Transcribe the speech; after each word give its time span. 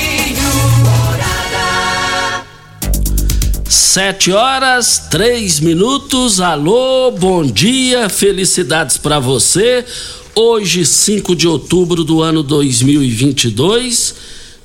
Sete 3.91 4.31
horas, 4.31 5.09
três 5.11 5.59
minutos. 5.59 6.39
Alô, 6.39 7.11
bom 7.11 7.43
dia, 7.45 8.07
felicidades 8.07 8.95
para 8.95 9.19
você. 9.19 9.83
Hoje, 10.33 10.85
5 10.85 11.35
de 11.35 11.45
outubro 11.45 12.05
do 12.05 12.21
ano 12.21 12.41
2022, 12.41 14.15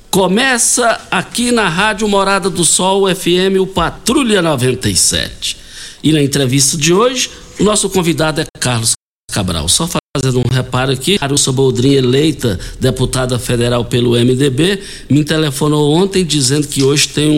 começa 0.09 1.01
aqui 1.11 1.51
na 1.51 1.67
Rádio 1.67 2.07
Morada 2.07 2.49
do 2.49 2.63
Sol 2.63 3.13
FM 3.13 3.59
o 3.59 3.67
Patrulha 3.67 4.41
97. 4.41 5.57
E 6.01 6.13
na 6.13 6.23
entrevista 6.23 6.77
de 6.77 6.93
hoje, 6.93 7.29
o 7.59 7.65
nosso 7.65 7.89
convidado 7.89 8.39
é 8.39 8.45
Carlos 8.57 8.93
Cabral. 9.29 9.67
Só 9.67 9.89
fazendo 10.15 10.39
um 10.39 10.49
reparo 10.49 10.93
aqui, 10.93 11.19
Carussa 11.19 11.51
Boldrin, 11.51 11.95
eleita 11.95 12.57
deputada 12.79 13.37
federal 13.37 13.83
pelo 13.83 14.15
MDB, 14.15 14.79
me 15.09 15.25
telefonou 15.25 15.93
ontem 15.93 16.23
dizendo 16.23 16.65
que 16.65 16.81
hoje 16.81 17.09
tem 17.09 17.29
um- 17.29 17.33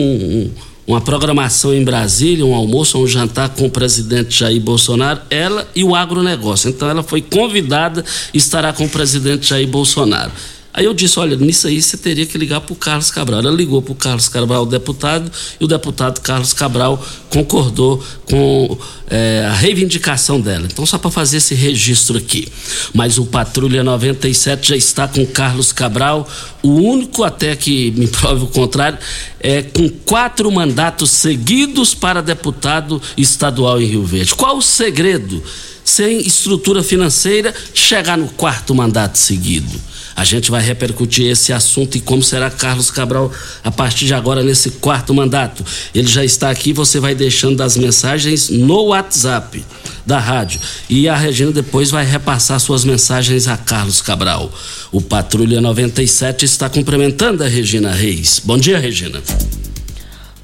um- 0.46 0.69
uma 0.90 1.00
programação 1.00 1.72
em 1.72 1.84
Brasília, 1.84 2.44
um 2.44 2.52
almoço, 2.52 2.98
um 2.98 3.06
jantar 3.06 3.50
com 3.50 3.66
o 3.66 3.70
presidente 3.70 4.36
Jair 4.40 4.60
Bolsonaro, 4.60 5.20
ela 5.30 5.68
e 5.74 5.84
o 5.84 5.94
agronegócio. 5.94 6.68
Então 6.68 6.90
ela 6.90 7.02
foi 7.02 7.22
convidada 7.22 8.04
e 8.34 8.38
estará 8.38 8.72
com 8.72 8.84
o 8.84 8.88
presidente 8.88 9.48
Jair 9.48 9.68
Bolsonaro. 9.68 10.32
Aí 10.72 10.84
eu 10.84 10.94
disse, 10.94 11.18
olha, 11.18 11.36
nisso 11.36 11.66
aí 11.66 11.82
você 11.82 11.96
teria 11.96 12.24
que 12.24 12.38
ligar 12.38 12.60
para 12.60 12.72
o 12.72 12.76
Carlos 12.76 13.10
Cabral. 13.10 13.40
Ela 13.40 13.50
ligou 13.50 13.82
para 13.82 13.92
o 13.92 13.94
Carlos 13.96 14.28
Cabral, 14.28 14.62
o 14.62 14.66
deputado, 14.66 15.30
e 15.60 15.64
o 15.64 15.66
deputado 15.66 16.20
Carlos 16.20 16.52
Cabral 16.52 17.04
concordou 17.28 18.02
com 18.24 18.78
eh, 19.08 19.44
a 19.48 19.52
reivindicação 19.52 20.40
dela. 20.40 20.68
Então, 20.70 20.86
só 20.86 20.96
para 20.96 21.10
fazer 21.10 21.38
esse 21.38 21.56
registro 21.56 22.18
aqui. 22.18 22.46
Mas 22.94 23.18
o 23.18 23.26
Patrulha 23.26 23.82
97 23.82 24.68
já 24.68 24.76
está 24.76 25.08
com 25.08 25.26
Carlos 25.26 25.72
Cabral. 25.72 26.28
O 26.62 26.68
único, 26.68 27.24
até 27.24 27.56
que 27.56 27.90
me 27.92 28.06
prove 28.06 28.44
o 28.44 28.48
contrário, 28.48 28.98
é 29.40 29.62
com 29.62 29.88
quatro 29.88 30.52
mandatos 30.52 31.10
seguidos 31.10 31.94
para 31.94 32.22
deputado 32.22 33.02
estadual 33.16 33.82
em 33.82 33.86
Rio 33.86 34.04
Verde. 34.04 34.36
Qual 34.36 34.56
o 34.56 34.62
segredo? 34.62 35.42
Sem 35.84 36.20
estrutura 36.20 36.84
financeira, 36.84 37.52
chegar 37.74 38.16
no 38.16 38.28
quarto 38.28 38.72
mandato 38.72 39.18
seguido. 39.18 39.89
A 40.20 40.24
gente 40.24 40.50
vai 40.50 40.60
repercutir 40.60 41.30
esse 41.30 41.50
assunto 41.50 41.96
e 41.96 42.00
como 42.00 42.22
será 42.22 42.50
Carlos 42.50 42.90
Cabral 42.90 43.32
a 43.64 43.70
partir 43.70 44.04
de 44.04 44.12
agora 44.12 44.42
nesse 44.42 44.72
quarto 44.72 45.14
mandato. 45.14 45.64
Ele 45.94 46.06
já 46.06 46.22
está 46.22 46.50
aqui, 46.50 46.74
você 46.74 47.00
vai 47.00 47.14
deixando 47.14 47.62
as 47.62 47.74
mensagens 47.74 48.50
no 48.50 48.88
WhatsApp 48.88 49.64
da 50.04 50.18
rádio. 50.18 50.60
E 50.90 51.08
a 51.08 51.16
Regina 51.16 51.52
depois 51.52 51.90
vai 51.90 52.04
repassar 52.04 52.60
suas 52.60 52.84
mensagens 52.84 53.48
a 53.48 53.56
Carlos 53.56 54.02
Cabral. 54.02 54.52
O 54.92 55.00
Patrulha 55.00 55.58
97 55.58 56.44
está 56.44 56.68
cumprimentando 56.68 57.42
a 57.42 57.48
Regina 57.48 57.90
Reis. 57.90 58.42
Bom 58.44 58.58
dia, 58.58 58.78
Regina. 58.78 59.22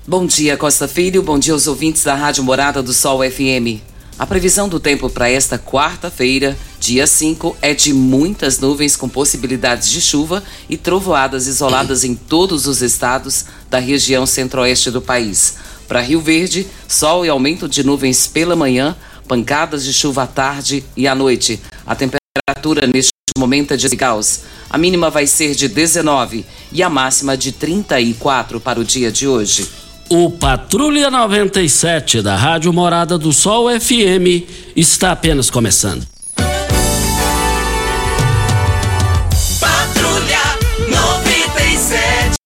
Bom 0.06 0.24
dia, 0.24 0.56
Costa 0.56 0.88
Filho. 0.88 1.22
Bom 1.22 1.38
dia 1.38 1.52
aos 1.52 1.66
ouvintes 1.66 2.02
da 2.02 2.14
Rádio 2.14 2.42
Morada 2.42 2.82
do 2.82 2.94
Sol 2.94 3.20
FM. 3.30 3.95
A 4.18 4.26
previsão 4.26 4.66
do 4.66 4.80
tempo 4.80 5.10
para 5.10 5.28
esta 5.28 5.58
quarta-feira, 5.58 6.56
dia 6.80 7.06
5, 7.06 7.54
é 7.60 7.74
de 7.74 7.92
muitas 7.92 8.58
nuvens 8.58 8.96
com 8.96 9.10
possibilidades 9.10 9.90
de 9.90 10.00
chuva 10.00 10.42
e 10.70 10.76
trovoadas 10.78 11.46
isoladas 11.46 12.02
em 12.02 12.14
todos 12.14 12.66
os 12.66 12.80
estados 12.80 13.44
da 13.68 13.78
região 13.78 14.24
centro-oeste 14.24 14.90
do 14.90 15.02
país. 15.02 15.56
Para 15.86 16.00
Rio 16.00 16.22
Verde, 16.22 16.66
sol 16.88 17.26
e 17.26 17.28
aumento 17.28 17.68
de 17.68 17.84
nuvens 17.84 18.26
pela 18.26 18.56
manhã, 18.56 18.96
pancadas 19.28 19.84
de 19.84 19.92
chuva 19.92 20.22
à 20.22 20.26
tarde 20.26 20.82
e 20.96 21.06
à 21.06 21.14
noite. 21.14 21.60
A 21.86 21.94
temperatura 21.94 22.86
neste 22.86 23.10
momento 23.36 23.74
é 23.74 23.76
de 23.76 23.94
graus. 23.94 24.40
A 24.70 24.78
mínima 24.78 25.10
vai 25.10 25.26
ser 25.26 25.54
de 25.54 25.68
19 25.68 26.46
e 26.72 26.82
a 26.82 26.88
máxima 26.88 27.36
de 27.36 27.52
34 27.52 28.60
para 28.60 28.80
o 28.80 28.84
dia 28.84 29.12
de 29.12 29.28
hoje. 29.28 29.85
O 30.08 30.30
Patrulha 30.30 31.10
97 31.10 32.22
da 32.22 32.36
Rádio 32.36 32.72
Morada 32.72 33.18
do 33.18 33.32
Sol 33.32 33.68
FM 33.68 34.46
está 34.76 35.10
apenas 35.10 35.50
começando. 35.50 36.06
Patrulha 39.58 40.38
97. 40.88 42.36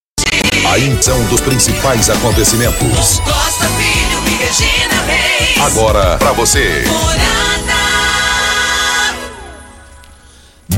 A 0.67 0.79
edição 0.79 1.23
dos 1.27 1.43
principais 1.43 2.09
acontecimentos. 2.09 3.21
Costa 3.21 3.67
Filho 3.77 4.23
e 4.27 4.37
Regina 4.43 5.03
Reis. 5.07 5.59
Agora 5.61 6.17
pra 6.17 6.33
você. 6.33 6.85
Morada. 6.89 7.70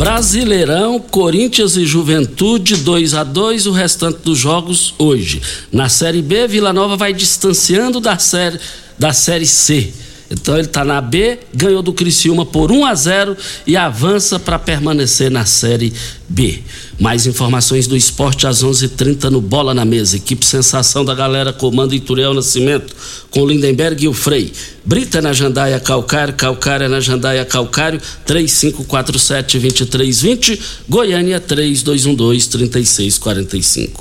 Brasileirão, 0.02 0.98
Corinthians 0.98 1.76
e 1.76 1.86
Juventude 1.86 2.74
2 2.74 3.14
a 3.14 3.22
2 3.22 3.68
o 3.68 3.70
restante 3.70 4.18
dos 4.24 4.36
jogos 4.36 4.96
hoje. 4.98 5.40
Na 5.70 5.88
Série 5.88 6.20
B, 6.20 6.48
Vila 6.48 6.72
Nova 6.72 6.96
vai 6.96 7.12
distanciando 7.12 8.00
da 8.00 8.18
série, 8.18 8.58
da 8.98 9.12
série 9.12 9.46
C. 9.46 9.92
Então 10.28 10.54
ele 10.56 10.66
está 10.66 10.84
na 10.84 11.00
B, 11.00 11.38
ganhou 11.54 11.82
do 11.82 11.92
Criciúma 11.92 12.44
por 12.44 12.72
1 12.72 12.84
a 12.84 12.94
0 12.96 13.36
e 13.64 13.76
avança 13.76 14.40
para 14.40 14.58
permanecer 14.58 15.30
na 15.30 15.46
Série 15.46 15.92
B. 16.28 16.64
Mais 17.02 17.26
informações 17.26 17.86
do 17.88 17.96
esporte 17.96 18.46
às 18.46 18.62
11:30 18.62 19.28
no 19.28 19.40
Bola 19.40 19.74
na 19.74 19.84
Mesa. 19.84 20.16
Equipe 20.16 20.46
Sensação 20.46 21.04
da 21.04 21.12
Galera 21.12 21.52
comando 21.52 21.96
Ituriel 21.96 22.32
Nascimento 22.32 22.94
com 23.28 23.44
Lindenberg 23.44 24.04
e 24.04 24.08
o 24.08 24.12
Frei. 24.12 24.52
Brita 24.84 25.20
na 25.20 25.32
Jandaia 25.32 25.80
Calcário, 25.80 26.32
Calcária 26.34 26.88
na 26.88 27.00
Jandaia 27.00 27.44
Calcário, 27.44 28.00
3547-2320, 28.24 30.60
Goiânia 30.88 31.40
3212-3645. 31.40 33.98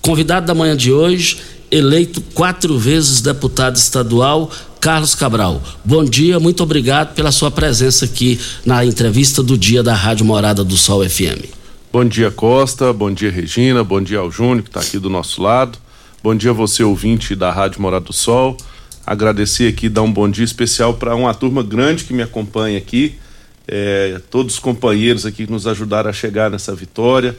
Convidado 0.00 0.46
da 0.46 0.54
manhã 0.54 0.74
de 0.74 0.90
hoje, 0.90 1.36
eleito 1.70 2.22
quatro 2.32 2.78
vezes 2.78 3.20
deputado 3.20 3.76
estadual, 3.76 4.50
Carlos 4.80 5.14
Cabral. 5.14 5.62
Bom 5.84 6.02
dia, 6.02 6.40
muito 6.40 6.62
obrigado 6.62 7.14
pela 7.14 7.30
sua 7.30 7.50
presença 7.50 8.06
aqui 8.06 8.40
na 8.64 8.86
entrevista 8.86 9.42
do 9.42 9.58
dia 9.58 9.82
da 9.82 9.92
Rádio 9.92 10.24
Morada 10.24 10.64
do 10.64 10.78
Sol 10.78 11.06
FM. 11.06 11.57
Bom 11.90 12.04
dia, 12.04 12.30
Costa. 12.30 12.92
Bom 12.92 13.10
dia, 13.10 13.30
Regina. 13.30 13.82
Bom 13.82 14.02
dia 14.02 14.18
ao 14.18 14.30
Júnior, 14.30 14.60
que 14.60 14.68
está 14.68 14.80
aqui 14.80 14.98
do 14.98 15.08
nosso 15.08 15.42
lado. 15.42 15.78
Bom 16.22 16.34
dia 16.34 16.52
você, 16.52 16.84
ouvinte 16.84 17.34
da 17.34 17.50
Rádio 17.50 17.80
Morada 17.80 18.04
do 18.04 18.12
Sol. 18.12 18.58
Agradecer 19.06 19.68
aqui, 19.68 19.88
dar 19.88 20.02
um 20.02 20.12
bom 20.12 20.28
dia 20.28 20.44
especial 20.44 20.92
para 20.92 21.16
uma 21.16 21.32
turma 21.32 21.62
grande 21.62 22.04
que 22.04 22.12
me 22.12 22.22
acompanha 22.22 22.76
aqui. 22.76 23.14
É, 23.66 24.20
todos 24.30 24.54
os 24.54 24.60
companheiros 24.60 25.24
aqui 25.24 25.46
que 25.46 25.50
nos 25.50 25.66
ajudaram 25.66 26.10
a 26.10 26.12
chegar 26.12 26.50
nessa 26.50 26.74
vitória. 26.74 27.34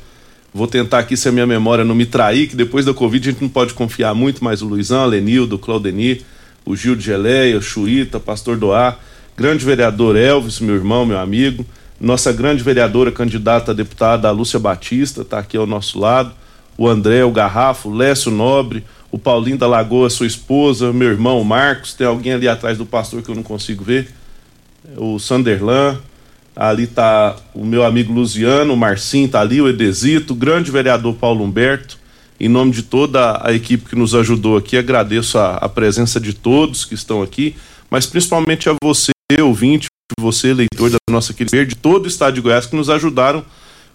Vou 0.52 0.66
tentar 0.66 0.98
aqui, 0.98 1.16
se 1.16 1.30
a 1.30 1.32
minha 1.32 1.46
memória 1.46 1.86
não 1.86 1.94
me 1.94 2.08
trair, 2.08 2.48
que 2.48 2.56
depois 2.56 2.84
da 2.86 2.94
Covid 2.94 3.30
a 3.30 3.32
gente 3.32 3.42
não 3.44 3.50
pode 3.50 3.76
confiar 3.76 4.16
muito, 4.16 4.44
mas 4.44 4.64
o 4.64 4.68
Luizão, 4.68 5.04
a 5.04 5.06
Lenildo, 5.06 5.58
o 5.58 5.60
Claudenir, 5.60 6.24
o 6.66 6.76
Gil 6.76 6.96
de 6.96 7.04
Geleia, 7.04 7.56
o 7.56 7.62
Chuíta, 7.62 8.20
Pastor 8.20 8.58
Doá, 8.58 8.98
grande 9.38 9.64
vereador 9.64 10.16
Elvis, 10.16 10.60
meu 10.60 10.74
irmão, 10.74 11.06
meu 11.06 11.20
amigo, 11.20 11.64
nossa 12.00 12.32
grande 12.32 12.64
vereadora 12.64 13.12
candidata 13.12 13.72
a 13.72 13.74
deputada, 13.74 14.32
Lúcia 14.32 14.60
Batista, 14.60 15.22
está 15.22 15.40
aqui 15.40 15.58
ao 15.58 15.68
nosso 15.68 16.00
lado, 16.00 16.34
o 16.78 16.88
André, 16.88 17.24
o 17.26 17.32
Garrafo, 17.32 17.90
o 17.90 17.94
Lécio 17.94 18.32
Nobre, 18.32 18.86
o 19.12 19.20
Paulinho 19.20 19.58
da 19.58 19.68
Lagoa, 19.68 20.10
sua 20.10 20.28
esposa, 20.28 20.94
meu 20.94 21.10
irmão, 21.10 21.44
Marcos, 21.44 21.94
tem 21.94 22.08
alguém 22.08 22.34
ali 22.34 22.48
atrás 22.48 22.78
do 22.78 22.86
pastor 22.86 23.22
que 23.22 23.30
eu 23.30 23.36
não 23.36 23.44
consigo 23.44 23.84
ver, 23.84 24.10
o 24.96 25.20
Sanderlan, 25.20 26.00
ali 26.56 26.88
tá 26.88 27.36
o 27.54 27.66
meu 27.66 27.84
amigo 27.84 28.14
Luciano, 28.14 28.74
o 28.74 28.78
Marcinho 28.78 29.28
tá 29.28 29.42
ali, 29.42 29.62
o 29.62 29.68
Edesito, 29.68 30.34
o 30.34 30.36
grande 30.36 30.72
vereador 30.72 31.16
Paulo 31.16 31.44
Humberto, 31.44 31.98
em 32.40 32.48
nome 32.48 32.72
de 32.72 32.84
toda 32.84 33.42
a 33.46 33.52
equipe 33.52 33.90
que 33.90 33.96
nos 33.96 34.16
ajudou 34.16 34.56
aqui, 34.56 34.78
agradeço 34.78 35.38
a, 35.38 35.56
a 35.56 35.68
presença 35.68 36.20
de 36.20 36.34
todos 36.34 36.86
que 36.86 36.94
estão 36.94 37.22
aqui, 37.22 37.56
mas 37.90 38.06
principalmente 38.06 38.70
a 38.70 38.76
você, 38.82 39.12
ouvinte, 39.42 39.90
você, 40.20 40.54
leitor 40.54 40.90
da 40.90 40.98
nossa 41.10 41.34
querida 41.34 41.58
Verde, 41.58 41.76
todo 41.76 42.06
o 42.06 42.08
estado 42.08 42.36
de 42.36 42.42
Goiás 42.42 42.66
que 42.66 42.76
nos 42.76 42.90
ajudaram, 42.90 43.44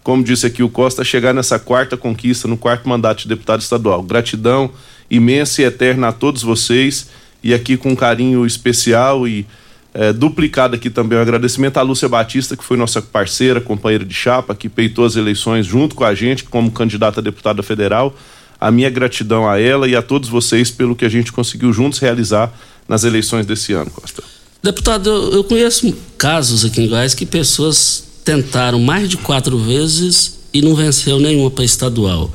como 0.03 0.23
disse 0.23 0.47
aqui 0.47 0.63
o 0.63 0.69
Costa, 0.69 1.03
a 1.03 1.05
chegar 1.05 1.33
nessa 1.33 1.59
quarta 1.59 1.97
conquista, 1.97 2.47
no 2.47 2.57
quarto 2.57 2.89
mandato 2.89 3.23
de 3.23 3.29
deputado 3.29 3.61
estadual. 3.61 4.03
Gratidão 4.03 4.71
imensa 5.11 5.63
e 5.63 5.65
eterna 5.65 6.09
a 6.09 6.13
todos 6.13 6.43
vocês 6.43 7.09
e 7.43 7.53
aqui 7.53 7.77
com 7.77 7.91
um 7.91 7.97
carinho 7.97 8.47
especial 8.47 9.27
e 9.29 9.47
é, 9.93 10.13
duplicado 10.13 10.75
aqui 10.75 10.91
também 10.91 11.17
o 11.17 11.23
agradecimento 11.23 11.79
à 11.79 11.83
Lúcia 11.83 12.09
Batista, 12.09 12.57
que 12.57 12.65
foi 12.65 12.77
nossa 12.77 13.01
parceira, 13.01 13.61
companheira 13.61 14.05
de 14.05 14.15
chapa, 14.15 14.55
que 14.55 14.69
peitou 14.69 15.05
as 15.05 15.15
eleições 15.15 15.65
junto 15.65 15.95
com 15.95 16.05
a 16.05 16.15
gente 16.15 16.45
como 16.45 16.71
candidata 16.71 17.21
a 17.21 17.23
deputada 17.23 17.63
federal. 17.63 18.15
A 18.61 18.71
minha 18.71 18.91
gratidão 18.91 19.49
a 19.49 19.61
ela 19.61 19.89
e 19.89 19.95
a 19.95 20.03
todos 20.03 20.29
vocês 20.29 20.71
pelo 20.71 20.97
que 20.97 21.05
a 21.05 21.09
gente 21.09 21.33
conseguiu 21.33 21.73
juntos 21.73 21.99
realizar 21.99 22.53
nas 22.89 23.05
eleições 23.05 23.47
desse 23.47 23.73
ano, 23.73 23.91
Costa. 23.91 24.34
Deputado, 24.65 25.11
eu, 25.11 25.33
eu 25.35 25.45
conheço 25.45 25.95
casos 26.17 26.65
aqui 26.65 26.81
em 26.81 26.89
Goiás 26.89 27.13
que 27.13 27.27
pessoas 27.27 28.03
tentaram 28.25 28.81
mais 28.81 29.11
de 29.11 29.19
quatro 29.19 29.59
vezes 29.59 30.39
e 30.55 30.63
não 30.63 30.75
venceu 30.75 31.21
nenhuma 31.21 31.51
para 31.51 31.67
estadual. 31.67 32.33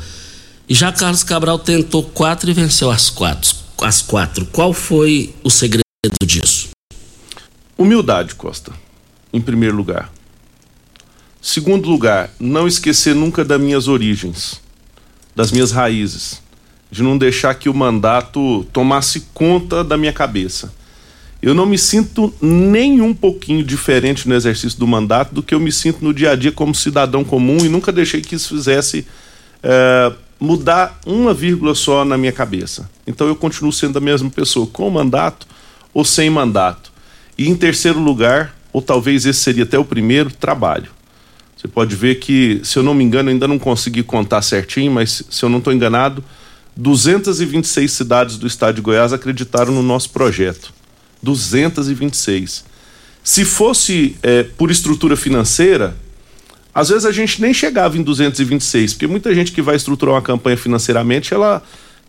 E 0.68 0.76
já 0.76 0.92
Carlos 0.92 1.24
Cabral 1.24 1.58
tentou 1.58 2.04
quatro 2.04 2.48
e 2.48 2.54
venceu 2.54 2.92
as 2.92 3.10
quatro. 3.10 3.56
As 3.82 4.04
quatro. 4.04 4.46
Qual 4.46 4.74
foi 4.74 5.34
o 5.44 5.50
segredo 5.50 5.84
disso? 6.24 6.70
Humildade, 7.76 8.36
Costa, 8.36 8.72
em 9.34 9.42
primeiro 9.42 9.76
lugar. 9.76 10.14
Segundo 11.42 11.90
lugar, 11.90 12.32
não 12.40 12.68
esquecer 12.68 13.16
nunca 13.16 13.44
das 13.44 13.60
minhas 13.60 13.88
origens, 13.88 14.62
das 15.36 15.52
minhas 15.52 15.72
raízes, 15.72 16.44
de 16.92 17.02
não 17.02 17.18
deixar 17.18 17.56
que 17.56 17.70
o 17.70 17.74
mandato 17.74 18.68
tomasse 18.72 19.22
conta 19.34 19.84
da 19.84 19.98
minha 19.98 20.14
cabeça. 20.14 20.78
Eu 21.42 21.54
não 21.54 21.66
me 21.66 21.78
sinto 21.78 22.34
nem 22.42 23.02
um 23.02 23.14
pouquinho 23.14 23.64
diferente 23.64 24.28
no 24.28 24.36
exercício 24.36 24.78
do 24.78 24.86
mandato 24.86 25.34
do 25.34 25.42
que 25.42 25.56
eu 25.56 25.60
me 25.60 25.72
sinto 25.72 26.04
no 26.04 26.14
dia 26.14 26.32
a 26.32 26.36
dia 26.36 26.52
como 26.52 26.76
cidadão 26.76 27.24
comum 27.24 27.58
e 27.64 27.70
nunca 27.70 27.92
deixei 27.92 28.22
que 28.22 28.36
isso 28.36 28.50
fizesse 28.56 29.08
é, 29.64 30.12
mudar 30.38 31.00
uma 31.06 31.34
vírgula 31.34 31.74
só 31.74 32.04
na 32.04 32.18
minha 32.18 32.34
cabeça. 32.34 32.90
Então 33.08 33.28
eu 33.28 33.36
continuo 33.36 33.72
sendo 33.72 33.98
a 33.98 34.02
mesma 34.02 34.30
pessoa, 34.30 34.68
com 34.68 34.90
mandato 34.90 35.48
ou 35.94 36.04
sem 36.04 36.30
mandato. 36.30 36.92
E 37.38 37.48
em 37.48 37.56
terceiro 37.56 38.00
lugar, 38.00 38.54
ou 38.74 38.82
talvez 38.82 39.26
esse 39.26 39.40
seria 39.40 39.64
até 39.64 39.80
o 39.80 39.86
primeiro, 39.86 40.30
trabalho. 40.32 40.92
Você 41.56 41.68
pode 41.68 41.96
ver 41.96 42.16
que, 42.16 42.62
se 42.64 42.78
eu 42.78 42.84
não 42.84 42.94
me 42.94 43.04
engano, 43.04 43.30
ainda 43.30 43.48
não 43.48 43.60
consegui 43.60 44.04
contar 44.04 44.42
certinho, 44.42 44.92
mas 44.92 45.24
se 45.30 45.44
eu 45.44 45.50
não 45.50 45.58
estou 45.58 45.74
enganado, 45.74 46.24
226 46.76 47.92
cidades 47.92 48.38
do 48.38 48.48
estado 48.48 48.76
de 48.76 48.82
Goiás 48.82 49.12
acreditaram 49.12 49.74
no 49.74 49.84
nosso 49.84 50.10
projeto. 50.10 50.74
226. 51.22 52.66
Se 53.24 53.46
fosse 53.46 54.16
é, 54.24 54.44
por 54.44 54.72
estrutura 54.72 55.16
financeira, 55.16 55.96
às 56.74 56.90
vezes 56.90 57.06
a 57.06 57.12
gente 57.12 57.42
nem 57.42 57.54
chegava 57.54 57.98
em 57.98 58.02
226, 58.02 58.94
porque 58.94 59.08
muita 59.08 59.34
gente 59.34 59.52
que 59.52 59.62
vai 59.62 59.76
estruturar 59.76 60.16
uma 60.16 60.22
campanha 60.22 60.58
financeiramente, 60.58 61.34
ela 61.34 61.62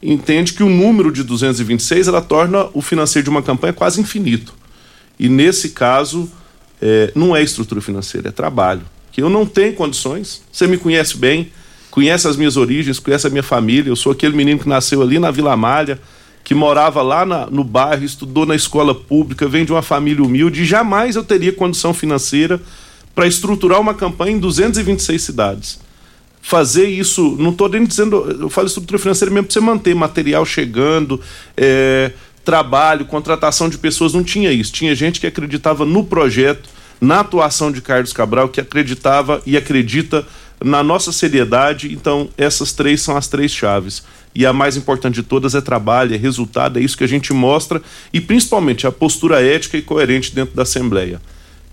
entende 0.03 0.53
que 0.53 0.63
o 0.63 0.69
número 0.69 1.13
de 1.13 1.23
226 1.23 2.09
ela 2.09 2.23
torna 2.23 2.69
o 2.73 2.81
financeiro 2.81 3.25
de 3.25 3.31
uma 3.31 3.43
campanha 3.43 3.73
quase 3.73 4.01
infinito. 4.01 4.55
E 5.19 5.29
nesse 5.29 5.71
caso, 5.71 6.31
é, 6.81 7.13
não 7.15 7.37
é 7.37 7.43
estrutura 7.43 7.81
financeira, 7.81 8.29
é 8.29 8.33
trabalho. 8.33 8.83
Que 9.13 9.21
eu 9.21 9.29
não 9.29 9.45
tenho 9.45 9.75
condições. 9.75 10.43
Você 10.51 10.67
me 10.67 10.79
conhece 10.79 11.17
bem, 11.17 11.53
conhece 11.91 12.27
as 12.27 12.37
minhas 12.37 12.57
origens, 12.57 12.99
conhece 12.99 13.27
a 13.27 13.31
minha 13.31 13.43
família. 13.43 13.91
Eu 13.91 13.97
sou 13.97 14.13
aquele 14.13 14.37
menino 14.37 14.61
que 14.61 14.69
nasceu 14.69 15.03
ali 15.03 15.19
na 15.19 15.31
Vila 15.31 15.57
Malha 15.57 16.01
que 16.51 16.55
morava 16.57 17.01
lá 17.01 17.25
na, 17.25 17.47
no 17.47 17.63
bairro, 17.63 18.03
estudou 18.03 18.45
na 18.45 18.57
escola 18.57 18.93
pública, 18.93 19.47
vem 19.47 19.65
de 19.65 19.71
uma 19.71 19.83
família 19.83 20.21
humilde, 20.21 20.65
jamais 20.65 21.15
eu 21.15 21.23
teria 21.23 21.53
condição 21.53 21.95
financeira 21.95 22.61
para 23.15 23.25
estruturar 23.25 23.81
uma 23.81 23.95
campanha 23.95 24.33
em 24.33 24.39
226 24.41 25.23
cidades. 25.23 25.81
Fazer 26.43 26.89
isso, 26.89 27.37
não 27.39 27.51
estou 27.51 27.69
nem 27.69 27.85
dizendo, 27.85 28.29
eu 28.41 28.51
falo 28.51 28.67
estrutura 28.67 28.99
financeira 28.99 29.33
mesmo 29.33 29.47
para 29.47 29.53
você 29.53 29.61
manter 29.61 29.95
material 29.95 30.45
chegando, 30.45 31.21
é, 31.57 32.11
trabalho, 32.45 33.05
contratação 33.05 33.69
de 33.69 33.79
pessoas, 33.79 34.13
não 34.13 34.25
tinha 34.25 34.51
isso. 34.51 34.73
Tinha 34.73 34.93
gente 34.93 35.21
que 35.21 35.29
acreditava 35.29 35.87
no 35.87 36.03
projeto, 36.03 36.69
na 37.01 37.21
atuação 37.21 37.71
de 37.71 37.81
Carlos 37.81 38.13
Cabral, 38.13 38.49
que 38.49 38.61
acreditava 38.61 39.41
e 39.47 39.57
acredita 39.57 40.27
na 40.63 40.83
nossa 40.83 41.13
seriedade. 41.13 41.93
Então, 41.93 42.29
essas 42.37 42.73
três 42.73 43.01
são 43.01 43.17
as 43.17 43.29
três 43.29 43.51
chaves 43.51 44.03
e 44.35 44.47
a 44.47 44.53
mais 44.53 44.77
importante 44.77 45.17
de 45.17 45.23
todas 45.23 45.55
é 45.55 45.61
trabalho, 45.61 46.15
é 46.15 46.19
resultado, 46.19 46.79
é 46.79 46.83
isso 46.83 46.97
que 46.97 47.05
a 47.05 47.09
gente 47.09 47.33
mostra 47.33 47.83
e 48.13 48.21
principalmente 48.21 48.87
a 48.87 48.93
postura 48.93 49.43
ética 49.43 49.77
e 49.77 49.83
coerente 49.83 50.35
dentro 50.35 50.55
da 50.55 50.63
Assembleia. 50.63 51.21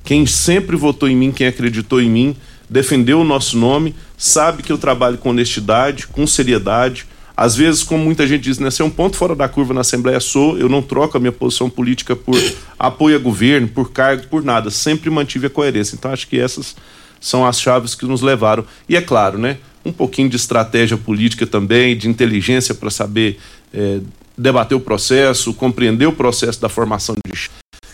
Quem 0.04 0.26
sempre 0.26 0.76
votou 0.76 1.10
em 1.10 1.16
mim, 1.16 1.32
quem 1.32 1.48
acreditou 1.48 2.02
em 2.02 2.10
mim, 2.10 2.36
defendeu 2.70 3.22
o 3.22 3.24
nosso 3.24 3.58
nome, 3.58 3.96
sabe 4.18 4.64
que 4.64 4.72
eu 4.72 4.78
trabalho 4.78 5.18
com 5.18 5.30
honestidade, 5.30 6.08
com 6.08 6.26
seriedade. 6.26 7.06
Às 7.36 7.56
vezes, 7.56 7.84
como 7.84 8.04
muita 8.04 8.26
gente 8.26 8.42
diz, 8.42 8.58
né, 8.58 8.72
ser 8.72 8.84
um 8.84 8.90
ponto 8.90 9.16
fora 9.16 9.36
da 9.36 9.48
curva 9.48 9.74
na 9.74 9.82
Assembleia 9.82 10.20
sou, 10.20 10.58
eu 10.58 10.68
não 10.68 10.82
troco 10.82 11.18
a 11.18 11.20
minha 11.20 11.32
posição 11.32 11.70
política 11.70 12.16
por 12.16 12.36
apoio 12.80 13.16
a 13.16 13.20
governo, 13.20 13.68
por 13.68 13.92
cargo, 13.92 14.26
por 14.28 14.44
nada. 14.44 14.72
Sempre 14.72 15.10
mantive 15.10 15.46
a 15.46 15.50
coerência. 15.50 15.96
Então, 15.96 16.12
acho 16.12 16.28
que 16.28 16.40
essas 16.40 16.76
são 17.20 17.46
as 17.46 17.60
chaves 17.60 17.96
que 17.96 18.06
nos 18.06 18.22
levaram. 18.22 18.66
E 18.88 18.96
é 18.96 19.02
claro, 19.02 19.38
né? 19.38 19.58
um 19.88 19.92
pouquinho 19.92 20.30
de 20.30 20.36
estratégia 20.36 20.98
política 20.98 21.48
também, 21.48 21.96
de 21.98 22.10
inteligência 22.10 22.76
para 22.76 22.90
saber 22.90 23.40
é, 23.74 24.02
debater 24.38 24.78
o 24.78 24.82
processo, 24.82 25.54
compreender 25.54 26.06
o 26.06 26.12
processo 26.12 26.60
da 26.62 26.68
formação 26.70 27.16
de 27.26 27.50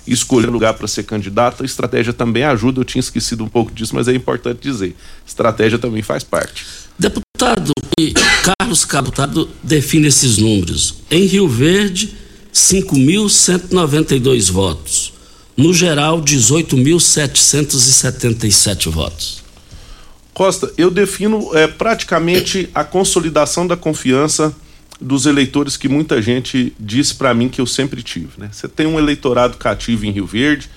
escolher 0.08 0.48
lugar 0.48 0.74
para 0.74 0.88
ser 0.88 1.04
candidato. 1.04 1.64
A 1.64 1.66
estratégia 1.66 2.12
também 2.12 2.44
ajuda, 2.44 2.82
eu 2.82 2.86
tinha 2.86 3.00
esquecido 3.00 3.44
um 3.44 3.48
pouco 3.48 3.72
disso, 3.72 3.96
mas 3.96 4.08
é 4.08 4.14
importante 4.14 4.60
dizer. 4.62 4.96
Estratégia 5.26 5.78
também 5.78 6.02
faz 6.02 6.24
parte. 6.24 6.66
Deputado, 6.98 7.72
Carlos 8.58 8.84
Cabutado 8.86 9.50
define 9.62 10.08
esses 10.08 10.38
números. 10.38 10.96
Em 11.10 11.26
Rio 11.26 11.48
Verde, 11.48 12.16
5.192 12.54 14.52
votos. 14.52 15.13
No 15.56 15.72
geral, 15.72 16.20
18.777 16.20 18.90
votos. 18.90 19.44
Costa, 20.34 20.74
eu 20.78 20.90
defino 20.90 21.56
é, 21.56 21.68
praticamente 21.68 22.68
a 22.74 22.84
consolidação 22.84 23.68
da 23.68 23.78
confiança 23.78 24.52
dos 25.00 25.28
eleitores 25.28 25.78
que 25.78 25.88
muita 25.88 26.20
gente 26.24 26.74
disse 26.80 27.14
para 27.14 27.36
mim 27.36 27.50
que 27.50 27.62
eu 27.62 27.68
sempre 27.68 28.02
tive. 28.02 28.30
Né? 28.38 28.50
Você 28.52 28.68
tem 28.68 28.88
um 28.88 28.98
eleitorado 28.98 29.58
cativo 29.58 30.06
em 30.06 30.12
Rio 30.12 30.26
Verde, 30.26 30.68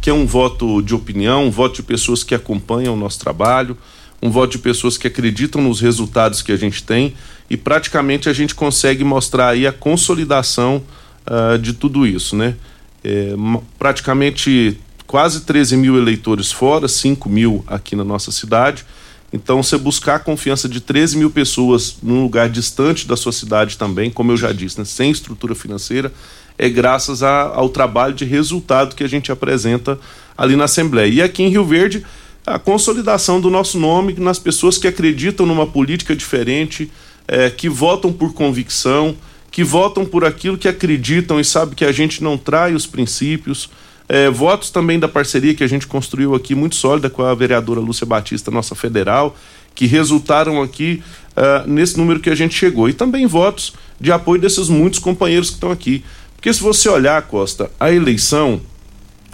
que 0.00 0.08
é 0.08 0.14
um 0.14 0.26
voto 0.26 0.80
de 0.80 0.94
opinião, 0.94 1.46
um 1.46 1.50
voto 1.50 1.76
de 1.76 1.82
pessoas 1.82 2.24
que 2.24 2.34
acompanham 2.34 2.94
o 2.94 2.96
nosso 2.96 3.18
trabalho, 3.18 3.76
um 4.22 4.30
voto 4.30 4.52
de 4.52 4.58
pessoas 4.58 4.96
que 4.96 5.06
acreditam 5.06 5.60
nos 5.60 5.78
resultados 5.80 6.40
que 6.40 6.52
a 6.52 6.56
gente 6.56 6.82
tem 6.82 7.12
e 7.50 7.56
praticamente 7.56 8.30
a 8.30 8.32
gente 8.32 8.54
consegue 8.54 9.04
mostrar 9.04 9.50
aí 9.50 9.66
a 9.66 9.72
consolidação 9.72 10.82
uh, 11.26 11.58
de 11.58 11.74
tudo 11.74 12.06
isso, 12.06 12.34
né? 12.34 12.56
É, 13.04 13.34
praticamente 13.78 14.78
quase 15.06 15.42
13 15.42 15.76
mil 15.76 15.96
eleitores 15.96 16.52
fora, 16.52 16.86
5 16.86 17.28
mil 17.28 17.64
aqui 17.66 17.96
na 17.96 18.04
nossa 18.04 18.30
cidade 18.30 18.84
então, 19.32 19.62
você 19.62 19.78
buscar 19.78 20.16
a 20.16 20.18
confiança 20.18 20.68
de 20.68 20.80
13 20.80 21.16
mil 21.16 21.30
pessoas 21.30 21.96
num 22.02 22.22
lugar 22.22 22.50
distante 22.50 23.08
da 23.08 23.16
sua 23.16 23.32
cidade 23.32 23.78
também, 23.78 24.10
como 24.10 24.30
eu 24.30 24.36
já 24.36 24.52
disse, 24.52 24.78
né, 24.78 24.84
sem 24.84 25.10
estrutura 25.10 25.54
financeira, 25.54 26.12
é 26.58 26.68
graças 26.68 27.22
a, 27.22 27.44
ao 27.44 27.70
trabalho 27.70 28.12
de 28.12 28.26
resultado 28.26 28.94
que 28.94 29.02
a 29.02 29.08
gente 29.08 29.32
apresenta 29.32 29.98
ali 30.36 30.54
na 30.54 30.64
Assembleia. 30.64 31.10
E 31.10 31.22
aqui 31.22 31.42
em 31.42 31.48
Rio 31.48 31.64
Verde, 31.64 32.04
a 32.46 32.58
consolidação 32.58 33.40
do 33.40 33.48
nosso 33.48 33.78
nome 33.80 34.14
nas 34.18 34.38
pessoas 34.38 34.76
que 34.76 34.86
acreditam 34.86 35.46
numa 35.46 35.66
política 35.66 36.14
diferente, 36.14 36.92
é, 37.26 37.48
que 37.48 37.70
votam 37.70 38.12
por 38.12 38.34
convicção, 38.34 39.16
que 39.52 39.62
votam 39.62 40.06
por 40.06 40.24
aquilo 40.24 40.56
que 40.56 40.66
acreditam 40.66 41.38
e 41.38 41.44
sabem 41.44 41.74
que 41.74 41.84
a 41.84 41.92
gente 41.92 42.24
não 42.24 42.38
trai 42.38 42.74
os 42.74 42.86
princípios. 42.86 43.68
É, 44.08 44.30
votos 44.30 44.70
também 44.70 44.98
da 44.98 45.06
parceria 45.06 45.54
que 45.54 45.62
a 45.62 45.66
gente 45.66 45.86
construiu 45.86 46.34
aqui, 46.34 46.54
muito 46.54 46.74
sólida 46.74 47.10
com 47.10 47.22
a 47.22 47.34
vereadora 47.34 47.78
Lúcia 47.78 48.06
Batista, 48.06 48.50
nossa 48.50 48.74
federal, 48.74 49.36
que 49.74 49.86
resultaram 49.86 50.60
aqui 50.62 51.02
uh, 51.36 51.68
nesse 51.68 51.98
número 51.98 52.18
que 52.18 52.30
a 52.30 52.34
gente 52.34 52.54
chegou. 52.54 52.88
E 52.88 52.94
também 52.94 53.26
votos 53.26 53.74
de 54.00 54.10
apoio 54.10 54.40
desses 54.40 54.68
muitos 54.68 54.98
companheiros 54.98 55.50
que 55.50 55.56
estão 55.56 55.70
aqui. 55.70 56.02
Porque 56.34 56.52
se 56.52 56.60
você 56.60 56.88
olhar, 56.88 57.20
Costa, 57.22 57.70
a 57.78 57.92
eleição 57.92 58.60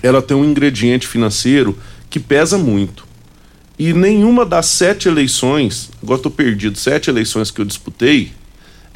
ela 0.02 0.20
tem 0.20 0.37
um 0.37 0.44
ingrediente 0.44 1.06
financeiro 1.06 1.78
que 2.10 2.20
pesa 2.20 2.58
muito. 2.58 3.06
E 3.78 3.92
nenhuma 3.92 4.44
das 4.44 4.66
sete 4.66 5.08
eleições, 5.08 5.90
agora 6.02 6.18
estou 6.18 6.32
perdido, 6.32 6.76
sete 6.76 7.08
eleições 7.08 7.50
que 7.50 7.60
eu 7.60 7.64
disputei, 7.64 8.32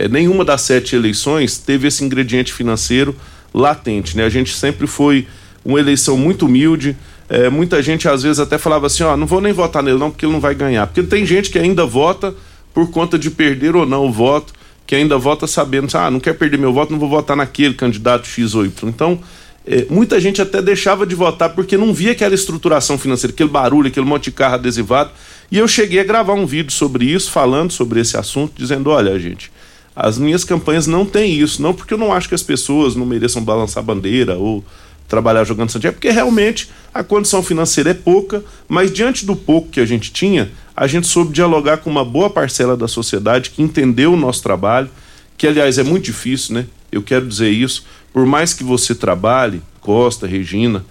é, 0.03 0.09
nenhuma 0.09 0.45
das 0.45 0.63
sete 0.63 0.97
eleições 0.97 1.59
teve 1.59 1.87
esse 1.87 2.05
ingrediente 2.05 2.53
financeiro 2.53 3.15
latente. 3.55 4.17
Né? 4.17 4.25
A 4.25 4.29
gente 4.29 4.53
sempre 4.53 4.89
foi 4.89 5.29
uma 5.65 5.79
eleição 5.79 6.17
muito 6.17 6.47
humilde. 6.47 6.97
É, 7.29 7.49
muita 7.49 7.81
gente 7.81 8.09
às 8.09 8.25
vezes 8.25 8.41
até 8.41 8.59
falava 8.59 8.87
assim: 8.87 9.05
ó, 9.05 9.17
não 9.17 9.29
vou 9.29 9.41
nem 9.41 9.53
votar 9.53 9.81
nele 9.81 9.99
não, 9.99 10.11
porque 10.11 10.27
ele 10.27 10.33
não 10.33 10.41
vai 10.41 10.57
ganhar. 10.57 10.89
Porque 10.89 11.05
tem 11.05 11.25
gente 11.25 11.51
que 11.51 11.59
ainda 11.59 11.87
vota 11.87 12.35
por 12.75 12.91
conta 12.91 13.17
de 13.17 13.31
perder 13.31 13.77
ou 13.77 13.87
não 13.87 14.07
o 14.07 14.13
voto, 14.13 14.53
que 14.85 14.97
ainda 14.97 15.17
vota 15.19 15.47
sabendo, 15.47 15.97
ah, 15.97 16.11
não 16.11 16.19
quer 16.19 16.33
perder 16.33 16.59
meu 16.59 16.73
voto, 16.73 16.91
não 16.91 16.99
vou 16.99 17.09
votar 17.09 17.37
naquele 17.37 17.75
candidato 17.75 18.27
X 18.27 18.57
ou 18.57 18.65
Y. 18.65 18.89
Então, 18.89 19.21
é, 19.65 19.87
muita 19.89 20.21
gente 20.21 20.43
até 20.43 20.61
deixava 20.61 21.07
de 21.07 21.15
votar 21.15 21.51
porque 21.51 21.77
não 21.77 21.95
via 21.95 22.11
aquela 22.11 22.35
estruturação 22.35 22.99
financeira, 22.99 23.33
aquele 23.33 23.51
barulho, 23.51 23.87
aquele 23.87 24.07
monte 24.07 24.25
de 24.25 24.33
carro 24.33 24.55
adesivado. 24.55 25.11
E 25.49 25.59
eu 25.59 25.69
cheguei 25.69 26.01
a 26.01 26.05
gravar 26.05 26.33
um 26.35 26.47
vídeo 26.47 26.73
sobre 26.73 27.05
isso, 27.05 27.31
falando 27.31 27.71
sobre 27.71 28.01
esse 28.01 28.17
assunto, 28.17 28.55
dizendo: 28.57 28.91
olha, 28.91 29.17
gente, 29.21 29.52
as 29.95 30.19
minhas 30.19 30.45
campanhas 30.45 30.87
não 30.87 31.05
têm 31.05 31.39
isso, 31.39 31.61
não 31.61 31.75
porque 31.75 31.95
eu 31.95 31.99
não 31.99 32.13
acho 32.13 32.29
que 32.29 32.35
as 32.35 32.43
pessoas 32.43 32.97
não 32.97 33.05
mereçam 33.05 33.43
balançar 33.43 33.83
bandeira 33.83 34.37
ou 34.37 34.65
trabalhar 35.07 35.45
jogando 35.45 35.71
Santiago, 35.71 35.95
é 35.95 35.97
porque 35.97 36.11
realmente 36.11 36.71
a 36.95 37.05
condição 37.05 37.43
financeira 37.43 37.91
é 37.91 37.95
pouca, 37.95 38.43
mas 38.67 38.91
diante 38.91 39.27
do 39.27 39.37
pouco 39.37 39.69
que 39.69 39.81
a 39.81 39.85
gente 39.85 40.11
tinha, 40.11 40.51
a 40.75 40.87
gente 40.87 41.07
soube 41.07 41.35
dialogar 41.35 41.79
com 41.79 41.91
uma 41.91 42.05
boa 42.05 42.31
parcela 42.31 42.77
da 42.77 42.89
sociedade 42.89 43.51
que 43.51 43.63
entendeu 43.63 44.15
o 44.15 44.17
nosso 44.17 44.43
trabalho, 44.43 44.89
que 45.37 45.47
aliás 45.47 45.77
é 45.77 45.83
muito 45.83 46.05
difícil, 46.05 46.55
né? 46.55 46.67
Eu 46.91 47.03
quero 47.03 47.27
dizer 47.27 47.51
isso, 47.51 47.85
por 48.13 48.25
mais 48.25 48.55
que 48.55 48.65
você 48.65 48.95
trabalhe, 48.95 49.61
Costa, 49.81 50.27
Regina, 50.27 50.85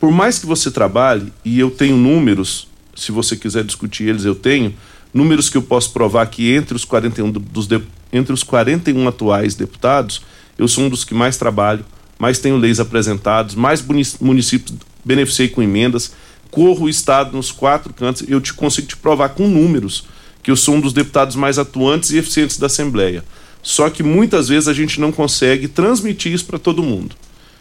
por 0.00 0.10
mais 0.10 0.38
que 0.38 0.46
você 0.46 0.70
trabalhe, 0.70 1.32
e 1.44 1.60
eu 1.60 1.70
tenho 1.70 1.96
números, 1.96 2.66
se 2.96 3.12
você 3.12 3.36
quiser 3.36 3.62
discutir 3.62 4.08
eles, 4.08 4.24
eu 4.24 4.34
tenho, 4.34 4.74
números 5.12 5.48
que 5.48 5.56
eu 5.56 5.62
posso 5.62 5.92
provar 5.92 6.26
que 6.26 6.50
entre 6.52 6.74
os 6.74 6.84
41 6.84 7.30
dos 7.30 7.66
de, 7.66 7.80
entre 8.12 8.32
os 8.32 8.42
41 8.42 9.08
atuais 9.08 9.54
deputados, 9.54 10.22
eu 10.58 10.68
sou 10.68 10.84
um 10.84 10.88
dos 10.88 11.04
que 11.04 11.14
mais 11.14 11.36
trabalho, 11.36 11.84
mais 12.18 12.38
tenho 12.38 12.56
leis 12.56 12.80
apresentadas, 12.80 13.54
mais 13.54 13.84
municípios 14.20 14.76
beneficiei 15.04 15.48
com 15.48 15.62
emendas, 15.62 16.12
corro 16.50 16.84
o 16.84 16.88
Estado 16.88 17.36
nos 17.36 17.50
quatro 17.50 17.94
cantos, 17.94 18.28
eu 18.28 18.40
te 18.40 18.52
consigo 18.52 18.88
te 18.88 18.96
provar 18.96 19.30
com 19.30 19.48
números 19.48 20.04
que 20.42 20.50
eu 20.50 20.56
sou 20.56 20.74
um 20.74 20.80
dos 20.80 20.92
deputados 20.92 21.36
mais 21.36 21.58
atuantes 21.58 22.10
e 22.10 22.18
eficientes 22.18 22.58
da 22.58 22.66
Assembleia. 22.66 23.24
Só 23.62 23.90
que 23.90 24.02
muitas 24.02 24.48
vezes 24.48 24.68
a 24.68 24.72
gente 24.72 25.00
não 25.00 25.12
consegue 25.12 25.68
transmitir 25.68 26.32
isso 26.32 26.46
para 26.46 26.58
todo 26.58 26.82
mundo. 26.82 27.14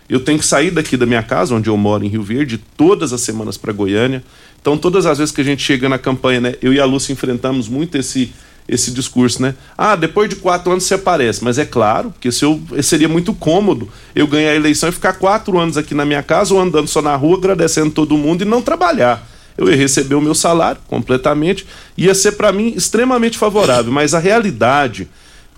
Eu 0.10 0.22
tenho 0.22 0.40
que 0.40 0.46
sair 0.46 0.72
daqui 0.72 0.98
da 0.98 1.06
minha 1.06 1.22
casa, 1.22 1.54
onde 1.54 1.70
eu 1.70 1.78
moro, 1.78 2.04
em 2.04 2.08
Rio 2.08 2.24
Verde, 2.24 2.60
todas 2.76 3.14
as 3.14 3.22
semanas 3.22 3.58
para 3.58 3.72
Goiânia. 3.72 4.24
Então, 4.60 4.78
todas 4.78 5.06
as 5.06 5.20
vezes 5.20 5.34
que 5.34 5.42
a 5.42 5.44
gente 5.44 5.62
chega 5.62 5.88
na 5.88 6.00
campanha, 6.00 6.42
né, 6.42 6.56
eu 6.62 6.74
e 6.74 6.80
a 6.80 6.86
Lúcia 6.86 7.14
enfrentamos 7.14 7.68
muito 7.68 7.96
esse 7.96 8.34
esse 8.70 8.92
discurso, 8.92 9.42
né? 9.42 9.56
Ah, 9.78 9.96
depois 9.96 10.30
de 10.30 10.36
quatro 10.36 10.72
anos 10.72 10.84
você 10.84 10.94
aparece. 10.94 11.44
Mas 11.44 11.58
é 11.58 11.66
claro, 11.66 12.12
porque 12.12 12.32
se 12.32 12.46
eu, 12.46 12.62
seria 12.84 13.10
muito 13.10 13.34
cômodo 13.34 13.90
eu 14.16 14.28
ganhar 14.28 14.52
a 14.52 14.56
eleição 14.56 14.90
e 14.90 14.92
ficar 14.92 15.14
quatro 15.14 15.58
anos 15.58 15.76
aqui 15.76 15.96
na 15.96 16.06
minha 16.06 16.22
casa 16.22 16.54
ou 16.54 16.62
andando 16.62 16.88
só 16.88 17.02
na 17.02 17.16
rua, 17.16 17.38
agradecendo 17.38 17.92
todo 17.92 18.18
mundo 18.18 18.44
e 18.44 18.46
não 18.46 18.62
trabalhar. 18.62 19.28
Eu 19.58 19.70
ia 19.70 19.76
receber 19.76 20.16
o 20.16 20.22
meu 20.22 20.36
salário 20.36 20.80
completamente, 20.88 21.66
ia 21.98 22.14
ser 22.14 22.34
para 22.34 22.52
mim 22.52 22.74
extremamente 22.76 23.38
favorável. 23.38 23.92
Mas 23.92 24.14
a 24.14 24.20
realidade, 24.20 25.10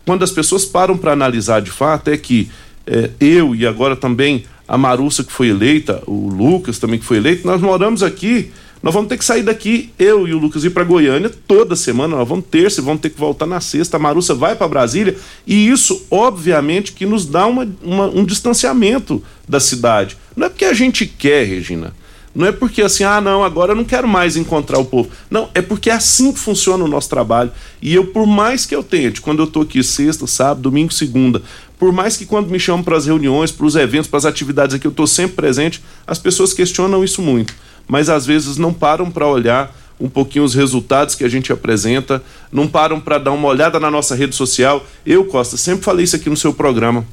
quando 0.05 0.23
as 0.23 0.31
pessoas 0.31 0.65
param 0.65 0.97
para 0.97 1.11
analisar 1.11 1.61
de 1.61 1.69
fato, 1.69 2.09
é 2.09 2.17
que 2.17 2.49
é, 2.87 3.11
eu 3.19 3.53
e 3.53 3.67
agora 3.67 3.95
também 3.95 4.45
a 4.67 4.77
Marussa 4.77 5.23
que 5.23 5.31
foi 5.31 5.49
eleita, 5.49 6.01
o 6.07 6.29
Lucas 6.29 6.79
também 6.79 6.97
que 6.97 7.05
foi 7.05 7.17
eleito, 7.17 7.45
nós 7.45 7.61
moramos 7.61 8.01
aqui 8.01 8.51
nós 8.81 8.93
vamos 8.93 9.09
ter 9.09 9.17
que 9.17 9.25
sair 9.25 9.43
daqui, 9.43 9.91
eu 9.99 10.27
e 10.27 10.33
o 10.33 10.39
Lucas, 10.39 10.63
ir 10.63 10.71
para 10.71 10.83
Goiânia 10.83 11.29
toda 11.47 11.75
semana. 11.75 12.15
Nós 12.15 12.27
vamos 12.27 12.45
terça 12.49 12.81
vamos 12.81 13.01
ter 13.01 13.11
que 13.11 13.19
voltar 13.19 13.45
na 13.45 13.61
sexta. 13.61 13.97
A 13.97 13.99
Marussa 13.99 14.33
vai 14.33 14.55
para 14.55 14.67
Brasília. 14.67 15.15
E 15.45 15.69
isso, 15.69 16.03
obviamente, 16.09 16.91
que 16.93 17.05
nos 17.05 17.25
dá 17.25 17.45
uma, 17.45 17.67
uma, 17.83 18.07
um 18.07 18.25
distanciamento 18.25 19.23
da 19.47 19.59
cidade. 19.59 20.17
Não 20.35 20.47
é 20.47 20.49
porque 20.49 20.65
a 20.65 20.73
gente 20.73 21.05
quer, 21.05 21.45
Regina. 21.45 21.93
Não 22.33 22.47
é 22.47 22.51
porque 22.51 22.81
assim, 22.81 23.03
ah, 23.03 23.19
não, 23.19 23.43
agora 23.43 23.73
eu 23.73 23.75
não 23.75 23.83
quero 23.83 24.07
mais 24.07 24.37
encontrar 24.37 24.79
o 24.79 24.85
povo. 24.85 25.09
Não, 25.29 25.49
é 25.53 25.61
porque 25.61 25.89
é 25.89 25.93
assim 25.93 26.31
que 26.31 26.39
funciona 26.39 26.83
o 26.83 26.87
nosso 26.87 27.09
trabalho. 27.09 27.51
E 27.81 27.93
eu, 27.93 28.07
por 28.07 28.25
mais 28.25 28.65
que 28.65 28.73
eu 28.73 28.81
tente, 28.81 29.21
quando 29.21 29.39
eu 29.39 29.45
estou 29.45 29.63
aqui 29.63 29.83
sexta, 29.83 30.25
sábado, 30.25 30.61
domingo, 30.61 30.93
segunda, 30.93 31.41
por 31.77 31.91
mais 31.91 32.15
que 32.15 32.25
quando 32.25 32.49
me 32.49 32.59
chamam 32.59 32.83
para 32.83 32.95
as 32.95 33.05
reuniões, 33.05 33.51
para 33.51 33.65
os 33.65 33.75
eventos, 33.75 34.07
para 34.07 34.17
as 34.17 34.25
atividades 34.25 34.75
aqui, 34.75 34.87
eu 34.87 34.91
estou 34.91 35.05
sempre 35.05 35.35
presente, 35.35 35.83
as 36.07 36.17
pessoas 36.17 36.53
questionam 36.53 37.03
isso 37.03 37.21
muito 37.21 37.53
mas 37.87 38.09
às 38.09 38.25
vezes 38.25 38.57
não 38.57 38.73
param 38.73 39.09
para 39.09 39.27
olhar 39.27 39.75
um 40.01 40.09
pouquinho 40.09 40.43
os 40.43 40.55
resultados 40.55 41.13
que 41.13 41.23
a 41.23 41.29
gente 41.29 41.53
apresenta, 41.53 42.23
não 42.51 42.67
param 42.67 42.99
para 42.99 43.19
dar 43.19 43.31
uma 43.31 43.47
olhada 43.47 43.79
na 43.79 43.91
nossa 43.91 44.15
rede 44.15 44.35
social. 44.35 44.83
Eu, 45.05 45.25
Costa, 45.25 45.55
sempre 45.57 45.83
falei 45.83 46.03
isso 46.03 46.15
aqui 46.15 46.29
no 46.29 46.35
seu 46.35 46.51
programa. 46.51 47.05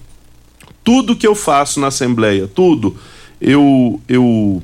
Tudo 0.82 1.14
que 1.14 1.26
eu 1.26 1.34
faço 1.34 1.78
na 1.78 1.88
Assembleia, 1.88 2.48
tudo, 2.48 2.96
eu, 3.38 4.00
eu, 4.08 4.62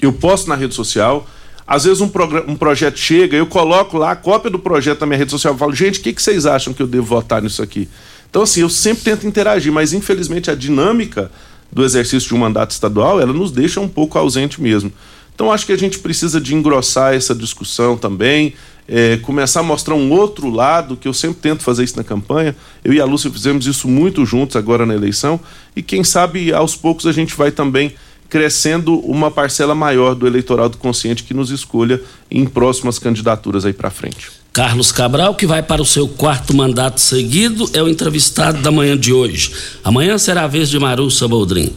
eu 0.00 0.12
posto 0.14 0.48
na 0.48 0.54
rede 0.54 0.74
social. 0.74 1.28
Às 1.66 1.84
vezes 1.84 2.00
um, 2.00 2.10
um 2.48 2.56
projeto 2.56 2.98
chega, 2.98 3.36
eu 3.36 3.46
coloco 3.46 3.98
lá 3.98 4.12
a 4.12 4.16
cópia 4.16 4.50
do 4.50 4.58
projeto 4.58 5.00
na 5.00 5.06
minha 5.06 5.18
rede 5.18 5.30
social 5.30 5.54
e 5.54 5.58
falo, 5.58 5.74
gente, 5.74 6.00
o 6.00 6.02
que, 6.02 6.14
que 6.14 6.22
vocês 6.22 6.46
acham 6.46 6.72
que 6.72 6.80
eu 6.80 6.86
devo 6.86 7.04
votar 7.04 7.42
nisso 7.42 7.62
aqui? 7.62 7.86
Então, 8.30 8.42
assim, 8.42 8.60
eu 8.60 8.70
sempre 8.70 9.04
tento 9.04 9.26
interagir, 9.26 9.72
mas 9.72 9.92
infelizmente 9.92 10.50
a 10.50 10.54
dinâmica 10.54 11.30
do 11.72 11.84
exercício 11.84 12.28
de 12.28 12.34
um 12.34 12.38
mandato 12.38 12.70
estadual, 12.70 13.20
ela 13.20 13.32
nos 13.32 13.50
deixa 13.50 13.80
um 13.80 13.88
pouco 13.88 14.18
ausente 14.18 14.60
mesmo. 14.60 14.92
Então 15.34 15.52
acho 15.52 15.66
que 15.66 15.72
a 15.72 15.76
gente 15.76 15.98
precisa 15.98 16.40
de 16.40 16.54
engrossar 16.54 17.14
essa 17.14 17.34
discussão 17.34 17.96
também, 17.96 18.54
é, 18.88 19.18
começar 19.18 19.60
a 19.60 19.62
mostrar 19.62 19.94
um 19.94 20.10
outro 20.10 20.48
lado, 20.48 20.96
que 20.96 21.06
eu 21.06 21.12
sempre 21.12 21.38
tento 21.40 21.62
fazer 21.62 21.84
isso 21.84 21.96
na 21.96 22.04
campanha. 22.04 22.56
Eu 22.82 22.94
e 22.94 23.00
a 23.00 23.04
Lúcia 23.04 23.30
fizemos 23.30 23.66
isso 23.66 23.86
muito 23.86 24.24
juntos 24.24 24.56
agora 24.56 24.86
na 24.86 24.94
eleição, 24.94 25.38
e 25.74 25.82
quem 25.82 26.02
sabe 26.02 26.52
aos 26.52 26.74
poucos 26.74 27.06
a 27.06 27.12
gente 27.12 27.34
vai 27.36 27.50
também 27.50 27.94
crescendo 28.28 28.98
uma 29.00 29.30
parcela 29.30 29.74
maior 29.74 30.14
do 30.14 30.26
eleitorado 30.26 30.76
consciente 30.76 31.22
que 31.22 31.34
nos 31.34 31.50
escolha 31.50 32.00
em 32.30 32.46
próximas 32.46 32.98
candidaturas 32.98 33.64
aí 33.64 33.72
para 33.72 33.90
frente. 33.90 34.30
Carlos 34.52 34.90
Cabral, 34.90 35.34
que 35.34 35.46
vai 35.46 35.62
para 35.62 35.82
o 35.82 35.84
seu 35.84 36.08
quarto 36.08 36.56
mandato 36.56 36.98
seguido, 36.98 37.68
é 37.74 37.82
o 37.82 37.88
entrevistado 37.88 38.62
da 38.62 38.70
manhã 38.70 38.96
de 38.96 39.12
hoje. 39.12 39.52
Amanhã 39.84 40.16
será 40.16 40.44
a 40.44 40.46
vez 40.46 40.70
de 40.70 40.78
Marussa 40.78 41.28
Boldrin. 41.28 41.70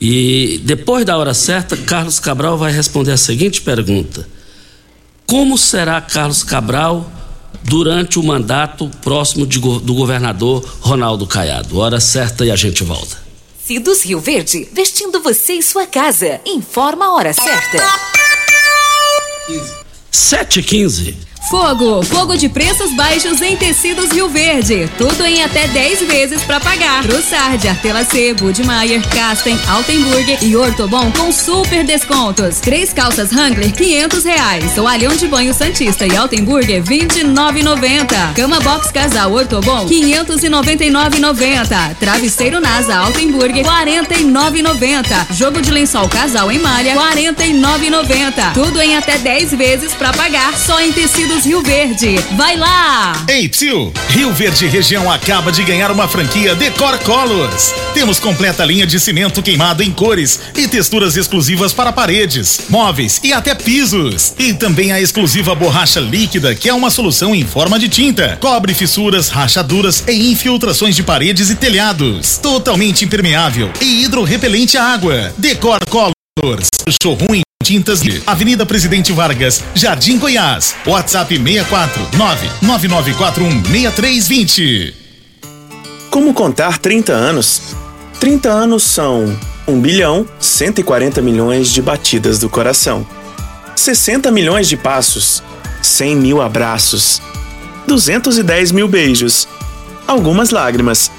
E 0.00 0.58
depois 0.64 1.04
da 1.04 1.16
hora 1.18 1.34
certa, 1.34 1.76
Carlos 1.76 2.18
Cabral 2.18 2.56
vai 2.56 2.72
responder 2.72 3.12
a 3.12 3.16
seguinte 3.16 3.60
pergunta: 3.60 4.26
Como 5.26 5.58
será 5.58 6.00
Carlos 6.00 6.42
Cabral 6.42 7.12
durante 7.64 8.18
o 8.18 8.22
mandato 8.22 8.90
próximo 9.02 9.46
de, 9.46 9.60
do 9.60 9.94
governador 9.94 10.64
Ronaldo 10.80 11.26
Caiado? 11.26 11.78
Hora 11.78 12.00
certa 12.00 12.46
e 12.46 12.50
a 12.50 12.56
gente 12.56 12.82
volta. 12.82 13.16
Cidos 13.64 14.02
Rio 14.02 14.18
Verde, 14.18 14.68
vestindo 14.72 15.20
você 15.20 15.52
e 15.54 15.62
sua 15.62 15.86
casa. 15.86 16.40
Informa 16.44 17.06
a 17.06 17.12
hora 17.12 17.32
certa. 17.32 17.78
7 20.10 20.62
15 20.62 21.16
Fogo, 21.48 22.02
fogo 22.04 22.36
de 22.36 22.48
preços 22.48 22.94
baixos 22.94 23.42
em 23.42 23.56
tecidos 23.56 24.12
Rio 24.12 24.28
Verde. 24.28 24.88
Tudo 24.96 25.26
em 25.26 25.42
até 25.42 25.66
10 25.66 26.02
vezes 26.02 26.40
para 26.42 26.60
pagar. 26.60 27.02
Trussard, 27.02 27.66
Artelacê, 27.68 28.32
Budmeier, 28.32 29.02
Casten, 29.08 29.58
Altenburger 29.68 30.38
e 30.42 30.54
Ortobon 30.56 31.10
com 31.12 31.32
super 31.32 31.84
descontos. 31.84 32.60
Três 32.60 32.92
calças 32.92 33.32
Wrangler, 33.32 33.72
500 33.72 34.24
reais. 34.24 34.72
Toalhão 34.74 35.14
de 35.16 35.26
banho 35.26 35.52
Santista 35.52 36.06
e 36.06 36.16
Altenburger, 36.16 36.82
29,90. 36.82 38.34
Cama 38.34 38.60
box 38.60 38.92
casal 38.92 39.32
Ortobon, 39.32 39.86
599,90. 39.86 41.96
Travesseiro 41.98 42.60
NASA 42.60 42.94
Altenburger, 42.96 43.64
49,90. 43.64 45.32
Jogo 45.32 45.60
de 45.60 45.70
lençol 45.70 46.08
casal 46.08 46.50
em 46.52 46.60
malha, 46.60 46.94
49,90. 46.94 48.52
Tudo 48.54 48.80
em 48.80 48.96
até 48.96 49.18
10 49.18 49.52
vezes 49.54 49.92
para 49.92 50.12
pagar. 50.12 50.56
Só 50.56 50.80
em 50.80 50.92
tecido 50.92 51.31
Rio 51.40 51.62
Verde. 51.62 52.16
Vai 52.36 52.56
lá! 52.56 53.24
Ei, 53.28 53.48
tio! 53.48 53.92
Rio 54.08 54.32
Verde 54.32 54.66
Região 54.66 55.10
acaba 55.10 55.50
de 55.50 55.62
ganhar 55.64 55.90
uma 55.90 56.06
franquia 56.06 56.54
Decor 56.54 56.98
Colors. 56.98 57.74
Temos 57.94 58.18
completa 58.20 58.64
linha 58.64 58.86
de 58.86 58.98
cimento 59.00 59.42
queimado 59.42 59.82
em 59.82 59.90
cores 59.90 60.40
e 60.56 60.68
texturas 60.68 61.16
exclusivas 61.16 61.72
para 61.72 61.92
paredes, 61.92 62.62
móveis 62.68 63.20
e 63.22 63.32
até 63.32 63.54
pisos. 63.54 64.34
E 64.38 64.52
também 64.52 64.92
a 64.92 65.00
exclusiva 65.00 65.54
borracha 65.54 66.00
líquida, 66.00 66.54
que 66.54 66.68
é 66.68 66.74
uma 66.74 66.90
solução 66.90 67.34
em 67.34 67.44
forma 67.44 67.78
de 67.78 67.88
tinta. 67.88 68.36
Cobre 68.40 68.74
fissuras, 68.74 69.28
rachaduras 69.28 70.02
e 70.08 70.30
infiltrações 70.32 70.96
de 70.96 71.02
paredes 71.02 71.50
e 71.50 71.54
telhados. 71.54 72.38
Totalmente 72.38 73.04
impermeável 73.04 73.70
e 73.80 74.04
hidrorrepelente 74.04 74.76
à 74.76 74.84
água. 74.84 75.32
Decor 75.38 75.80
Colors. 75.88 76.71
Showroom 76.88 77.42
Tintas 77.62 78.00
de 78.00 78.20
Avenida 78.26 78.66
Presidente 78.66 79.12
Vargas, 79.12 79.62
Jardim 79.74 80.18
Goiás. 80.18 80.74
WhatsApp 80.84 81.36
64 81.38 82.08
99941 82.16 83.62
6320. 83.64 84.94
Como 86.10 86.34
contar 86.34 86.78
30 86.78 87.12
anos? 87.12 87.62
30 88.18 88.48
anos 88.50 88.82
são 88.82 89.38
1 89.66 89.80
bilhão 89.80 90.26
140 90.40 91.22
milhões 91.22 91.70
de 91.70 91.80
batidas 91.80 92.38
do 92.38 92.48
coração, 92.48 93.06
60 93.76 94.30
milhões 94.30 94.68
de 94.68 94.76
passos, 94.76 95.42
100 95.80 96.16
mil 96.16 96.42
abraços, 96.42 97.22
210 97.86 98.72
mil 98.72 98.88
beijos, 98.88 99.48
algumas 100.06 100.50
lágrimas, 100.50 101.10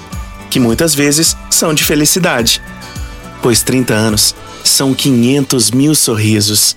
que 0.50 0.60
muitas 0.60 0.94
vezes 0.94 1.36
são 1.50 1.74
de 1.74 1.82
felicidade. 1.82 2.62
Pois 3.44 3.62
30 3.62 3.92
anos 3.92 4.34
são 4.64 4.94
500 4.94 5.70
mil 5.70 5.94
sorrisos. 5.94 6.74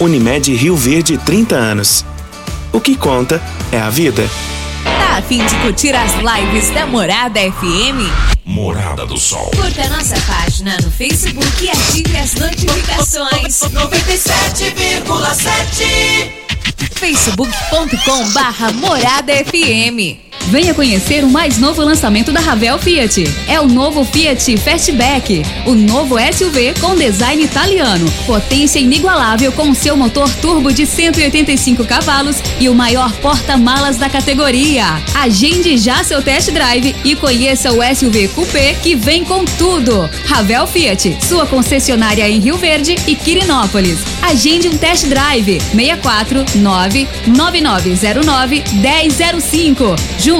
Unimed 0.00 0.52
Rio 0.52 0.76
Verde 0.76 1.16
30 1.16 1.54
anos. 1.54 2.04
O 2.72 2.80
que 2.80 2.96
conta 2.96 3.40
é 3.70 3.78
a 3.78 3.88
vida. 3.88 4.28
Tá 4.82 5.18
a 5.18 5.22
fim 5.22 5.46
de 5.46 5.54
curtir 5.62 5.94
as 5.94 6.10
lives 6.14 6.70
da 6.70 6.86
Morada 6.86 7.38
FM? 7.38 8.10
Morada 8.44 9.06
do 9.06 9.16
Sol. 9.16 9.48
Curta 9.54 9.88
nossa 9.90 10.20
página 10.22 10.76
no 10.82 10.90
Facebook 10.90 11.64
e 11.64 11.70
ative 11.70 12.16
as 12.16 12.34
notificações. 12.34 13.60
97,7 13.60 16.32
facebook.com 16.96 18.28
barra 18.32 18.72
Morada 18.72 19.32
FM. 19.44 20.29
Venha 20.50 20.74
conhecer 20.74 21.22
o 21.22 21.30
mais 21.30 21.58
novo 21.58 21.80
lançamento 21.80 22.32
da 22.32 22.40
Ravel 22.40 22.76
Fiat. 22.76 23.22
É 23.46 23.60
o 23.60 23.68
novo 23.68 24.04
Fiat 24.04 24.56
Fastback, 24.56 25.44
o 25.64 25.76
novo 25.76 26.16
SUV 26.18 26.74
com 26.80 26.96
design 26.96 27.44
italiano, 27.44 28.10
potência 28.26 28.80
inigualável 28.80 29.52
com 29.52 29.72
seu 29.72 29.96
motor 29.96 30.28
turbo 30.42 30.72
de 30.72 30.86
185 30.86 31.84
cavalos 31.84 32.42
e 32.58 32.68
o 32.68 32.74
maior 32.74 33.12
porta-malas 33.18 33.96
da 33.96 34.10
categoria. 34.10 35.00
Agende 35.14 35.78
já 35.78 36.02
seu 36.02 36.20
test 36.20 36.50
drive 36.50 36.96
e 37.04 37.14
conheça 37.14 37.70
o 37.70 37.78
SUV 37.94 38.26
Coupé 38.34 38.74
que 38.74 38.96
vem 38.96 39.24
com 39.24 39.44
tudo. 39.44 40.10
Ravel 40.26 40.66
Fiat, 40.66 41.16
sua 41.28 41.46
concessionária 41.46 42.28
em 42.28 42.40
Rio 42.40 42.56
Verde 42.56 42.96
e 43.06 43.14
Quirinópolis. 43.14 44.00
Agende 44.20 44.68
um 44.68 44.76
test 44.76 45.06
drive 45.06 45.60
64 45.60 46.44
99909 46.56 48.64
1005. 48.72 49.94
Juntos, 50.18 50.39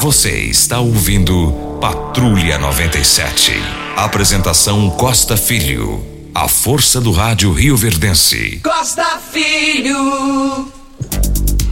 Você 0.00 0.30
está 0.44 0.80
ouvindo 0.80 1.78
Patrulha 1.80 2.58
97. 2.58 3.52
Apresentação 3.96 4.90
Costa 4.90 5.36
Filho. 5.36 6.04
A 6.34 6.48
força 6.48 7.00
do 7.00 7.10
rádio 7.12 7.52
Rio 7.52 7.76
Verdense. 7.76 8.60
Costa 8.62 9.18
Filho. 9.32 10.68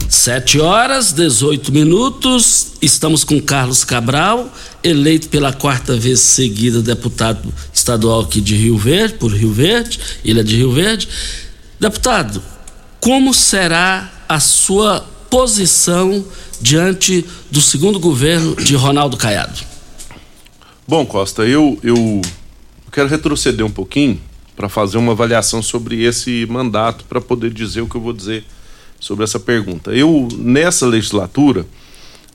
7 0.09 0.59
horas 0.59 1.11
18 1.11 1.71
minutos. 1.71 2.73
Estamos 2.81 3.23
com 3.23 3.41
Carlos 3.41 3.83
Cabral, 3.83 4.51
eleito 4.83 5.29
pela 5.29 5.53
quarta 5.53 5.95
vez 5.95 6.19
seguida 6.19 6.81
deputado 6.81 7.53
estadual 7.73 8.21
aqui 8.21 8.41
de 8.41 8.55
Rio 8.55 8.77
Verde, 8.77 9.15
por 9.15 9.31
Rio 9.31 9.51
Verde, 9.51 9.99
Ilha 10.23 10.43
de 10.43 10.55
Rio 10.55 10.71
Verde. 10.71 11.07
Deputado, 11.79 12.41
como 12.99 13.33
será 13.33 14.11
a 14.27 14.39
sua 14.39 15.12
posição 15.33 16.23
diante 16.61 17.25
do 17.49 17.59
segundo 17.59 17.99
governo 17.99 18.55
de 18.55 18.75
Ronaldo 18.75 19.17
Caiado? 19.17 19.61
Bom, 20.87 21.03
Costa, 21.07 21.41
eu, 21.41 21.79
eu 21.81 22.21
quero 22.91 23.09
retroceder 23.09 23.65
um 23.65 23.71
pouquinho 23.71 24.21
para 24.55 24.69
fazer 24.69 24.99
uma 24.99 25.13
avaliação 25.13 25.59
sobre 25.63 26.03
esse 26.03 26.45
mandato, 26.45 27.03
para 27.05 27.19
poder 27.19 27.51
dizer 27.51 27.81
o 27.81 27.87
que 27.87 27.95
eu 27.95 28.01
vou 28.01 28.13
dizer 28.13 28.43
sobre 28.99 29.23
essa 29.23 29.39
pergunta. 29.39 29.89
Eu, 29.89 30.27
nessa 30.37 30.85
legislatura, 30.85 31.65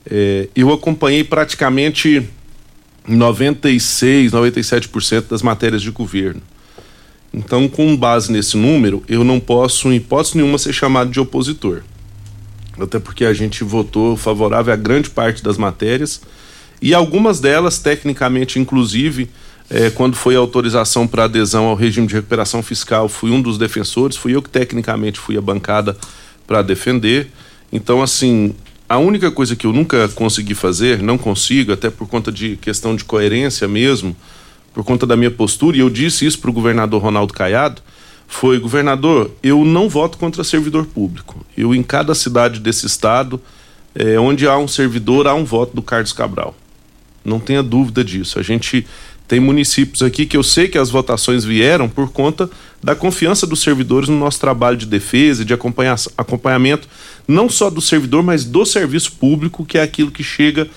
eh, 0.05 0.49
eu 0.53 0.73
acompanhei 0.73 1.23
praticamente 1.23 2.27
96, 3.07 4.33
97% 4.33 5.29
das 5.29 5.41
matérias 5.41 5.81
de 5.81 5.89
governo. 5.89 6.41
Então, 7.33 7.69
com 7.69 7.95
base 7.95 8.29
nesse 8.29 8.57
número, 8.57 9.01
eu 9.07 9.23
não 9.23 9.39
posso, 9.39 9.89
em 9.89 9.95
hipótese 9.95 10.35
nenhuma, 10.35 10.57
ser 10.57 10.73
chamado 10.73 11.09
de 11.09 11.19
opositor. 11.21 11.81
Até 12.83 12.99
porque 12.99 13.25
a 13.25 13.33
gente 13.33 13.63
votou 13.63 14.15
favorável 14.15 14.73
a 14.73 14.77
grande 14.77 15.09
parte 15.09 15.43
das 15.43 15.57
matérias 15.57 16.21
e 16.81 16.93
algumas 16.93 17.39
delas, 17.39 17.79
tecnicamente, 17.79 18.57
inclusive, 18.57 19.29
eh, 19.69 19.89
quando 19.89 20.15
foi 20.15 20.35
a 20.35 20.39
autorização 20.39 21.05
para 21.05 21.25
adesão 21.25 21.65
ao 21.65 21.75
regime 21.75 22.07
de 22.07 22.13
recuperação 22.13 22.63
fiscal, 22.63 23.09
fui 23.09 23.31
um 23.31 23.41
dos 23.41 23.57
defensores, 23.57 24.15
fui 24.15 24.35
eu 24.35 24.41
que 24.41 24.49
tecnicamente 24.49 25.19
fui 25.19 25.37
a 25.37 25.41
bancada 25.41 25.97
para 26.47 26.61
defender. 26.61 27.27
Então, 27.71 28.01
assim, 28.01 28.55
a 28.87 28.97
única 28.97 29.29
coisa 29.29 29.55
que 29.55 29.67
eu 29.67 29.73
nunca 29.73 30.07
consegui 30.09 30.55
fazer, 30.55 31.01
não 31.01 31.17
consigo, 31.17 31.73
até 31.73 31.89
por 31.89 32.07
conta 32.07 32.31
de 32.31 32.55
questão 32.55 32.95
de 32.95 33.03
coerência 33.03 33.67
mesmo, 33.67 34.15
por 34.73 34.83
conta 34.83 35.05
da 35.05 35.17
minha 35.17 35.29
postura, 35.29 35.75
e 35.75 35.81
eu 35.81 35.89
disse 35.89 36.25
isso 36.25 36.39
para 36.39 36.49
o 36.49 36.53
governador 36.53 37.01
Ronaldo 37.01 37.33
Caiado, 37.33 37.81
foi, 38.29 38.59
governador, 38.59 39.31
eu 39.41 39.65
não 39.65 39.89
voto 39.89 40.17
contra 40.19 40.43
servidor 40.43 40.85
público. 40.85 41.43
Eu, 41.57 41.73
em 41.73 41.81
cada 41.81 42.13
cidade 42.13 42.59
desse 42.59 42.85
estado, 42.85 43.41
eh, 43.95 44.19
onde 44.19 44.47
há 44.47 44.55
um 44.55 44.67
servidor, 44.67 45.27
há 45.27 45.33
um 45.33 45.43
voto 45.43 45.75
do 45.75 45.81
Carlos 45.81 46.13
Cabral. 46.13 46.55
Não 47.25 47.39
tenha 47.39 47.63
dúvida 47.63 48.03
disso. 48.03 48.37
A 48.39 48.43
gente 48.43 48.85
tem 49.27 49.39
municípios 49.39 50.03
aqui 50.03 50.27
que 50.27 50.37
eu 50.37 50.43
sei 50.43 50.67
que 50.67 50.77
as 50.77 50.91
votações 50.91 51.43
vieram 51.43 51.89
por 51.89 52.11
conta 52.11 52.47
da 52.81 52.95
confiança 52.95 53.47
dos 53.47 53.61
servidores 53.61 54.07
no 54.07 54.17
nosso 54.17 54.39
trabalho 54.39 54.77
de 54.77 54.85
defesa 54.85 55.41
e 55.41 55.45
de 55.45 55.53
acompanha 55.53 55.95
acompanhamento, 56.15 56.87
não 57.27 57.49
só 57.49 57.69
do 57.69 57.81
servidor, 57.81 58.21
mas 58.23 58.45
do 58.45 58.63
serviço 58.63 59.13
público, 59.13 59.65
que 59.65 59.79
é 59.79 59.81
aquilo 59.81 60.11
que 60.11 60.23
chega 60.23 60.67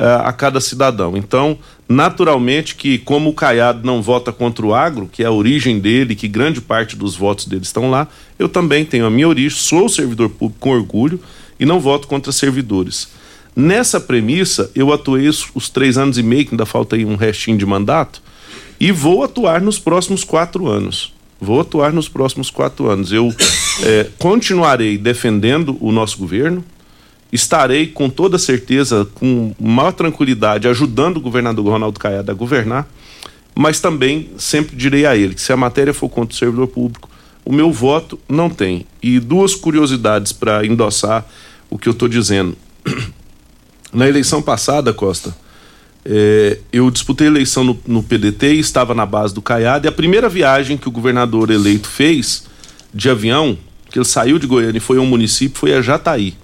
uh, 0.00 0.26
a 0.26 0.32
cada 0.32 0.60
cidadão. 0.60 1.16
Então, 1.16 1.58
naturalmente 1.86 2.74
que 2.74 2.98
como 2.98 3.28
o 3.30 3.34
Caiado 3.34 3.86
não 3.86 4.00
vota 4.00 4.32
contra 4.32 4.64
o 4.64 4.74
agro, 4.74 5.08
que 5.12 5.22
é 5.22 5.26
a 5.26 5.30
origem 5.30 5.78
dele, 5.78 6.16
que 6.16 6.26
grande 6.26 6.60
parte 6.60 6.96
dos 6.96 7.14
votos 7.14 7.44
dele 7.44 7.62
estão 7.62 7.90
lá, 7.90 8.08
eu 8.38 8.48
também 8.48 8.84
tenho 8.84 9.04
a 9.04 9.10
minha 9.10 9.28
origem, 9.28 9.56
sou 9.58 9.88
servidor 9.88 10.30
público 10.30 10.60
com 10.60 10.70
orgulho 10.70 11.20
e 11.58 11.66
não 11.66 11.78
voto 11.78 12.08
contra 12.08 12.32
servidores. 12.32 13.08
Nessa 13.54 14.00
premissa, 14.00 14.70
eu 14.74 14.92
atuei 14.92 15.28
os, 15.28 15.68
três 15.68 15.98
anos 15.98 16.16
e 16.16 16.22
meio, 16.22 16.46
que 16.46 16.54
ainda 16.54 16.64
falta 16.64 16.96
aí 16.96 17.04
um 17.04 17.16
restinho 17.16 17.58
de 17.58 17.66
mandato, 17.66 18.22
e 18.78 18.90
vou 18.90 19.22
atuar 19.22 19.60
nos 19.60 19.78
próximos 19.78 20.24
quatro 20.24 20.66
anos. 20.66 21.12
Vou 21.38 21.60
atuar 21.60 21.92
nos 21.92 22.08
próximos 22.08 22.50
quatro 22.50 22.88
anos. 22.88 23.12
Eu 23.12 23.34
é, 23.82 24.06
continuarei 24.18 24.96
defendendo 24.96 25.76
o 25.80 25.90
nosso 25.90 26.16
governo, 26.16 26.64
estarei 27.32 27.86
com 27.86 28.10
toda 28.10 28.38
certeza, 28.38 29.06
com 29.14 29.54
maior 29.58 29.92
tranquilidade, 29.92 30.68
ajudando 30.68 31.18
o 31.18 31.20
governador 31.20 31.66
Ronaldo 31.66 31.98
Caiado 31.98 32.30
a 32.30 32.34
governar, 32.34 32.88
mas 33.54 33.80
também 33.80 34.30
sempre 34.38 34.76
direi 34.76 35.06
a 35.06 35.16
ele 35.16 35.34
que 35.34 35.40
se 35.40 35.52
a 35.52 35.56
matéria 35.56 35.94
for 35.94 36.08
contra 36.08 36.34
o 36.34 36.38
servidor 36.38 36.68
público, 36.68 37.08
o 37.44 37.52
meu 37.52 37.72
voto 37.72 38.18
não 38.28 38.48
tem. 38.48 38.86
E 39.02 39.18
duas 39.18 39.54
curiosidades 39.54 40.32
para 40.32 40.64
endossar 40.64 41.26
o 41.68 41.78
que 41.78 41.88
eu 41.88 41.92
estou 41.92 42.08
dizendo. 42.08 42.56
Na 43.92 44.08
eleição 44.08 44.40
passada, 44.40 44.92
Costa, 44.92 45.34
é, 46.04 46.58
eu 46.72 46.90
disputei 46.90 47.26
a 47.26 47.30
eleição 47.30 47.64
no, 47.64 47.78
no, 47.86 48.02
PDT 48.02 48.54
e 48.54 48.60
estava 48.60 48.94
na 48.94 49.04
base 49.04 49.34
do 49.34 49.42
Caiado. 49.42 49.86
E 49.86 49.88
a 49.88 49.92
primeira 49.92 50.28
viagem 50.28 50.76
que 50.76 50.88
o 50.88 50.92
governador 50.92 51.50
eleito 51.50 51.88
fez 51.88 52.44
de 52.94 53.10
avião, 53.10 53.58
que 53.90 53.98
ele 53.98 54.04
saiu 54.04 54.38
de 54.38 54.46
Goiânia 54.46 54.78
e 54.78 54.80
foi 54.80 54.98
a 54.98 55.00
um 55.00 55.06
município, 55.06 55.58
foi 55.58 55.74
a 55.74 55.82
Jataí. 55.82 56.34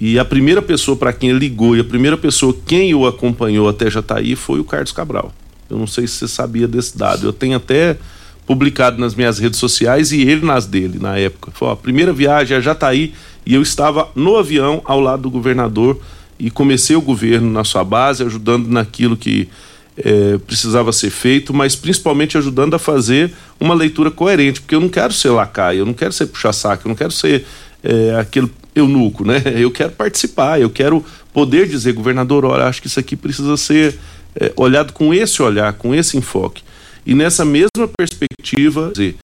E 0.00 0.18
a 0.18 0.24
primeira 0.24 0.62
pessoa 0.62 0.96
para 0.96 1.12
quem 1.12 1.32
ligou 1.32 1.76
e 1.76 1.80
a 1.80 1.84
primeira 1.84 2.16
pessoa 2.16 2.56
quem 2.66 2.94
o 2.94 3.06
acompanhou 3.06 3.68
até 3.68 3.90
Jataí 3.90 4.34
foi 4.34 4.58
o 4.58 4.64
Carlos 4.64 4.92
Cabral. 4.92 5.32
Eu 5.68 5.76
não 5.78 5.86
sei 5.86 6.06
se 6.06 6.14
você 6.14 6.28
sabia 6.28 6.66
desse 6.66 6.96
dado. 6.96 7.26
Eu 7.26 7.32
tenho 7.32 7.56
até 7.56 7.98
publicado 8.46 8.98
nas 8.98 9.14
minhas 9.14 9.38
redes 9.38 9.58
sociais 9.58 10.10
e 10.10 10.22
ele 10.22 10.44
nas 10.44 10.66
dele 10.66 10.98
na 10.98 11.18
época. 11.18 11.52
Foi 11.52 11.70
a 11.70 11.76
primeira 11.76 12.12
viagem 12.12 12.56
a 12.56 12.60
Jataí 12.60 13.12
e 13.44 13.54
eu 13.54 13.62
estava 13.62 14.08
no 14.14 14.36
avião 14.36 14.80
ao 14.84 15.00
lado 15.00 15.22
do 15.22 15.30
governador 15.30 16.00
e 16.38 16.50
comecei 16.50 16.96
o 16.96 17.02
governo 17.02 17.50
na 17.50 17.62
sua 17.62 17.84
base, 17.84 18.22
ajudando 18.22 18.68
naquilo 18.68 19.16
que 19.16 19.48
é, 19.96 20.38
precisava 20.38 20.92
ser 20.92 21.10
feito, 21.10 21.52
mas 21.52 21.76
principalmente 21.76 22.38
ajudando 22.38 22.74
a 22.74 22.78
fazer 22.78 23.32
uma 23.58 23.74
leitura 23.74 24.10
coerente, 24.10 24.60
porque 24.60 24.74
eu 24.74 24.80
não 24.80 24.88
quero 24.88 25.12
ser 25.12 25.28
lacaio, 25.30 25.80
eu 25.80 25.86
não 25.86 25.92
quero 25.92 26.12
ser 26.12 26.26
puxa-saco, 26.26 26.86
eu 26.86 26.88
não 26.88 26.96
quero 26.96 27.12
ser 27.12 27.44
é, 27.84 28.16
aquele 28.18 28.50
eunuco, 28.74 29.24
né? 29.24 29.42
Eu 29.56 29.70
quero 29.70 29.92
participar, 29.92 30.60
eu 30.60 30.70
quero 30.70 31.04
poder 31.32 31.68
dizer, 31.68 31.92
governador, 31.92 32.44
olha, 32.44 32.64
acho 32.64 32.80
que 32.80 32.86
isso 32.86 33.00
aqui 33.00 33.16
precisa 33.16 33.56
ser 33.56 33.98
é, 34.34 34.52
olhado 34.56 34.92
com 34.92 35.12
esse 35.12 35.42
olhar, 35.42 35.72
com 35.74 35.94
esse 35.94 36.16
enfoque. 36.16 36.62
E 37.04 37.14
nessa 37.14 37.44
mesma 37.44 37.88
perspectiva, 37.96 38.90
dizer, 38.92 39.16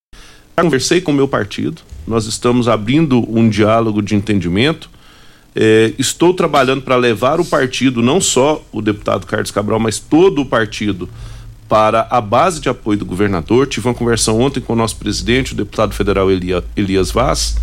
conversei 0.57 1.01
com 1.01 1.13
o 1.13 1.15
meu 1.15 1.29
partido, 1.29 1.83
nós 2.07 2.27
estamos 2.27 2.69
abrindo 2.69 3.25
um 3.29 3.49
diálogo 3.49 4.01
de 4.01 4.15
entendimento. 4.15 4.89
É, 5.55 5.93
estou 5.99 6.35
trabalhando 6.35 6.83
para 6.83 6.97
levar 6.97 7.41
o 7.41 7.45
partido, 7.45 8.03
não 8.03 8.21
só 8.21 8.65
o 8.71 8.81
deputado 8.81 9.27
Carlos 9.27 9.51
Cabral, 9.51 9.81
mas 9.81 9.99
todo 9.99 10.43
o 10.43 10.47
partido, 10.47 11.09
para 11.69 12.07
a 12.11 12.21
base 12.21 12.61
de 12.61 12.69
apoio 12.69 12.99
do 12.99 13.05
governador. 13.05 13.67
Tive 13.67 13.89
uma 13.89 13.95
conversa 13.95 14.33
ontem 14.33 14.61
com 14.61 14.73
o 14.73 14.77
nosso 14.77 14.97
presidente, 14.97 15.53
o 15.53 15.57
deputado 15.57 15.95
federal 15.95 16.29
Elias 16.77 17.11
Vaz, 17.11 17.57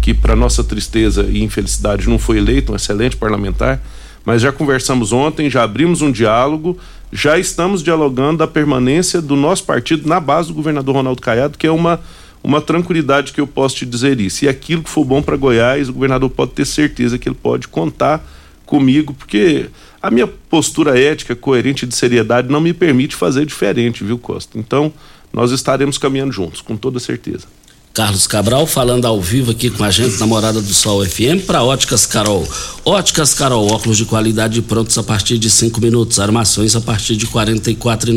que, 0.00 0.14
para 0.14 0.36
nossa 0.36 0.64
tristeza 0.64 1.22
e 1.22 1.42
infelicidade, 1.42 2.08
não 2.08 2.18
foi 2.18 2.38
eleito, 2.38 2.72
um 2.72 2.76
excelente 2.76 3.16
parlamentar. 3.16 3.80
Mas 4.24 4.42
já 4.42 4.52
conversamos 4.52 5.12
ontem, 5.12 5.48
já 5.48 5.62
abrimos 5.62 6.02
um 6.02 6.12
diálogo, 6.12 6.78
já 7.12 7.38
estamos 7.38 7.82
dialogando 7.82 8.42
a 8.42 8.46
permanência 8.46 9.22
do 9.22 9.34
nosso 9.36 9.64
partido 9.64 10.08
na 10.08 10.20
base 10.20 10.48
do 10.48 10.54
governador 10.54 10.96
Ronaldo 10.96 11.22
Caiado, 11.22 11.56
que 11.56 11.66
é 11.66 11.70
uma 11.70 12.00
uma 12.42 12.60
tranquilidade 12.60 13.32
que 13.32 13.40
eu 13.40 13.46
posso 13.46 13.76
te 13.76 13.86
dizer 13.86 14.20
isso. 14.20 14.44
E 14.44 14.48
aquilo 14.48 14.82
que 14.82 14.90
for 14.90 15.04
bom 15.04 15.20
para 15.20 15.36
Goiás, 15.36 15.88
o 15.88 15.92
governador 15.92 16.30
pode 16.30 16.52
ter 16.52 16.64
certeza 16.64 17.18
que 17.18 17.28
ele 17.28 17.36
pode 17.36 17.68
contar 17.68 18.24
comigo, 18.64 19.14
porque 19.14 19.66
a 20.00 20.10
minha 20.10 20.26
postura 20.26 20.98
ética, 20.98 21.34
coerente 21.34 21.86
de 21.86 21.94
seriedade 21.94 22.48
não 22.48 22.60
me 22.60 22.72
permite 22.72 23.16
fazer 23.16 23.44
diferente, 23.46 24.04
viu, 24.04 24.18
Costa? 24.18 24.58
Então, 24.58 24.92
nós 25.32 25.50
estaremos 25.50 25.98
caminhando 25.98 26.32
juntos, 26.32 26.60
com 26.60 26.76
toda 26.76 27.00
certeza. 27.00 27.46
Carlos 27.92 28.26
Cabral 28.26 28.66
falando 28.66 29.06
ao 29.06 29.20
vivo 29.20 29.50
aqui 29.50 29.70
com 29.70 29.82
a 29.82 29.90
gente, 29.90 30.18
namorada 30.18 30.60
do 30.60 30.72
Sol 30.72 31.04
FM, 31.04 31.44
para 31.46 31.62
Óticas 31.62 32.06
Carol. 32.06 32.46
Óticas 32.84 33.34
Carol, 33.34 33.70
óculos 33.72 33.96
de 33.96 34.04
qualidade 34.04 34.62
prontos 34.62 34.96
a 34.96 35.02
partir 35.02 35.36
de 35.36 35.50
cinco 35.50 35.80
minutos, 35.80 36.18
armações 36.18 36.76
a 36.76 36.80
partir 36.80 37.16
de 37.16 37.26
quarenta 37.26 37.70
e 37.70 37.74
quatro 37.74 38.10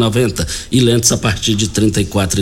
e 0.71 0.79
lentes 0.79 1.11
a 1.11 1.17
partir 1.17 1.55
de 1.55 1.67
trinta 1.67 1.99
e 1.99 2.05
quatro 2.05 2.39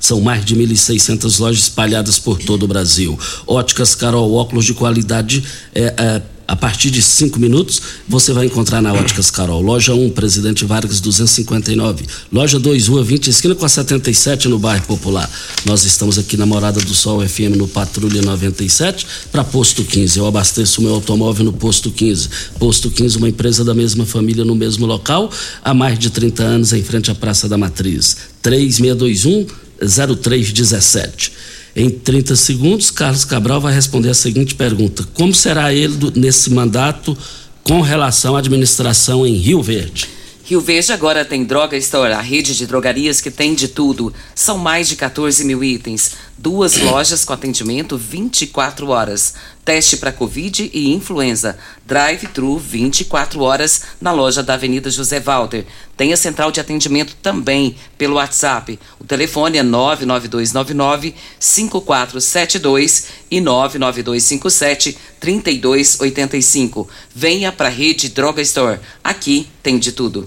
São 0.00 0.20
mais 0.20 0.44
de 0.44 0.56
1.600 0.56 1.38
lojas 1.38 1.64
espalhadas 1.64 2.18
por 2.18 2.38
todo 2.38 2.62
o 2.64 2.68
Brasil. 2.68 3.18
Óticas 3.46 3.94
Carol, 3.94 4.32
óculos 4.34 4.64
de 4.64 4.74
qualidade 4.74 5.44
é, 5.74 5.94
é 5.96 6.22
a 6.46 6.54
partir 6.54 6.90
de 6.90 7.00
cinco 7.02 7.38
minutos, 7.38 7.80
você 8.08 8.32
vai 8.32 8.46
encontrar 8.46 8.82
na 8.82 8.92
Óticas 8.92 9.30
Carol. 9.30 9.60
Loja 9.60 9.94
1, 9.94 10.10
Presidente 10.10 10.64
Vargas 10.64 11.00
259. 11.00 12.04
Loja 12.32 12.58
2, 12.58 12.88
Rua 12.88 13.02
20, 13.02 13.28
esquina 13.28 13.54
com 13.54 13.64
a 13.64 13.68
77, 13.68 14.48
no 14.48 14.58
bairro 14.58 14.84
Popular. 14.86 15.30
Nós 15.64 15.84
estamos 15.84 16.18
aqui 16.18 16.36
na 16.36 16.46
Morada 16.46 16.80
do 16.80 16.94
Sol 16.94 17.26
FM 17.26 17.56
no 17.56 17.66
Patrulha 17.66 18.20
97 18.22 19.06
para 19.32 19.42
Posto 19.42 19.84
15. 19.84 20.18
Eu 20.18 20.26
abasteço 20.26 20.82
meu 20.82 20.94
automóvel 20.94 21.44
no 21.46 21.52
Posto 21.52 21.90
15. 21.90 22.28
Posto 22.58 22.90
15, 22.90 23.18
uma 23.18 23.28
empresa 23.28 23.64
da 23.64 23.74
mesma 23.74 24.04
família 24.04 24.44
no 24.44 24.54
mesmo 24.54 24.86
local, 24.86 25.30
há 25.62 25.72
mais 25.72 25.98
de 25.98 26.10
30 26.10 26.42
anos, 26.42 26.72
em 26.72 26.82
frente 26.82 27.10
à 27.10 27.14
Praça 27.14 27.48
da 27.48 27.56
Matriz. 27.56 28.16
3621 28.42 29.46
0317. 29.80 31.32
Em 31.76 31.90
30 31.90 32.36
segundos, 32.36 32.90
Carlos 32.90 33.24
Cabral 33.24 33.60
vai 33.60 33.74
responder 33.74 34.10
a 34.10 34.14
seguinte 34.14 34.54
pergunta: 34.54 35.06
Como 35.14 35.34
será 35.34 35.74
ele 35.74 35.96
do, 35.96 36.12
nesse 36.18 36.50
mandato 36.50 37.16
com 37.64 37.80
relação 37.80 38.36
à 38.36 38.38
administração 38.38 39.26
em 39.26 39.34
Rio 39.34 39.60
Verde? 39.60 40.08
Rio 40.44 40.60
Verde 40.60 40.92
agora 40.92 41.24
tem 41.24 41.42
Droga 41.42 41.74
Store, 41.78 42.12
a 42.12 42.20
rede 42.20 42.54
de 42.54 42.66
drogarias 42.66 43.20
que 43.20 43.30
tem 43.30 43.54
de 43.54 43.66
tudo. 43.66 44.12
São 44.34 44.58
mais 44.58 44.86
de 44.86 44.94
14 44.94 45.42
mil 45.42 45.64
itens. 45.64 46.12
Duas 46.36 46.76
lojas 46.78 47.24
com 47.24 47.32
atendimento 47.32 47.96
24 47.96 48.88
horas. 48.88 49.34
Teste 49.64 49.96
para 49.96 50.10
Covid 50.10 50.68
e 50.74 50.92
influenza. 50.92 51.56
Drive-thru 51.86 52.58
24 52.58 53.40
horas 53.40 53.82
na 54.00 54.10
loja 54.10 54.42
da 54.42 54.54
Avenida 54.54 54.90
José 54.90 55.20
Walter. 55.20 55.64
Tem 55.96 56.12
a 56.12 56.16
central 56.16 56.50
de 56.50 56.58
atendimento 56.58 57.14
também 57.22 57.76
pelo 57.96 58.16
WhatsApp. 58.16 58.80
O 58.98 59.04
telefone 59.04 59.58
é 59.58 59.62
99299 59.62 61.14
5472 61.38 63.06
e 63.30 63.40
99257 63.40 64.98
3285. 65.20 66.88
Venha 67.14 67.52
para 67.52 67.68
a 67.68 67.72
rede 67.72 68.08
Droga 68.08 68.42
Store. 68.42 68.80
Aqui 69.04 69.46
tem 69.62 69.78
de 69.78 69.92
tudo. 69.92 70.24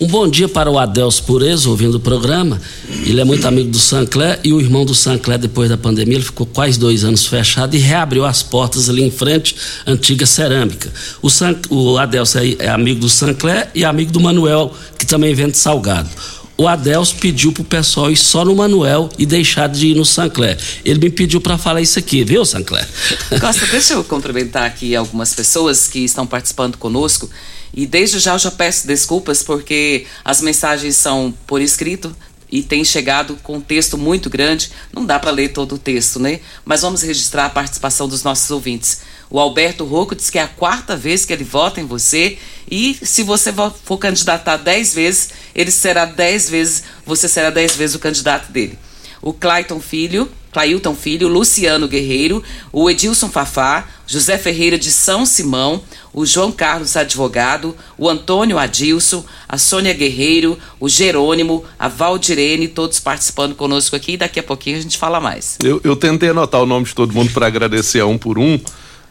Um 0.00 0.08
bom 0.08 0.26
dia 0.28 0.48
para 0.48 0.68
o 0.68 0.76
Adelso 0.76 1.22
Pureza, 1.22 1.70
ouvindo 1.70 1.98
o 1.98 2.00
programa. 2.00 2.60
Ele 3.06 3.20
é 3.20 3.24
muito 3.24 3.46
amigo 3.46 3.70
do 3.70 3.78
Sancler 3.78 4.40
e 4.42 4.52
o 4.52 4.60
irmão 4.60 4.84
do 4.84 4.92
Sancler, 4.92 5.38
depois 5.38 5.70
da 5.70 5.76
pandemia, 5.76 6.16
ele 6.16 6.24
ficou 6.24 6.44
quase 6.46 6.76
dois 6.76 7.04
anos 7.04 7.24
fechado 7.26 7.76
e 7.76 7.78
reabriu 7.78 8.24
as 8.24 8.42
portas 8.42 8.90
ali 8.90 9.04
em 9.04 9.10
frente 9.10 9.54
antiga 9.86 10.26
cerâmica. 10.26 10.92
O, 11.22 11.30
San, 11.30 11.54
o 11.70 11.96
Adelso 11.96 12.38
é, 12.38 12.56
é 12.58 12.68
amigo 12.68 12.98
do 12.98 13.08
Sancler 13.08 13.70
e 13.72 13.84
amigo 13.84 14.10
do 14.10 14.18
Manuel, 14.18 14.74
que 14.98 15.06
também 15.06 15.32
vende 15.32 15.56
salgado 15.56 16.10
o 16.56 16.68
Adelso 16.68 17.16
pediu 17.16 17.52
pro 17.52 17.64
pessoal 17.64 18.10
ir 18.10 18.16
só 18.16 18.44
no 18.44 18.54
Manuel 18.54 19.08
e 19.18 19.26
deixar 19.26 19.68
de 19.68 19.88
ir 19.88 19.96
no 19.96 20.04
Sancler. 20.04 20.58
Ele 20.84 21.00
me 21.00 21.10
pediu 21.10 21.40
para 21.40 21.58
falar 21.58 21.80
isso 21.80 21.98
aqui, 21.98 22.22
viu, 22.22 22.44
Sancler? 22.44 22.86
Costa, 23.40 23.66
deixa 23.66 23.94
eu 23.94 24.04
cumprimentar 24.04 24.64
aqui 24.64 24.94
algumas 24.94 25.34
pessoas 25.34 25.88
que 25.88 26.00
estão 26.00 26.26
participando 26.26 26.78
conosco. 26.78 27.28
E 27.72 27.86
desde 27.86 28.20
já 28.20 28.34
eu 28.34 28.38
já 28.38 28.52
peço 28.52 28.86
desculpas 28.86 29.42
porque 29.42 30.06
as 30.24 30.40
mensagens 30.40 30.96
são 30.96 31.34
por 31.44 31.60
escrito 31.60 32.14
e 32.50 32.62
tem 32.62 32.84
chegado 32.84 33.36
com 33.42 33.56
um 33.56 33.60
texto 33.60 33.98
muito 33.98 34.30
grande. 34.30 34.70
Não 34.92 35.04
dá 35.04 35.18
para 35.18 35.32
ler 35.32 35.48
todo 35.48 35.74
o 35.74 35.78
texto, 35.78 36.20
né? 36.20 36.38
Mas 36.64 36.82
vamos 36.82 37.02
registrar 37.02 37.46
a 37.46 37.50
participação 37.50 38.06
dos 38.06 38.22
nossos 38.22 38.48
ouvintes. 38.52 39.00
O 39.30 39.38
Alberto 39.38 39.84
Rocco 39.84 40.14
diz 40.14 40.30
que 40.30 40.38
é 40.38 40.42
a 40.42 40.48
quarta 40.48 40.96
vez 40.96 41.24
que 41.24 41.32
ele 41.32 41.44
vota 41.44 41.80
em 41.80 41.86
você 41.86 42.38
e 42.70 42.98
se 43.02 43.22
você 43.22 43.52
for 43.84 43.98
candidatar 43.98 44.56
dez 44.56 44.94
vezes, 44.94 45.30
ele 45.54 45.70
será 45.70 46.04
dez 46.04 46.48
vezes, 46.48 46.84
você 47.04 47.28
será 47.28 47.50
dez 47.50 47.76
vezes 47.76 47.96
o 47.96 47.98
candidato 47.98 48.50
dele. 48.52 48.78
O 49.20 49.32
Clayton 49.32 49.80
Filho 49.80 50.30
Clailton 50.54 50.94
Filho, 50.94 51.26
Luciano 51.26 51.88
Guerreiro, 51.88 52.40
o 52.72 52.88
Edilson 52.88 53.28
Fafá, 53.28 53.88
José 54.06 54.38
Ferreira 54.38 54.78
de 54.78 54.92
São 54.92 55.26
Simão, 55.26 55.82
o 56.12 56.24
João 56.24 56.52
Carlos 56.52 56.96
Advogado, 56.96 57.76
o 57.98 58.08
Antônio 58.08 58.56
Adilson, 58.56 59.24
a 59.48 59.58
Sônia 59.58 59.92
Guerreiro, 59.92 60.56
o 60.78 60.88
Jerônimo, 60.88 61.64
a 61.76 61.88
Valdirene, 61.88 62.68
todos 62.68 63.00
participando 63.00 63.56
conosco 63.56 63.96
aqui. 63.96 64.16
Daqui 64.16 64.38
a 64.38 64.44
pouquinho 64.44 64.78
a 64.78 64.80
gente 64.80 64.96
fala 64.96 65.20
mais. 65.20 65.58
Eu, 65.60 65.80
eu 65.82 65.96
tentei 65.96 66.28
anotar 66.28 66.62
o 66.62 66.66
nome 66.66 66.86
de 66.86 66.94
todo 66.94 67.12
mundo 67.12 67.32
para 67.32 67.48
agradecer 67.48 67.98
a 67.98 68.06
um 68.06 68.16
por 68.16 68.38
um. 68.38 68.60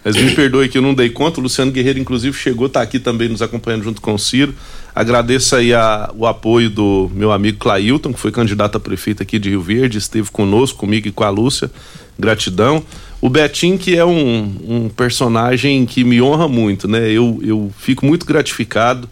Mas 0.03 0.15
me 0.15 0.31
perdoe 0.35 0.67
que 0.67 0.77
eu 0.77 0.81
não 0.81 0.93
dei 0.93 1.09
conta. 1.09 1.39
O 1.39 1.43
Luciano 1.43 1.71
Guerreiro, 1.71 1.99
inclusive, 1.99 2.37
chegou, 2.37 2.67
está 2.67 2.81
aqui 2.81 2.99
também 2.99 3.29
nos 3.29 3.41
acompanhando 3.41 3.83
junto 3.83 4.01
com 4.01 4.13
o 4.13 4.19
Ciro. 4.19 4.53
Agradeço 4.93 5.55
aí 5.55 5.73
a, 5.73 6.11
o 6.15 6.27
apoio 6.27 6.69
do 6.69 7.09
meu 7.13 7.31
amigo 7.31 7.57
Clailton, 7.57 8.13
que 8.13 8.19
foi 8.19 8.31
candidato 8.31 8.77
a 8.77 8.79
prefeito 8.79 9.23
aqui 9.23 9.39
de 9.39 9.49
Rio 9.49 9.61
Verde, 9.61 9.97
esteve 9.97 10.29
conosco, 10.29 10.77
comigo 10.77 11.07
e 11.07 11.11
com 11.11 11.23
a 11.23 11.29
Lúcia. 11.29 11.71
Gratidão. 12.19 12.83
O 13.21 13.29
Betim, 13.29 13.77
que 13.77 13.95
é 13.95 14.03
um, 14.03 14.55
um 14.67 14.89
personagem 14.89 15.85
que 15.85 16.03
me 16.03 16.21
honra 16.21 16.47
muito, 16.47 16.87
né? 16.87 17.09
Eu, 17.09 17.39
eu 17.41 17.71
fico 17.77 18.05
muito 18.05 18.25
gratificado 18.25 19.09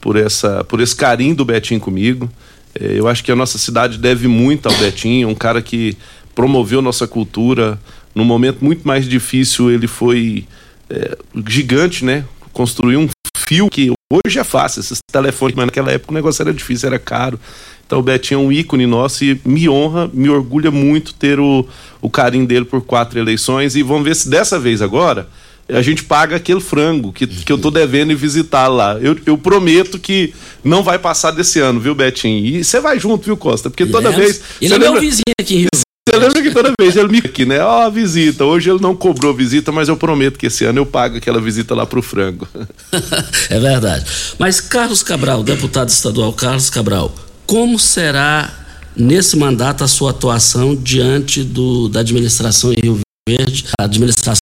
por, 0.00 0.16
essa, 0.16 0.62
por 0.64 0.80
esse 0.80 0.94
carinho 0.94 1.34
do 1.34 1.46
Betim 1.46 1.78
comigo. 1.78 2.30
É, 2.78 2.98
eu 2.98 3.08
acho 3.08 3.24
que 3.24 3.32
a 3.32 3.36
nossa 3.36 3.56
cidade 3.56 3.96
deve 3.96 4.28
muito 4.28 4.68
ao 4.68 4.74
Betim, 4.76 5.24
um 5.24 5.34
cara 5.34 5.62
que 5.62 5.96
promoveu 6.34 6.82
nossa 6.82 7.06
cultura. 7.06 7.80
Num 8.14 8.24
momento 8.24 8.64
muito 8.64 8.86
mais 8.86 9.08
difícil, 9.08 9.70
ele 9.70 9.86
foi 9.86 10.46
é, 10.88 11.16
gigante, 11.46 12.04
né? 12.04 12.24
Construiu 12.52 13.00
um 13.00 13.08
fio 13.36 13.68
que 13.68 13.92
hoje 14.12 14.38
é 14.38 14.44
fácil, 14.44 14.80
esses 14.80 14.98
telefones, 15.10 15.56
mas 15.56 15.66
naquela 15.66 15.90
época 15.90 16.12
o 16.12 16.14
negócio 16.14 16.42
era 16.42 16.52
difícil, 16.52 16.86
era 16.86 16.98
caro. 16.98 17.38
Então 17.86 17.98
o 17.98 18.02
Betinho 18.02 18.40
é 18.40 18.42
um 18.42 18.52
ícone 18.52 18.86
nosso 18.86 19.24
e 19.24 19.40
me 19.44 19.68
honra, 19.68 20.10
me 20.12 20.28
orgulha 20.28 20.70
muito 20.70 21.12
ter 21.14 21.38
o, 21.38 21.66
o 22.00 22.08
carinho 22.08 22.46
dele 22.46 22.64
por 22.64 22.80
quatro 22.82 23.18
eleições. 23.18 23.76
E 23.76 23.82
vamos 23.82 24.04
ver 24.04 24.16
se 24.16 24.28
dessa 24.28 24.58
vez 24.58 24.80
agora 24.80 25.28
a 25.68 25.80
gente 25.80 26.04
paga 26.04 26.36
aquele 26.36 26.60
frango 26.60 27.12
que, 27.12 27.26
que 27.26 27.50
eu 27.50 27.58
tô 27.58 27.70
devendo 27.70 28.12
e 28.12 28.14
visitar 28.14 28.68
lá. 28.68 28.98
Eu, 29.00 29.16
eu 29.24 29.36
prometo 29.36 29.98
que 29.98 30.34
não 30.62 30.82
vai 30.82 30.98
passar 30.98 31.30
desse 31.30 31.58
ano, 31.58 31.80
viu, 31.80 31.94
Betinho? 31.94 32.44
E 32.44 32.64
você 32.64 32.80
vai 32.80 32.98
junto, 32.98 33.24
viu, 33.24 33.36
Costa? 33.36 33.70
Porque 33.70 33.86
toda 33.86 34.10
vez. 34.10 34.42
Ele 34.60 34.74
é 34.74 34.78
lembra... 34.78 34.92
meu 34.92 35.00
vizinho 35.00 35.22
aqui 35.38 35.54
em 35.54 35.58
Rio 35.60 35.68
Você 36.06 36.18
lembra 36.18 36.42
que 36.42 36.50
toda 36.50 36.72
vez 36.78 36.96
ele 36.96 37.08
me 37.08 37.18
aqui, 37.18 37.46
né? 37.46 37.62
Ó, 37.62 37.86
oh, 37.86 37.90
visita. 37.90 38.44
Hoje 38.44 38.70
ele 38.70 38.80
não 38.80 38.94
cobrou 38.94 39.32
visita, 39.32 39.72
mas 39.72 39.88
eu 39.88 39.96
prometo 39.96 40.38
que 40.38 40.46
esse 40.46 40.64
ano 40.64 40.80
eu 40.80 40.86
pago 40.86 41.16
aquela 41.16 41.40
visita 41.40 41.74
lá 41.74 41.86
pro 41.86 42.02
frango. 42.02 42.46
é 43.48 43.58
verdade. 43.58 44.04
Mas 44.38 44.60
Carlos 44.60 45.02
Cabral, 45.02 45.42
deputado 45.42 45.88
estadual 45.88 46.32
Carlos 46.34 46.68
Cabral, 46.68 47.14
como 47.46 47.78
será 47.78 48.52
nesse 48.94 49.36
mandato 49.36 49.82
a 49.82 49.88
sua 49.88 50.10
atuação 50.10 50.76
diante 50.76 51.42
do, 51.42 51.88
da 51.88 52.00
administração 52.00 52.72
em 52.72 52.80
Rio 52.80 53.00
Verde, 53.26 53.64
a 53.80 53.84
administração 53.84 54.38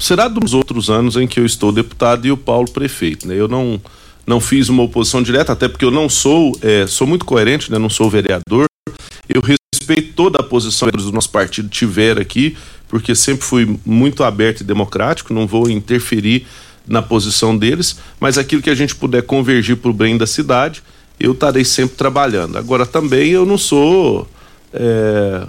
será 0.00 0.28
dos 0.28 0.54
outros 0.54 0.88
anos 0.88 1.16
em 1.16 1.26
que 1.26 1.38
eu 1.38 1.44
estou 1.44 1.70
deputado 1.70 2.26
e 2.26 2.32
o 2.32 2.36
Paulo 2.36 2.70
prefeito, 2.70 3.28
né? 3.28 3.34
Eu 3.34 3.48
não 3.48 3.80
não 4.26 4.40
fiz 4.40 4.68
uma 4.68 4.84
oposição 4.84 5.22
direta, 5.22 5.52
até 5.52 5.68
porque 5.68 5.84
eu 5.84 5.90
não 5.90 6.08
sou, 6.08 6.56
é, 6.62 6.86
sou 6.86 7.06
muito 7.06 7.24
coerente, 7.24 7.70
né? 7.70 7.78
Não 7.78 7.90
sou 7.90 8.08
vereador. 8.08 8.66
Eu 9.28 9.42
respeito 9.90 10.14
toda 10.14 10.38
a 10.38 10.42
posição 10.42 10.88
que 10.88 11.02
o 11.02 11.12
nosso 11.12 11.30
partido 11.30 11.68
tiver 11.68 12.18
aqui, 12.18 12.56
porque 12.88 13.14
sempre 13.14 13.44
fui 13.44 13.78
muito 13.84 14.22
aberto 14.22 14.60
e 14.60 14.64
democrático, 14.64 15.34
não 15.34 15.46
vou 15.46 15.68
interferir 15.68 16.46
na 16.86 17.02
posição 17.02 17.56
deles, 17.56 17.98
mas 18.18 18.38
aquilo 18.38 18.62
que 18.62 18.70
a 18.70 18.74
gente 18.74 18.94
puder 18.94 19.22
convergir 19.22 19.76
para 19.76 19.90
o 19.90 19.94
bem 19.94 20.16
da 20.16 20.26
cidade, 20.26 20.82
eu 21.18 21.32
estarei 21.32 21.64
sempre 21.64 21.96
trabalhando. 21.96 22.56
Agora 22.56 22.86
também 22.86 23.30
eu 23.30 23.44
não 23.44 23.58
sou 23.58 24.26
é, 24.72 25.46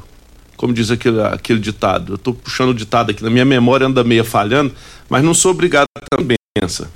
como 0.57 0.73
diz 0.73 0.91
aquele, 0.91 1.21
aquele 1.21 1.59
ditado. 1.59 2.13
Eu 2.13 2.15
estou 2.15 2.33
puxando 2.33 2.69
o 2.69 2.73
ditado 2.73 3.11
aqui, 3.11 3.23
na 3.23 3.29
minha 3.29 3.45
memória 3.45 3.87
anda 3.87 4.03
meia 4.03 4.23
falhando, 4.23 4.73
mas 5.09 5.23
não 5.23 5.33
sou 5.33 5.51
obrigado 5.51 5.87
a 5.97 6.17
também 6.17 6.37
pensa. 6.53 6.89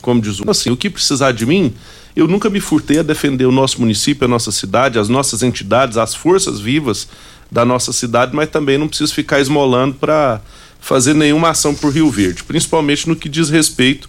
Como 0.00 0.20
diz 0.20 0.40
o 0.40 0.50
assim, 0.50 0.70
o 0.70 0.76
que 0.76 0.88
precisar 0.88 1.32
de 1.32 1.44
mim, 1.44 1.74
eu 2.16 2.26
nunca 2.26 2.48
me 2.48 2.60
furtei 2.60 2.98
a 2.98 3.02
defender 3.02 3.44
o 3.44 3.52
nosso 3.52 3.78
município, 3.78 4.24
a 4.24 4.28
nossa 4.28 4.50
cidade, 4.50 4.98
as 4.98 5.08
nossas 5.08 5.42
entidades, 5.42 5.98
as 5.98 6.14
forças 6.14 6.58
vivas 6.58 7.06
da 7.52 7.64
nossa 7.64 7.92
cidade, 7.92 8.34
mas 8.34 8.48
também 8.48 8.78
não 8.78 8.88
preciso 8.88 9.14
ficar 9.14 9.38
esmolando 9.38 9.94
para 9.96 10.40
fazer 10.80 11.14
nenhuma 11.14 11.50
ação 11.50 11.74
por 11.74 11.92
Rio 11.92 12.10
Verde, 12.10 12.42
principalmente 12.42 13.06
no 13.06 13.14
que 13.14 13.28
diz 13.28 13.50
respeito 13.50 14.08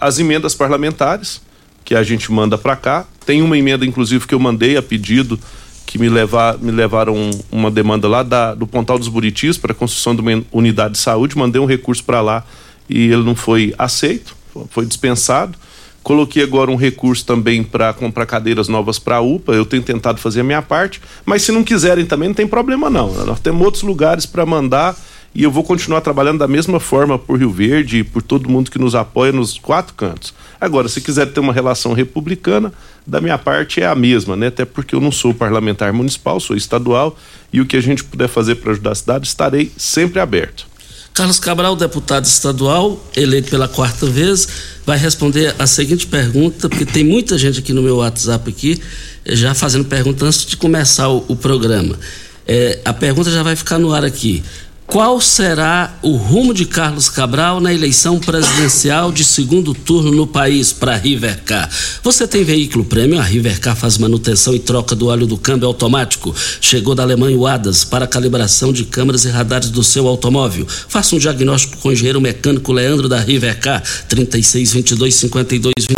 às 0.00 0.18
emendas 0.20 0.54
parlamentares 0.54 1.42
que 1.84 1.94
a 1.96 2.02
gente 2.04 2.30
manda 2.30 2.56
para 2.56 2.76
cá. 2.76 3.04
Tem 3.26 3.42
uma 3.42 3.58
emenda, 3.58 3.84
inclusive, 3.84 4.26
que 4.26 4.34
eu 4.34 4.38
mandei 4.38 4.76
a 4.76 4.82
pedido 4.82 5.38
que 5.84 5.98
me, 5.98 6.08
levar, 6.08 6.56
me 6.58 6.70
levaram 6.70 7.30
uma 7.50 7.70
demanda 7.70 8.08
lá 8.08 8.22
da, 8.22 8.54
do 8.54 8.66
Pontal 8.66 8.98
dos 8.98 9.08
Buritis 9.08 9.58
para 9.58 9.72
a 9.72 9.74
construção 9.74 10.14
de 10.14 10.22
uma 10.22 10.42
unidade 10.52 10.94
de 10.94 11.00
saúde, 11.00 11.36
mandei 11.36 11.60
um 11.60 11.66
recurso 11.66 12.04
para 12.04 12.20
lá 12.20 12.44
e 12.88 13.12
ele 13.12 13.22
não 13.22 13.34
foi 13.34 13.74
aceito, 13.76 14.36
foi 14.70 14.86
dispensado. 14.86 15.58
Coloquei 16.02 16.42
agora 16.42 16.70
um 16.70 16.76
recurso 16.76 17.24
também 17.24 17.62
para 17.62 17.92
comprar 17.92 18.26
cadeiras 18.26 18.68
novas 18.68 18.98
para 18.98 19.16
a 19.16 19.20
UPA. 19.20 19.52
Eu 19.52 19.64
tenho 19.64 19.82
tentado 19.82 20.20
fazer 20.20 20.40
a 20.40 20.44
minha 20.44 20.62
parte, 20.62 21.00
mas 21.24 21.42
se 21.42 21.52
não 21.52 21.62
quiserem 21.62 22.04
também 22.04 22.28
não 22.28 22.34
tem 22.34 22.46
problema 22.46 22.90
não. 22.90 23.12
Nós 23.24 23.40
temos 23.40 23.64
outros 23.64 23.82
lugares 23.82 24.26
para 24.26 24.44
mandar 24.44 24.96
e 25.34 25.42
eu 25.42 25.50
vou 25.50 25.64
continuar 25.64 26.00
trabalhando 26.02 26.38
da 26.38 26.48
mesma 26.48 26.78
forma 26.78 27.18
por 27.18 27.38
Rio 27.38 27.50
Verde 27.50 27.98
e 27.98 28.04
por 28.04 28.22
todo 28.22 28.50
mundo 28.50 28.70
que 28.70 28.78
nos 28.78 28.94
apoia 28.94 29.32
nos 29.32 29.56
quatro 29.58 29.94
cantos. 29.94 30.34
Agora, 30.60 30.88
se 30.88 31.00
quiser 31.00 31.26
ter 31.26 31.40
uma 31.40 31.52
relação 31.52 31.92
republicana, 31.92 32.72
da 33.06 33.20
minha 33.20 33.38
parte 33.38 33.80
é 33.80 33.86
a 33.86 33.94
mesma, 33.94 34.36
né? 34.36 34.48
Até 34.48 34.64
porque 34.64 34.94
eu 34.94 35.00
não 35.00 35.10
sou 35.10 35.32
parlamentar 35.32 35.92
municipal, 35.92 36.38
sou 36.38 36.54
estadual 36.54 37.16
e 37.52 37.60
o 37.60 37.66
que 37.66 37.76
a 37.76 37.80
gente 37.80 38.04
puder 38.04 38.28
fazer 38.28 38.56
para 38.56 38.72
ajudar 38.72 38.92
a 38.92 38.94
cidade, 38.94 39.26
estarei 39.26 39.72
sempre 39.76 40.20
aberto. 40.20 40.66
Carlos 41.14 41.38
Cabral, 41.38 41.76
deputado 41.76 42.24
estadual, 42.24 42.98
eleito 43.14 43.50
pela 43.50 43.68
quarta 43.68 44.06
vez, 44.06 44.48
vai 44.86 44.96
responder 44.96 45.54
a 45.58 45.66
seguinte 45.66 46.06
pergunta, 46.06 46.68
porque 46.68 46.86
tem 46.86 47.04
muita 47.04 47.36
gente 47.36 47.58
aqui 47.58 47.72
no 47.72 47.82
meu 47.82 47.96
WhatsApp 47.96 48.48
aqui 48.48 48.80
já 49.26 49.54
fazendo 49.54 49.84
pergunta 49.84 50.24
antes 50.24 50.46
de 50.46 50.56
começar 50.56 51.08
o, 51.08 51.24
o 51.28 51.36
programa. 51.36 51.98
É, 52.46 52.80
a 52.84 52.92
pergunta 52.92 53.30
já 53.30 53.42
vai 53.42 53.54
ficar 53.54 53.78
no 53.78 53.92
ar 53.92 54.04
aqui. 54.04 54.42
Qual 54.86 55.20
será 55.20 55.98
o 56.02 56.16
rumo 56.16 56.52
de 56.52 56.66
Carlos 56.66 57.08
Cabral 57.08 57.60
na 57.60 57.72
eleição 57.72 58.18
presidencial 58.18 59.10
de 59.10 59.24
segundo 59.24 59.72
turno 59.72 60.10
no 60.10 60.26
país 60.26 60.72
para 60.72 60.92
a 60.92 60.96
Rivercar? 60.96 61.70
Você 62.02 62.28
tem 62.28 62.44
veículo 62.44 62.84
prêmio? 62.84 63.18
A 63.18 63.22
Rivercar 63.22 63.74
faz 63.74 63.96
manutenção 63.96 64.54
e 64.54 64.58
troca 64.58 64.94
do 64.94 65.06
óleo 65.06 65.26
do 65.26 65.38
câmbio 65.38 65.66
automático. 65.66 66.34
Chegou 66.60 66.94
da 66.94 67.02
Alemanha 67.02 67.38
o 67.38 67.46
ADAS 67.46 67.84
para 67.84 68.06
calibração 68.06 68.72
de 68.72 68.84
câmeras 68.84 69.24
e 69.24 69.30
radares 69.30 69.70
do 69.70 69.82
seu 69.82 70.06
automóvel. 70.06 70.66
Faça 70.68 71.16
um 71.16 71.18
diagnóstico 71.18 71.78
com 71.78 71.88
o 71.88 71.92
engenheiro 71.92 72.20
mecânico 72.20 72.72
Leandro 72.72 73.08
da 73.08 73.18
Rivercar, 73.18 73.82
3622 74.08 75.14
5229 75.14 75.92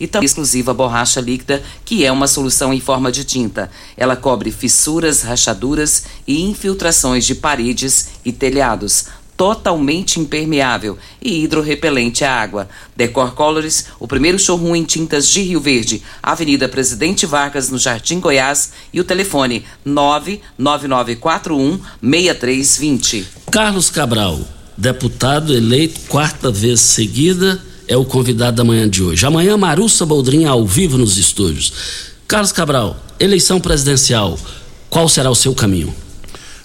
e 0.00 0.06
também 0.06 0.24
exclusiva 0.24 0.72
borracha 0.72 1.20
líquida, 1.20 1.62
que 1.84 2.04
é 2.04 2.10
uma 2.10 2.26
solução 2.26 2.72
em 2.72 2.80
forma 2.80 3.12
de 3.12 3.22
tinta. 3.22 3.70
Ela 3.96 4.16
cobre 4.16 4.50
fissuras, 4.50 5.22
rachaduras 5.22 6.04
e 6.26 6.42
infiltrações 6.42 7.26
de 7.26 7.34
paredes 7.34 8.08
e 8.24 8.32
telhados 8.32 9.04
totalmente 9.40 10.20
impermeável 10.20 10.98
e 11.22 11.42
hidrorrepelente 11.42 12.22
à 12.22 12.42
água. 12.42 12.68
Decor 12.94 13.32
Colors, 13.32 13.86
o 13.98 14.06
primeiro 14.06 14.38
showroom 14.38 14.76
em 14.76 14.84
tintas 14.84 15.26
de 15.26 15.40
Rio 15.40 15.58
Verde, 15.58 16.02
Avenida 16.22 16.68
Presidente 16.68 17.24
Vargas, 17.24 17.70
no 17.70 17.78
Jardim 17.78 18.20
Goiás, 18.20 18.72
e 18.92 19.00
o 19.00 19.04
telefone 19.04 19.64
99941 19.82 21.80
6320. 22.02 23.26
Carlos 23.50 23.88
Cabral, 23.88 24.38
deputado 24.76 25.54
eleito 25.54 26.00
quarta 26.00 26.50
vez 26.50 26.80
seguida, 26.80 27.64
é 27.88 27.96
o 27.96 28.04
convidado 28.04 28.58
da 28.58 28.64
manhã 28.64 28.86
de 28.86 29.02
hoje. 29.02 29.24
Amanhã, 29.24 29.56
Marussa 29.56 30.04
Boldrinha 30.04 30.50
ao 30.50 30.66
vivo 30.66 30.98
nos 30.98 31.16
estúdios. 31.16 31.72
Carlos 32.28 32.52
Cabral, 32.52 32.94
eleição 33.18 33.58
presidencial, 33.58 34.38
qual 34.90 35.08
será 35.08 35.30
o 35.30 35.34
seu 35.34 35.54
caminho? 35.54 35.94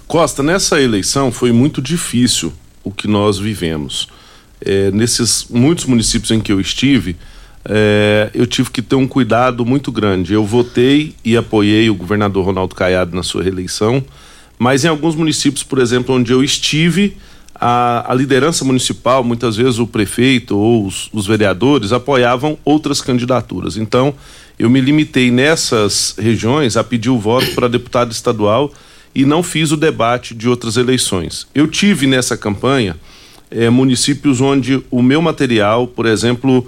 Costa, 0.05 0.43
nessa 0.43 0.81
eleição 0.81 1.31
foi 1.31 1.53
muito 1.53 1.81
difícil 1.81 2.51
o 2.85 2.91
que 2.91 3.07
nós 3.07 3.37
vivemos. 3.37 4.07
É, 4.61 4.89
nesses 4.91 5.47
muitos 5.49 5.83
municípios 5.85 6.31
em 6.31 6.39
que 6.39 6.51
eu 6.51 6.61
estive, 6.61 7.17
é, 7.67 8.29
eu 8.33 8.45
tive 8.45 8.69
que 8.69 8.81
ter 8.81 8.95
um 8.95 9.07
cuidado 9.07 9.65
muito 9.65 9.91
grande. 9.91 10.33
Eu 10.33 10.45
votei 10.45 11.15
e 11.25 11.35
apoiei 11.35 11.89
o 11.89 11.95
governador 11.95 12.45
Ronaldo 12.45 12.75
Caiado 12.75 13.13
na 13.15 13.23
sua 13.23 13.43
reeleição, 13.43 14.03
mas 14.57 14.85
em 14.85 14.87
alguns 14.87 15.15
municípios, 15.15 15.63
por 15.63 15.79
exemplo, 15.79 16.15
onde 16.15 16.31
eu 16.31 16.43
estive, 16.43 17.17
a, 17.53 18.11
a 18.11 18.13
liderança 18.13 18.63
municipal, 18.63 19.23
muitas 19.23 19.55
vezes 19.55 19.79
o 19.79 19.87
prefeito 19.87 20.57
ou 20.57 20.85
os, 20.85 21.09
os 21.11 21.25
vereadores, 21.25 21.91
apoiavam 21.91 22.57
outras 22.63 23.01
candidaturas. 23.01 23.77
Então, 23.77 24.13
eu 24.57 24.69
me 24.69 24.79
limitei 24.79 25.31
nessas 25.31 26.15
regiões 26.17 26.77
a 26.77 26.83
pedir 26.83 27.09
o 27.09 27.19
voto 27.19 27.51
para 27.55 27.67
deputado 27.67 28.11
estadual 28.11 28.71
e 29.15 29.23
não 29.23 29.41
fiz 29.41 29.71
o 29.71 29.77
debate 29.77 30.35
de 30.35 30.49
outras 30.49 30.75
eleições. 30.75 31.47
Eu 31.55 31.67
tive 31.67 32.05
nessa 32.05 32.35
campanha 32.35 32.97
é, 33.49 33.69
municípios 33.69 34.41
onde 34.41 34.83
o 34.91 35.01
meu 35.01 35.21
material, 35.21 35.87
por 35.87 36.05
exemplo, 36.05 36.67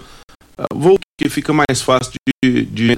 ah, 0.57 0.65
vou 0.73 0.97
que 1.19 1.29
fica 1.29 1.51
mais 1.51 1.81
fácil 1.81 2.13
de, 2.43 2.65
de 2.65 2.95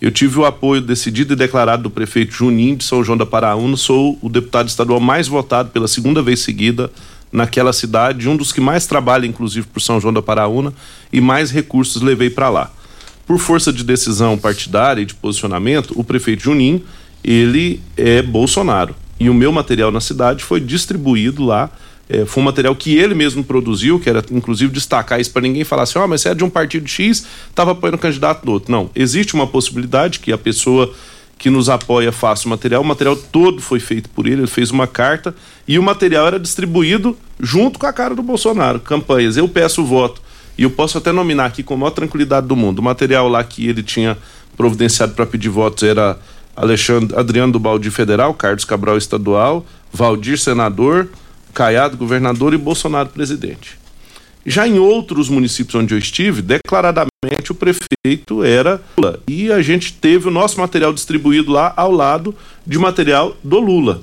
eu 0.00 0.10
tive 0.10 0.38
o 0.38 0.44
apoio 0.44 0.80
decidido 0.80 1.34
e 1.34 1.36
declarado 1.36 1.84
do 1.84 1.90
prefeito 1.90 2.32
Juninho 2.32 2.76
de 2.76 2.84
São 2.84 3.04
João 3.04 3.18
da 3.18 3.26
Paraúna, 3.26 3.76
sou 3.76 4.18
o 4.22 4.28
deputado 4.28 4.68
estadual 4.68 5.00
mais 5.00 5.28
votado 5.28 5.70
pela 5.70 5.86
segunda 5.86 6.22
vez 6.22 6.40
seguida 6.40 6.90
naquela 7.30 7.72
cidade, 7.72 8.28
um 8.28 8.36
dos 8.36 8.52
que 8.52 8.60
mais 8.60 8.86
trabalha 8.86 9.26
inclusive 9.26 9.66
por 9.66 9.80
São 9.80 10.00
João 10.00 10.14
da 10.14 10.22
Paraúna 10.22 10.72
e 11.12 11.20
mais 11.20 11.50
recursos 11.50 12.00
levei 12.00 12.30
para 12.30 12.48
lá. 12.48 12.72
Por 13.26 13.38
força 13.38 13.70
de 13.70 13.84
decisão 13.84 14.38
partidária 14.38 15.02
e 15.02 15.04
de 15.04 15.14
posicionamento, 15.14 15.92
o 15.94 16.02
prefeito 16.02 16.44
Juninho 16.44 16.82
ele 17.28 17.82
é 17.94 18.22
Bolsonaro. 18.22 18.96
E 19.20 19.28
o 19.28 19.34
meu 19.34 19.52
material 19.52 19.90
na 19.90 20.00
cidade 20.00 20.42
foi 20.42 20.60
distribuído 20.60 21.44
lá. 21.44 21.70
É, 22.08 22.24
foi 22.24 22.42
um 22.42 22.46
material 22.46 22.74
que 22.74 22.96
ele 22.96 23.14
mesmo 23.14 23.44
produziu, 23.44 24.00
que 24.00 24.08
era 24.08 24.24
inclusive 24.30 24.72
destacar 24.72 25.20
isso 25.20 25.30
para 25.30 25.42
ninguém 25.42 25.62
falar 25.62 25.82
assim: 25.82 25.98
ó, 25.98 26.04
oh, 26.06 26.08
mas 26.08 26.22
você 26.22 26.30
é 26.30 26.34
de 26.34 26.42
um 26.42 26.48
partido 26.48 26.88
X, 26.88 27.26
estava 27.50 27.72
apoiando 27.72 27.98
o 27.98 28.00
candidato 28.00 28.46
do 28.46 28.52
outro. 28.52 28.72
Não, 28.72 28.88
existe 28.96 29.34
uma 29.34 29.46
possibilidade 29.46 30.20
que 30.20 30.32
a 30.32 30.38
pessoa 30.38 30.90
que 31.36 31.50
nos 31.50 31.68
apoia 31.68 32.10
faça 32.10 32.46
o 32.46 32.48
material. 32.48 32.80
O 32.80 32.84
material 32.84 33.14
todo 33.14 33.60
foi 33.60 33.78
feito 33.78 34.08
por 34.08 34.26
ele, 34.26 34.40
ele 34.40 34.46
fez 34.46 34.70
uma 34.70 34.86
carta 34.86 35.34
e 35.66 35.78
o 35.78 35.82
material 35.82 36.26
era 36.26 36.40
distribuído 36.40 37.14
junto 37.38 37.78
com 37.78 37.86
a 37.86 37.92
cara 37.92 38.14
do 38.14 38.22
Bolsonaro. 38.22 38.80
Campanhas, 38.80 39.36
eu 39.36 39.46
peço 39.46 39.82
o 39.82 39.84
voto 39.84 40.22
E 40.56 40.62
eu 40.62 40.70
posso 40.70 40.96
até 40.96 41.12
nominar 41.12 41.44
aqui 41.44 41.62
com 41.62 41.74
a 41.74 41.76
maior 41.76 41.90
tranquilidade 41.90 42.46
do 42.46 42.56
mundo. 42.56 42.78
O 42.78 42.82
material 42.82 43.28
lá 43.28 43.44
que 43.44 43.68
ele 43.68 43.82
tinha 43.82 44.16
providenciado 44.56 45.12
para 45.12 45.26
pedir 45.26 45.50
votos 45.50 45.82
era 45.82 46.18
Alexandre 46.58 47.16
Adriano 47.16 47.52
do 47.52 47.58
Baldi 47.58 47.88
Federal, 47.88 48.34
Carlos 48.34 48.64
Cabral 48.64 48.98
Estadual, 48.98 49.64
Valdir 49.92 50.38
Senador, 50.38 51.08
Caiado 51.54 51.96
Governador 51.96 52.52
e 52.52 52.58
Bolsonaro 52.58 53.10
Presidente. 53.10 53.78
Já 54.44 54.66
em 54.66 54.78
outros 54.78 55.28
municípios 55.28 55.74
onde 55.76 55.94
eu 55.94 55.98
estive, 55.98 56.42
declaradamente 56.42 57.52
o 57.52 57.54
prefeito 57.54 58.42
era 58.42 58.80
Lula. 58.96 59.20
E 59.28 59.52
a 59.52 59.62
gente 59.62 59.92
teve 59.92 60.26
o 60.26 60.32
nosso 60.32 60.58
material 60.58 60.92
distribuído 60.92 61.52
lá 61.52 61.72
ao 61.76 61.92
lado 61.92 62.34
de 62.66 62.78
material 62.78 63.36
do 63.44 63.60
Lula. 63.60 64.00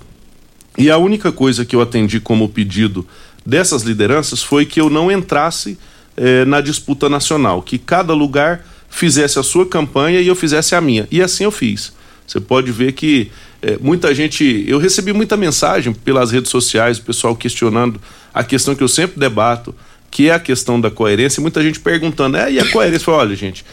E 0.77 0.89
a 0.89 0.97
única 0.97 1.31
coisa 1.31 1.65
que 1.65 1.75
eu 1.75 1.81
atendi 1.81 2.19
como 2.19 2.47
pedido 2.47 3.05
dessas 3.45 3.83
lideranças 3.83 4.41
foi 4.41 4.65
que 4.65 4.79
eu 4.79 4.89
não 4.89 5.11
entrasse 5.11 5.77
eh, 6.15 6.45
na 6.45 6.61
disputa 6.61 7.09
nacional, 7.09 7.61
que 7.61 7.77
cada 7.77 8.13
lugar 8.13 8.65
fizesse 8.89 9.39
a 9.39 9.43
sua 9.43 9.65
campanha 9.65 10.21
e 10.21 10.27
eu 10.27 10.35
fizesse 10.35 10.73
a 10.73 10.79
minha. 10.79 11.07
E 11.11 11.21
assim 11.21 11.43
eu 11.43 11.51
fiz. 11.51 11.93
Você 12.25 12.39
pode 12.39 12.71
ver 12.71 12.93
que 12.93 13.31
é, 13.61 13.77
muita 13.79 14.13
gente. 14.13 14.63
Eu 14.67 14.79
recebi 14.79 15.13
muita 15.13 15.37
mensagem 15.37 15.93
pelas 15.93 16.31
redes 16.31 16.49
sociais, 16.49 16.97
o 16.97 17.03
pessoal 17.03 17.35
questionando 17.35 17.99
a 18.33 18.43
questão 18.43 18.75
que 18.75 18.83
eu 18.83 18.87
sempre 18.87 19.19
debato, 19.19 19.73
que 20.11 20.29
é 20.29 20.33
a 20.33 20.39
questão 20.39 20.79
da 20.79 20.89
coerência, 20.89 21.39
e 21.39 21.41
muita 21.41 21.61
gente 21.61 21.79
perguntando, 21.79 22.37
é, 22.37 22.51
e 22.51 22.59
a 22.59 22.71
coerência? 22.71 23.03
Eu 23.03 23.05
falei, 23.05 23.19
olha, 23.21 23.35
gente, 23.35 23.65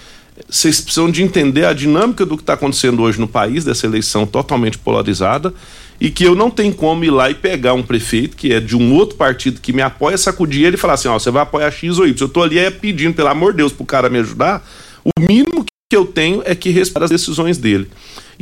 vocês 0.48 0.80
precisam 0.80 1.10
de 1.10 1.22
entender 1.22 1.64
a 1.64 1.72
dinâmica 1.72 2.24
do 2.24 2.36
que 2.36 2.42
está 2.42 2.54
acontecendo 2.54 3.02
hoje 3.02 3.20
no 3.20 3.28
país, 3.28 3.64
dessa 3.64 3.86
eleição 3.86 4.26
totalmente 4.26 4.78
polarizada, 4.78 5.52
e 6.00 6.10
que 6.10 6.24
eu 6.24 6.34
não 6.34 6.50
tenho 6.50 6.74
como 6.74 7.04
ir 7.04 7.10
lá 7.10 7.30
e 7.30 7.34
pegar 7.34 7.74
um 7.74 7.82
prefeito 7.82 8.36
que 8.36 8.52
é 8.52 8.60
de 8.60 8.76
um 8.76 8.92
outro 8.94 9.16
partido 9.16 9.60
que 9.60 9.72
me 9.72 9.82
apoia, 9.82 10.18
sacudir 10.18 10.64
ele 10.64 10.76
e 10.76 10.78
falar 10.78 10.94
assim, 10.94 11.08
ó, 11.08 11.18
você 11.18 11.30
vai 11.30 11.42
apoiar 11.42 11.70
X 11.70 11.98
ou 11.98 12.06
Y. 12.06 12.16
Eu 12.18 12.26
estou 12.26 12.42
ali 12.42 12.58
é, 12.58 12.70
pedindo, 12.70 13.14
pelo 13.14 13.28
amor 13.28 13.52
de 13.52 13.58
Deus, 13.58 13.72
pro 13.72 13.84
cara 13.84 14.08
me 14.08 14.18
ajudar, 14.18 14.66
o 15.04 15.20
mínimo 15.20 15.64
que 15.64 15.96
eu 15.96 16.06
tenho 16.06 16.42
é 16.44 16.54
que 16.54 16.70
respeitar 16.70 17.04
as 17.04 17.10
decisões 17.10 17.58
dele. 17.58 17.88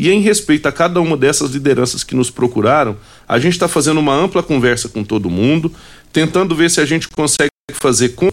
E 0.01 0.11
em 0.11 0.23
respeito 0.23 0.67
a 0.67 0.73
cada 0.73 0.99
uma 0.99 1.15
dessas 1.15 1.51
lideranças 1.51 2.03
que 2.03 2.15
nos 2.15 2.31
procuraram, 2.31 2.97
a 3.29 3.39
gente 3.39 3.53
está 3.53 3.69
fazendo 3.69 4.01
uma 4.01 4.15
ampla 4.15 4.43
conversa 4.43 4.89
com 4.89 5.05
todo 5.05 5.29
mundo, 5.29 5.71
tentando 6.11 6.57
ver 6.57 6.71
se 6.71 6.81
a 6.81 6.87
gente 6.87 7.07
consegue 7.07 7.51
fazer 7.75 8.09
com 8.15 8.31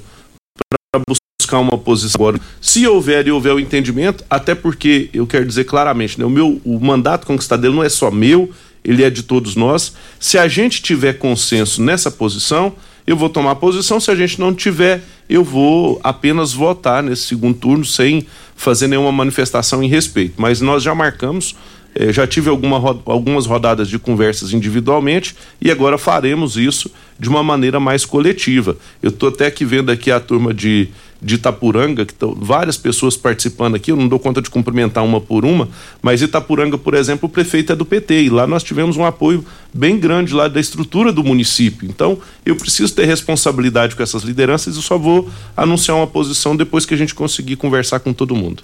para 0.89 1.03
buscar 1.05 1.59
uma 1.59 1.77
posição 1.77 2.15
agora. 2.15 2.39
Se 2.61 2.87
houver 2.87 3.27
e 3.27 3.33
houver 3.33 3.53
o 3.53 3.59
entendimento, 3.59 4.23
até 4.29 4.55
porque 4.55 5.09
eu 5.11 5.27
quero 5.27 5.45
dizer 5.45 5.65
claramente, 5.65 6.17
né, 6.17 6.25
o 6.25 6.29
meu 6.29 6.61
o 6.63 6.79
mandato 6.79 7.27
conquistadeiro 7.27 7.75
não 7.75 7.83
é 7.83 7.89
só 7.89 8.09
meu, 8.09 8.49
ele 8.81 9.03
é 9.03 9.09
de 9.09 9.23
todos 9.23 9.57
nós. 9.57 9.91
Se 10.17 10.37
a 10.37 10.47
gente 10.47 10.81
tiver 10.81 11.17
consenso 11.17 11.83
nessa 11.83 12.09
posição, 12.09 12.77
eu 13.05 13.17
vou 13.17 13.27
tomar 13.27 13.55
posição. 13.55 13.99
Se 13.99 14.09
a 14.09 14.15
gente 14.15 14.39
não 14.39 14.53
tiver, 14.53 15.03
eu 15.29 15.43
vou 15.43 15.99
apenas 16.03 16.53
votar 16.53 17.03
nesse 17.03 17.23
segundo 17.23 17.57
turno 17.57 17.85
sem 17.85 18.25
fazer 18.55 18.87
nenhuma 18.87 19.11
manifestação 19.11 19.83
em 19.83 19.87
respeito. 19.87 20.35
Mas 20.37 20.61
nós 20.61 20.81
já 20.81 20.95
marcamos, 20.95 21.55
eh, 21.93 22.11
já 22.11 22.25
tive 22.25 22.49
alguma, 22.49 22.77
algumas 23.05 23.45
rodadas 23.45 23.87
de 23.87 23.99
conversas 23.99 24.53
individualmente 24.53 25.35
e 25.61 25.69
agora 25.69 25.97
faremos 25.97 26.57
isso 26.57 26.91
de 27.19 27.29
uma 27.29 27.43
maneira 27.43 27.79
mais 27.79 28.05
coletiva. 28.05 28.77
Eu 29.01 29.09
estou 29.09 29.29
até 29.29 29.47
aqui 29.47 29.65
vendo 29.65 29.91
aqui 29.91 30.11
a 30.11 30.19
turma 30.19 30.53
de 30.53 30.89
de 31.21 31.35
Itapuranga, 31.35 32.05
que 32.05 32.13
estão 32.13 32.35
várias 32.35 32.77
pessoas 32.77 33.17
participando 33.17 33.75
aqui, 33.75 33.91
eu 33.91 33.95
não 33.95 34.07
dou 34.07 34.19
conta 34.19 34.41
de 34.41 34.49
cumprimentar 34.49 35.03
uma 35.03 35.19
por 35.19 35.45
uma, 35.45 35.67
mas 36.01 36.21
Itapuranga, 36.21 36.77
por 36.77 36.93
exemplo, 36.93 37.27
o 37.27 37.31
prefeito 37.31 37.73
é 37.73 37.75
do 37.75 37.85
PT 37.85 38.23
e 38.23 38.29
lá 38.29 38.45
nós 38.45 38.63
tivemos 38.63 38.97
um 38.97 39.05
apoio 39.05 39.43
bem 39.73 39.99
grande 39.99 40.33
lá 40.33 40.47
da 40.47 40.59
estrutura 40.59 41.11
do 41.11 41.23
município. 41.23 41.87
Então, 41.89 42.19
eu 42.45 42.55
preciso 42.55 42.93
ter 42.93 43.05
responsabilidade 43.05 43.95
com 43.95 44.03
essas 44.03 44.23
lideranças 44.23 44.75
e 44.75 44.81
só 44.81 44.97
vou 44.97 45.29
anunciar 45.55 45.97
uma 45.97 46.07
posição 46.07 46.55
depois 46.55 46.85
que 46.85 46.93
a 46.93 46.97
gente 46.97 47.15
conseguir 47.15 47.55
conversar 47.55 47.99
com 47.99 48.13
todo 48.13 48.35
mundo. 48.35 48.63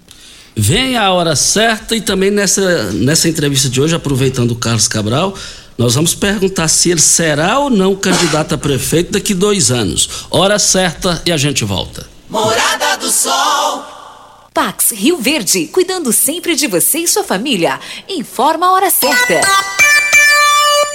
Vem 0.55 0.97
a 0.97 1.11
hora 1.11 1.35
certa 1.35 1.95
e 1.95 2.01
também 2.01 2.29
nessa, 2.29 2.91
nessa 2.91 3.27
entrevista 3.27 3.67
de 3.67 3.81
hoje, 3.81 3.95
aproveitando 3.95 4.51
o 4.51 4.55
Carlos 4.55 4.87
Cabral, 4.87 5.35
nós 5.77 5.95
vamos 5.95 6.13
perguntar 6.13 6.67
se 6.67 6.91
ele 6.91 7.01
será 7.01 7.57
ou 7.57 7.69
não 7.69 7.95
candidato 7.95 8.53
a 8.53 8.57
prefeito 8.57 9.11
daqui 9.11 9.33
dois 9.33 9.71
anos. 9.71 10.27
Hora 10.29 10.59
certa 10.59 11.21
e 11.25 11.31
a 11.31 11.37
gente 11.37 11.65
volta. 11.65 12.12
Morada 12.33 12.97
do 12.97 13.11
Sol. 13.11 13.85
Pax 14.51 14.89
Rio 14.89 15.17
Verde, 15.17 15.67
cuidando 15.67 16.11
sempre 16.11 16.55
de 16.55 16.65
você 16.65 16.97
e 16.97 17.07
sua 17.07 17.23
família. 17.23 17.79
Informa 18.09 18.65
a 18.65 18.71
hora 18.71 18.89
certa. 18.89 19.39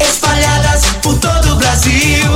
espalhadas 0.00 0.84
por 1.02 1.18
todo 1.18 1.52
o 1.52 1.56
Brasil. 1.56 2.30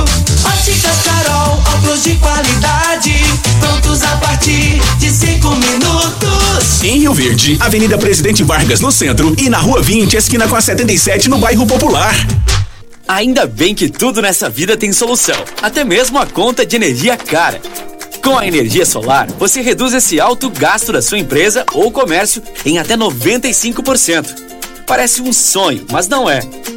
Óticas 0.45 1.01
Carol, 1.03 1.61
óculos 1.75 2.03
de 2.03 2.15
qualidade, 2.15 3.13
prontos 3.59 4.03
a 4.03 4.17
partir 4.17 4.81
de 4.99 5.09
cinco 5.09 5.49
minutos. 5.55 6.83
Em 6.83 6.99
Rio 6.99 7.13
Verde, 7.13 7.57
Avenida 7.59 7.97
Presidente 7.97 8.43
Vargas 8.43 8.79
no 8.79 8.91
centro 8.91 9.35
e 9.37 9.49
na 9.49 9.57
Rua 9.57 9.81
20, 9.81 10.15
esquina 10.15 10.47
com 10.47 10.55
a 10.55 10.61
77 10.61 11.29
no 11.29 11.37
bairro 11.37 11.65
Popular. 11.65 12.15
Ainda 13.07 13.45
bem 13.45 13.75
que 13.75 13.87
tudo 13.87 14.21
nessa 14.21 14.49
vida 14.49 14.75
tem 14.75 14.91
solução, 14.91 15.35
até 15.61 15.83
mesmo 15.83 16.17
a 16.17 16.25
conta 16.25 16.65
de 16.65 16.75
energia 16.75 17.15
cara. 17.15 17.61
Com 18.23 18.37
a 18.37 18.47
energia 18.47 18.85
solar, 18.85 19.27
você 19.37 19.61
reduz 19.61 19.93
esse 19.93 20.19
alto 20.19 20.49
gasto 20.49 20.91
da 20.91 20.99
sua 20.99 21.19
empresa 21.19 21.63
ou 21.73 21.91
comércio 21.91 22.41
em 22.65 22.79
até 22.79 22.97
95%. 22.97 24.25
Parece 24.87 25.21
um 25.21 25.31
sonho, 25.31 25.85
mas 25.91 26.07
não 26.07 26.27
é. 26.27 26.39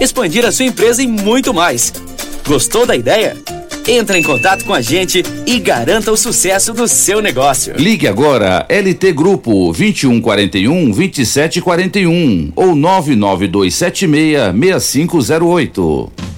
expandir 0.00 0.44
a 0.44 0.52
sua 0.52 0.66
empresa 0.66 1.02
e 1.02 1.06
muito 1.06 1.52
mais. 1.52 1.92
Gostou 2.46 2.86
da 2.86 2.96
ideia? 2.96 3.36
Entre 3.86 4.18
em 4.18 4.22
contato 4.22 4.64
com 4.66 4.74
a 4.74 4.82
gente 4.82 5.22
e 5.46 5.58
garanta 5.58 6.12
o 6.12 6.16
sucesso 6.16 6.74
do 6.74 6.86
seu 6.86 7.22
negócio. 7.22 7.74
Ligue 7.78 8.06
agora 8.06 8.66
LT 8.68 9.12
Grupo 9.12 9.72
2141 9.72 10.90
2741 10.90 12.52
ou 12.54 12.74
99276 12.74 14.52
6508. 14.52 16.37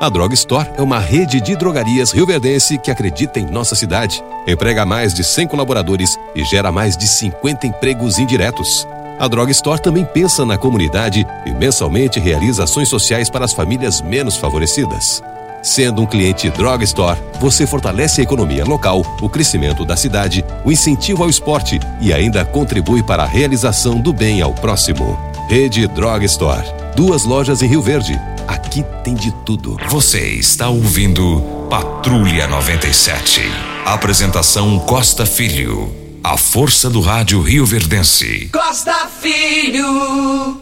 A 0.00 0.08
Drog 0.08 0.32
Store 0.32 0.66
é 0.78 0.82
uma 0.82 0.98
rede 0.98 1.42
de 1.42 1.54
drogarias 1.54 2.10
rioverdense 2.10 2.78
que 2.78 2.90
acredita 2.90 3.38
em 3.38 3.44
nossa 3.44 3.74
cidade. 3.74 4.24
Emprega 4.48 4.86
mais 4.86 5.12
de 5.12 5.22
100 5.22 5.48
colaboradores 5.48 6.16
e 6.34 6.42
gera 6.42 6.72
mais 6.72 6.96
de 6.96 7.06
50 7.06 7.66
empregos 7.66 8.18
indiretos. 8.18 8.88
A 9.18 9.28
Drog 9.28 9.50
Store 9.50 9.78
também 9.78 10.06
pensa 10.06 10.46
na 10.46 10.56
comunidade 10.56 11.26
e 11.44 11.50
mensalmente 11.50 12.18
realiza 12.18 12.64
ações 12.64 12.88
sociais 12.88 13.28
para 13.28 13.44
as 13.44 13.52
famílias 13.52 14.00
menos 14.00 14.38
favorecidas. 14.38 15.22
Sendo 15.62 16.00
um 16.00 16.06
cliente 16.06 16.48
Drog 16.48 16.82
Store, 16.82 17.20
você 17.38 17.66
fortalece 17.66 18.22
a 18.22 18.24
economia 18.24 18.64
local, 18.64 19.02
o 19.20 19.28
crescimento 19.28 19.84
da 19.84 19.98
cidade, 19.98 20.42
o 20.64 20.72
incentivo 20.72 21.24
ao 21.24 21.28
esporte 21.28 21.78
e 22.00 22.10
ainda 22.10 22.42
contribui 22.42 23.02
para 23.02 23.24
a 23.24 23.26
realização 23.26 24.00
do 24.00 24.14
bem 24.14 24.40
ao 24.40 24.54
próximo. 24.54 25.29
Rede 25.50 25.84
Drog 25.88 26.24
Store. 26.26 26.64
Duas 26.94 27.24
lojas 27.24 27.60
em 27.60 27.66
Rio 27.66 27.82
Verde. 27.82 28.16
Aqui 28.46 28.84
tem 29.02 29.16
de 29.16 29.32
tudo. 29.44 29.76
Você 29.88 30.20
está 30.34 30.68
ouvindo 30.68 31.40
Patrulha 31.68 32.46
97. 32.46 33.40
Apresentação 33.84 34.78
Costa 34.78 35.26
Filho. 35.26 35.92
A 36.22 36.36
força 36.36 36.88
do 36.88 37.00
rádio 37.00 37.42
Rio 37.42 37.66
Verdense. 37.66 38.48
Costa 38.52 39.08
Filho. 39.20 40.60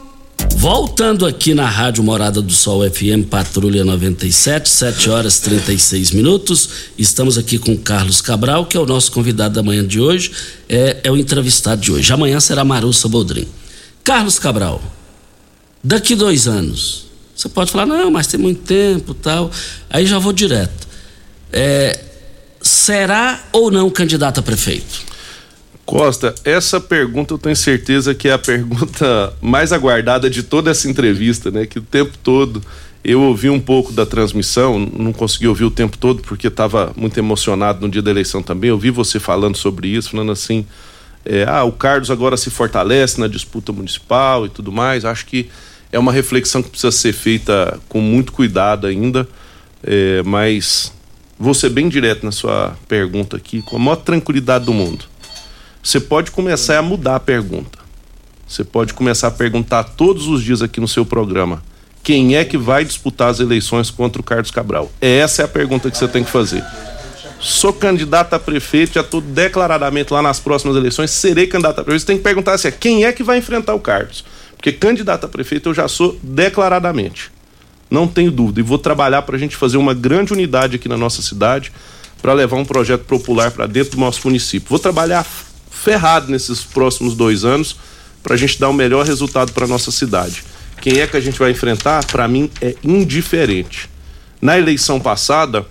Voltando 0.57 1.27
aqui 1.27 1.53
na 1.53 1.69
Rádio 1.69 2.03
Morada 2.03 2.41
do 2.41 2.55
Sol 2.55 2.81
FM 2.91 3.29
Patrulha 3.29 3.85
97, 3.85 4.71
7 4.71 5.11
horas 5.11 5.39
36 5.39 6.13
minutos. 6.13 6.71
Estamos 6.97 7.37
aqui 7.37 7.59
com 7.59 7.77
Carlos 7.77 8.23
Cabral, 8.23 8.65
que 8.65 8.79
é 8.79 8.81
o 8.81 8.87
nosso 8.87 9.13
convidado 9.13 9.55
da 9.55 9.63
manhã 9.63 9.87
de 9.87 10.01
hoje, 10.01 10.33
é, 10.67 10.97
é 11.05 11.11
o 11.11 11.17
entrevistado 11.19 11.83
de 11.83 11.93
hoje. 11.93 12.11
Amanhã 12.11 12.41
será 12.41 12.65
Marussa 12.65 13.07
Boldrin. 13.07 13.47
Carlos 14.05 14.39
Cabral, 14.39 14.81
daqui 15.83 16.15
dois 16.15 16.49
anos, 16.49 17.09
você 17.39 17.49
pode 17.49 17.71
falar, 17.71 17.87
não, 17.87 18.11
mas 18.11 18.27
tem 18.27 18.41
muito 18.41 18.63
tempo 18.63 19.15
tal. 19.15 19.51
Aí 19.89 20.05
já 20.07 20.19
vou 20.19 20.33
direto. 20.33 20.89
É, 21.53 22.05
será 22.61 23.41
ou 23.53 23.71
não 23.71 23.89
candidato 23.91 24.41
a 24.41 24.43
prefeito? 24.43 25.07
Costa, 25.87 26.35
essa 26.45 26.81
pergunta 26.81 27.33
eu 27.33 27.39
tenho 27.39 27.57
certeza 27.57 28.15
que 28.15 28.29
é 28.29 28.33
a 28.33 28.39
pergunta 28.39 29.33
mais 29.41 29.73
aguardada 29.73 30.29
de 30.29 30.43
toda 30.43 30.71
essa 30.71 30.91
entrevista, 30.91 31.51
né? 31.51 31.65
Que 31.65 31.79
o 31.79 31.83
tempo 31.83 32.19
todo 32.23 32.61
eu 33.05 33.23
ouvi 33.23 33.49
um 33.49 33.61
pouco 33.61 33.93
da 33.93 34.05
transmissão, 34.05 34.79
não 34.79 35.13
consegui 35.13 35.47
ouvir 35.47 35.65
o 35.65 35.71
tempo 35.71 35.97
todo 35.97 36.21
porque 36.23 36.49
estava 36.49 36.93
muito 36.97 37.17
emocionado 37.17 37.81
no 37.81 37.89
dia 37.89 38.03
da 38.03 38.11
eleição 38.11 38.43
também. 38.43 38.69
Eu 38.69 38.79
vi 38.79 38.91
você 38.91 39.21
falando 39.21 39.57
sobre 39.57 39.89
isso, 39.89 40.11
falando 40.11 40.33
assim: 40.33 40.67
é, 41.29 41.45
ah, 41.47 41.65
o 41.65 41.73
Carlos 41.73 42.11
agora 42.11 42.37
se 42.37 42.51
fortalece 42.51 43.21
na 43.21 43.29
disputa 43.29 43.73
municipal 43.73 44.47
e 44.47 44.49
tudo 44.49 44.73
mais. 44.73 45.05
Acho 45.05 45.27
que 45.27 45.51
é 45.93 45.99
uma 45.99 46.13
reflexão 46.13 46.63
que 46.63 46.71
precisa 46.71 46.91
ser 46.91 47.13
feita 47.13 47.79
com 47.89 48.01
muito 48.01 48.33
cuidado 48.33 48.87
ainda, 48.87 49.29
é, 49.83 50.23
mas 50.25 50.93
vou 51.39 51.55
ser 51.55 51.69
bem 51.69 51.89
direto 51.89 52.25
na 52.25 52.33
sua 52.33 52.77
pergunta 52.89 53.37
aqui, 53.37 53.63
com 53.63 53.77
a 53.77 53.79
maior 53.79 53.97
tranquilidade 53.97 54.65
do 54.65 54.73
mundo 54.73 55.05
você 55.83 56.01
pode 56.01 56.31
começar 56.31 56.79
a 56.79 56.83
mudar 56.83 57.17
a 57.17 57.21
pergunta. 57.21 57.79
Você 58.47 58.65
pode 58.65 58.95
começar 58.95 59.29
a 59.29 59.31
perguntar 59.31 59.85
todos 59.85 60.27
os 60.27 60.43
dias 60.43 60.61
aqui 60.63 60.81
no 60.81 60.89
seu 60.89 61.05
programa: 61.05 61.63
quem 62.03 62.37
é 62.37 62.45
que 62.45 62.59
vai 62.59 62.85
disputar 62.85 63.31
as 63.31 63.41
eleições 63.41 63.91
contra 63.91 64.21
o 64.21 64.25
Carlos 64.25 64.51
Cabral? 64.51 64.91
Essa 65.01 65.43
é 65.43 65.45
a 65.45 65.49
pergunta 65.49 65.91
que 65.91 65.97
você 65.97 66.09
tem 66.09 66.25
que 66.25 66.31
fazer. 66.31 66.63
Sou 67.41 67.73
candidato 67.73 68.35
a 68.35 68.39
prefeito, 68.39 68.95
já 68.95 69.01
estou 69.01 69.21
declaradamente 69.21 70.13
lá 70.13 70.21
nas 70.21 70.41
próximas 70.41 70.77
eleições, 70.77 71.11
serei 71.11 71.47
candidato 71.47 71.81
a 71.81 71.85
prefeito. 71.85 72.01
Você 72.01 72.07
tem 72.07 72.17
que 72.17 72.25
perguntar 72.25 72.55
assim: 72.55 72.71
quem 72.73 73.05
é 73.05 73.13
que 73.13 73.23
vai 73.23 73.39
enfrentar 73.39 73.75
o 73.75 73.81
Carlos? 73.81 74.25
Porque 74.57 74.73
candidato 74.73 75.25
a 75.25 75.29
prefeito 75.29 75.69
eu 75.69 75.75
já 75.75 75.87
sou 75.87 76.19
declaradamente. 76.23 77.31
Não 77.89 78.09
tenho 78.09 78.31
dúvida. 78.31 78.61
E 78.61 78.63
vou 78.63 78.77
trabalhar 78.77 79.23
para 79.23 79.37
a 79.37 79.39
gente 79.39 79.57
fazer 79.57 79.77
uma 79.77 79.95
grande 79.95 80.33
unidade 80.33 80.77
aqui 80.77 80.89
na 80.89 80.97
nossa 80.97 81.23
cidade 81.23 81.73
para 82.21 82.33
levar 82.33 82.57
um 82.57 82.65
projeto 82.65 83.05
popular 83.05 83.53
para 83.53 83.67
dentro 83.67 83.93
do 83.93 84.01
nosso 84.01 84.21
município. 84.25 84.69
Vou 84.69 84.79
trabalhar 84.79 85.25
ferrado 85.71 86.31
nesses 86.31 86.65
próximos 86.65 87.15
dois 87.15 87.45
anos 87.45 87.77
para 88.23 88.35
a 88.35 88.37
gente 88.37 88.59
dar 88.59 88.69
o 88.69 88.75
melhor 88.75 89.07
resultado 89.07 89.53
para 89.53 89.67
nossa 89.67 89.93
cidade. 89.93 90.43
Quem 90.81 91.01
é 91.01 91.07
que 91.07 91.17
a 91.17 91.21
gente 91.21 91.39
vai 91.39 91.53
enfrentar, 91.53 92.05
para 92.05 92.27
mim, 92.27 92.51
é 92.61 92.75
indiferente. 92.83 93.89
Na 94.43 94.59
eleição 94.59 95.01
passada, 95.01 95.65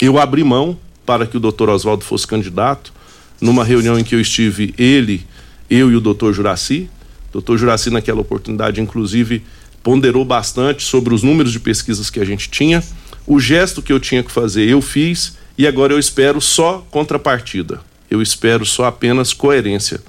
eu 0.00 0.18
abri 0.18 0.42
mão 0.42 0.78
para 1.06 1.26
que 1.26 1.36
o 1.36 1.40
doutor 1.40 1.68
Oswaldo 1.68 2.04
fosse 2.04 2.26
candidato, 2.26 2.92
numa 3.40 3.64
reunião 3.64 3.98
em 3.98 4.04
que 4.04 4.14
eu 4.14 4.20
estive, 4.20 4.74
ele, 4.76 5.24
eu 5.70 5.90
e 5.90 5.96
o 5.96 6.00
doutor 6.00 6.34
Juraci. 6.34 6.90
O 7.30 7.34
doutor 7.34 7.56
Juraci, 7.56 7.88
naquela 7.88 8.20
oportunidade, 8.20 8.80
inclusive, 8.80 9.42
ponderou 9.82 10.24
bastante 10.24 10.82
sobre 10.82 11.14
os 11.14 11.22
números 11.22 11.52
de 11.52 11.60
pesquisas 11.60 12.10
que 12.10 12.20
a 12.20 12.24
gente 12.24 12.50
tinha. 12.50 12.82
O 13.26 13.38
gesto 13.38 13.80
que 13.80 13.92
eu 13.92 14.00
tinha 14.00 14.22
que 14.22 14.32
fazer, 14.32 14.68
eu 14.68 14.82
fiz, 14.82 15.36
e 15.56 15.66
agora 15.66 15.92
eu 15.92 15.98
espero 15.98 16.40
só 16.40 16.84
contrapartida 16.90 17.80
eu 18.10 18.22
espero 18.22 18.64
só 18.64 18.86
apenas 18.86 19.32
coerência. 19.32 20.00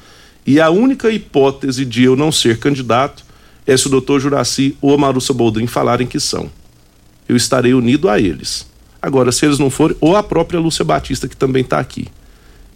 E 0.46 0.60
a 0.60 0.70
única 0.70 1.12
hipótese 1.12 1.84
de 1.84 2.04
eu 2.04 2.16
não 2.16 2.32
ser 2.32 2.60
candidato 2.60 3.26
é 3.66 3.76
se 3.76 3.88
o 3.88 3.90
doutor 3.90 4.20
Juraci 4.20 4.78
ou 4.82 4.94
a 4.94 4.98
Marussa 4.98 5.34
Boldrin 5.34 5.68
falarem 5.68 6.08
que 6.08 6.20
são. 6.20 6.50
Eu 7.28 7.36
estarei 7.36 7.74
unido 7.74 8.08
a 8.08 8.20
eles. 8.20 8.67
Agora, 9.02 9.32
se 9.32 9.46
eles 9.46 9.60
não 9.60 9.70
forem, 9.70 9.96
ou 10.02 10.16
a 10.16 10.24
própria 10.24 10.60
Lúcia 10.60 10.84
Batista, 10.84 11.28
que 11.28 11.36
também 11.36 11.62
está 11.62 11.80
aqui. 11.80 12.08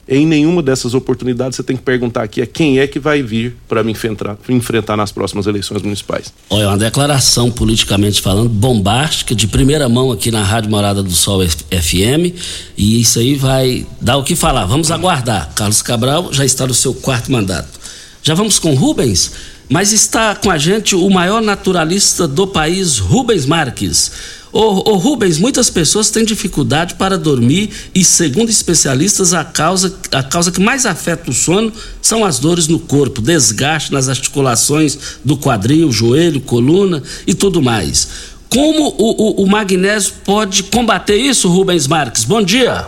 Em 0.07 0.26
nenhuma 0.26 0.61
dessas 0.61 0.93
oportunidades 0.93 1.55
você 1.55 1.63
tem 1.63 1.78
que 1.78 1.84
perguntar 1.84 2.24
aqui 2.24 2.41
é 2.41 2.45
quem 2.45 2.80
é 2.80 2.88
que 2.88 2.99
vai 2.99 3.22
vir 3.22 3.55
para 3.69 3.84
me 3.84 3.91
enfrentar, 3.91 4.36
enfrentar 4.49 4.97
nas 4.97 5.11
próximas 5.11 5.45
eleições 5.45 5.82
municipais. 5.82 6.34
Olha, 6.49 6.67
uma 6.67 6.78
declaração 6.78 7.51
politicamente 7.51 8.22
falando 8.22 8.49
bombástica, 8.49 9.34
de 9.36 9.47
primeira 9.47 9.88
mão 9.88 10.11
aqui 10.11 10.32
na 10.32 10.43
Rádio 10.43 10.69
Morada 10.72 11.01
do 11.01 11.11
Sol 11.11 11.41
FM, 11.47 12.36
e 12.76 12.99
isso 12.99 13.19
aí 13.19 13.36
vai 13.36 13.86
dar 14.01 14.17
o 14.17 14.24
que 14.24 14.36
falar. 14.36 14.65
Vamos 14.65 14.91
aguardar. 14.91 15.53
Carlos 15.53 15.82
Cabral 15.82 16.34
já 16.34 16.43
está 16.43 16.67
no 16.67 16.74
seu 16.74 16.93
quarto 16.93 17.32
mandato. 17.32 17.80
Já 18.24 18.34
vamos 18.34 18.59
com 18.59 18.74
Rubens, 18.74 19.32
mas 19.69 19.93
está 19.93 20.36
com 20.36 20.51
a 20.51 20.57
gente 20.57 20.93
o 20.93 21.09
maior 21.09 21.41
naturalista 21.41 22.28
do 22.28 22.45
país, 22.45 22.97
Rubens 22.97 23.45
Marques. 23.45 24.11
Ô, 24.53 24.91
ô, 24.91 24.95
Rubens, 24.95 25.39
muitas 25.39 25.69
pessoas 25.69 26.11
têm 26.11 26.25
dificuldade 26.25 26.95
para 26.95 27.17
dormir 27.17 27.69
e, 27.95 28.03
segundo 28.03 28.49
especialistas, 28.49 29.33
a 29.33 29.45
causa, 29.45 29.97
a 30.11 30.21
causa 30.21 30.51
que 30.51 30.59
mais 30.59 30.85
afeta 30.85 31.31
o 31.31 31.33
sono 31.33 31.71
são 32.01 32.25
as 32.25 32.37
dores 32.37 32.67
no 32.67 32.79
corpo, 32.79 33.21
desgaste 33.21 33.93
nas 33.93 34.09
articulações 34.09 35.19
do 35.23 35.37
quadril, 35.37 35.89
joelho, 35.89 36.41
coluna 36.41 37.01
e 37.25 37.33
tudo 37.33 37.61
mais. 37.61 38.31
Como 38.49 38.89
o, 38.89 39.41
o, 39.41 39.43
o 39.43 39.47
magnésio 39.47 40.15
pode 40.25 40.63
combater 40.63 41.15
isso, 41.15 41.47
Rubens 41.47 41.87
Marques? 41.87 42.25
Bom 42.25 42.41
dia. 42.41 42.85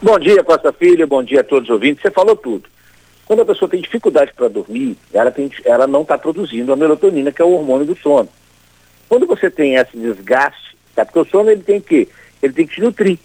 Bom 0.00 0.16
dia, 0.20 0.44
Costa 0.44 0.72
Filho, 0.72 1.08
bom 1.08 1.24
dia 1.24 1.40
a 1.40 1.44
todos 1.44 1.68
os 1.68 1.74
ouvintes. 1.74 2.02
Você 2.02 2.10
falou 2.12 2.36
tudo. 2.36 2.64
Quando 3.26 3.42
a 3.42 3.44
pessoa 3.44 3.68
tem 3.68 3.80
dificuldade 3.80 4.32
para 4.34 4.46
dormir, 4.46 4.96
ela, 5.12 5.32
tem, 5.32 5.50
ela 5.64 5.88
não 5.88 6.02
está 6.02 6.16
produzindo 6.16 6.72
a 6.72 6.76
melatonina, 6.76 7.32
que 7.32 7.42
é 7.42 7.44
o 7.44 7.52
hormônio 7.52 7.84
do 7.84 7.96
sono. 7.96 8.28
Quando 9.08 9.26
você 9.26 9.50
tem 9.50 9.74
esse 9.74 9.96
desgaste, 9.96 10.67
tá? 10.98 11.04
porque 11.04 11.18
o 11.18 11.30
sono 11.30 11.50
ele 11.50 11.62
tem 11.62 11.80
que 11.80 12.08
ele 12.42 12.52
tem 12.52 12.66
que 12.66 12.74
te 12.74 12.80
nutrir 12.80 13.18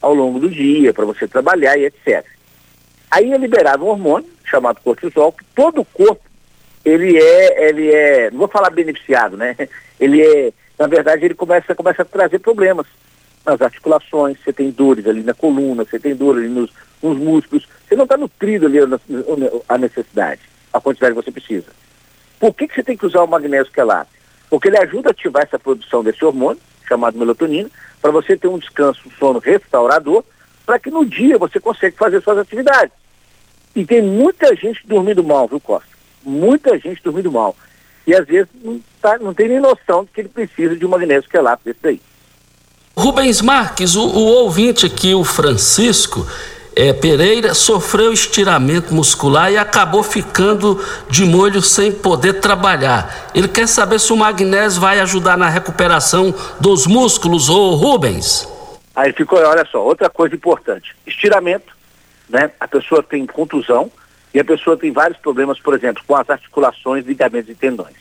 ao 0.00 0.14
longo 0.14 0.38
do 0.38 0.50
dia 0.50 0.92
para 0.92 1.04
você 1.04 1.26
trabalhar 1.26 1.76
e 1.76 1.86
etc. 1.86 2.24
Aí 3.10 3.32
é 3.32 3.38
liberado 3.38 3.84
um 3.84 3.88
hormônio 3.88 4.28
chamado 4.44 4.80
cortisol 4.82 5.32
que 5.32 5.44
todo 5.54 5.80
o 5.80 5.84
corpo 5.84 6.22
ele 6.84 7.16
é 7.16 7.68
ele 7.68 7.92
é 7.92 8.30
não 8.30 8.38
vou 8.40 8.48
falar 8.48 8.70
beneficiado, 8.70 9.36
né? 9.36 9.56
Ele 10.00 10.20
é 10.20 10.52
na 10.76 10.88
verdade 10.88 11.24
ele 11.24 11.34
começa 11.34 11.76
começa 11.76 12.02
a 12.02 12.04
trazer 12.04 12.40
problemas 12.40 12.86
nas 13.46 13.60
articulações, 13.62 14.36
você 14.42 14.52
tem 14.52 14.68
dores 14.70 15.06
ali 15.06 15.22
na 15.22 15.32
coluna, 15.32 15.84
você 15.84 15.96
tem 15.96 16.12
dor 16.12 16.36
ali 16.36 16.48
nos, 16.48 16.72
nos 17.00 17.16
músculos, 17.16 17.68
você 17.86 17.94
não 17.94 18.02
está 18.02 18.16
nutrido 18.16 18.66
ali 18.66 18.78
a 19.68 19.78
necessidade, 19.78 20.40
a 20.72 20.80
quantidade 20.80 21.14
que 21.14 21.22
você 21.22 21.30
precisa. 21.30 21.66
Por 22.40 22.52
que, 22.52 22.66
que 22.66 22.74
você 22.74 22.82
tem 22.82 22.96
que 22.96 23.06
usar 23.06 23.22
o 23.22 23.28
magnésio 23.28 23.72
quelato? 23.72 24.10
porque 24.52 24.68
ele 24.68 24.76
ajuda 24.76 25.08
a 25.08 25.12
ativar 25.12 25.44
essa 25.44 25.58
produção 25.58 26.04
desse 26.04 26.22
hormônio, 26.22 26.60
chamado 26.92 27.18
melatonina, 27.18 27.70
para 28.00 28.10
você 28.10 28.36
ter 28.36 28.48
um 28.48 28.58
descanso, 28.58 29.00
um 29.06 29.10
sono 29.18 29.38
restaurador, 29.38 30.22
para 30.66 30.78
que 30.78 30.90
no 30.90 31.04
dia 31.04 31.38
você 31.38 31.58
consiga 31.58 31.96
fazer 31.96 32.22
suas 32.22 32.38
atividades. 32.38 32.92
E 33.74 33.84
tem 33.84 34.02
muita 34.02 34.54
gente 34.54 34.86
dormindo 34.86 35.24
mal, 35.24 35.48
viu, 35.48 35.58
Costa? 35.58 35.88
Muita 36.22 36.78
gente 36.78 37.02
dormindo 37.02 37.32
mal. 37.32 37.56
E 38.06 38.14
às 38.14 38.26
vezes 38.26 38.48
não, 38.62 38.80
tá, 39.00 39.18
não 39.18 39.32
tem 39.32 39.48
nem 39.48 39.60
noção 39.60 40.04
de 40.04 40.10
que 40.10 40.20
ele 40.20 40.28
precisa 40.28 40.76
de 40.76 40.84
um 40.84 40.88
magnésio 40.88 41.30
quelato 41.30 41.62
desse 41.64 41.78
daí. 41.82 42.00
Rubens 42.94 43.40
Marques, 43.40 43.96
o, 43.96 44.06
o 44.06 44.24
ouvinte 44.42 44.84
aqui, 44.84 45.14
o 45.14 45.24
Francisco, 45.24 46.26
é, 46.74 46.92
Pereira 46.92 47.54
sofreu 47.54 48.12
estiramento 48.12 48.94
muscular 48.94 49.52
e 49.52 49.58
acabou 49.58 50.02
ficando 50.02 50.82
de 51.08 51.24
molho 51.24 51.60
sem 51.60 51.92
poder 51.92 52.34
trabalhar. 52.34 53.30
Ele 53.34 53.48
quer 53.48 53.68
saber 53.68 54.00
se 54.00 54.12
o 54.12 54.16
magnésio 54.16 54.80
vai 54.80 55.00
ajudar 55.00 55.36
na 55.36 55.48
recuperação 55.48 56.34
dos 56.60 56.86
músculos, 56.86 57.48
ô 57.48 57.74
Rubens. 57.74 58.48
Aí 58.94 59.12
ficou, 59.12 59.38
olha 59.38 59.66
só, 59.66 59.82
outra 59.82 60.08
coisa 60.08 60.34
importante: 60.34 60.94
estiramento, 61.06 61.76
né? 62.28 62.50
A 62.58 62.66
pessoa 62.66 63.02
tem 63.02 63.26
contusão 63.26 63.90
e 64.32 64.40
a 64.40 64.44
pessoa 64.44 64.76
tem 64.76 64.90
vários 64.90 65.18
problemas, 65.18 65.60
por 65.60 65.74
exemplo, 65.74 66.02
com 66.06 66.16
as 66.16 66.28
articulações, 66.28 67.04
ligamentos 67.04 67.50
e 67.50 67.54
tendões. 67.54 67.96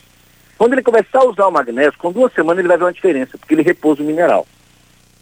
Quando 0.57 0.73
ele 0.73 0.83
começar 0.83 1.19
a 1.19 1.25
usar 1.25 1.47
o 1.47 1.51
magnésio, 1.51 1.97
com 1.97 2.11
duas 2.11 2.31
semanas 2.33 2.59
ele 2.59 2.67
vai 2.67 2.77
ver 2.77 2.85
uma 2.85 2.93
diferença, 2.93 3.37
porque 3.37 3.53
ele 3.53 3.63
repousa 3.63 4.01
o 4.01 4.05
mineral. 4.05 4.47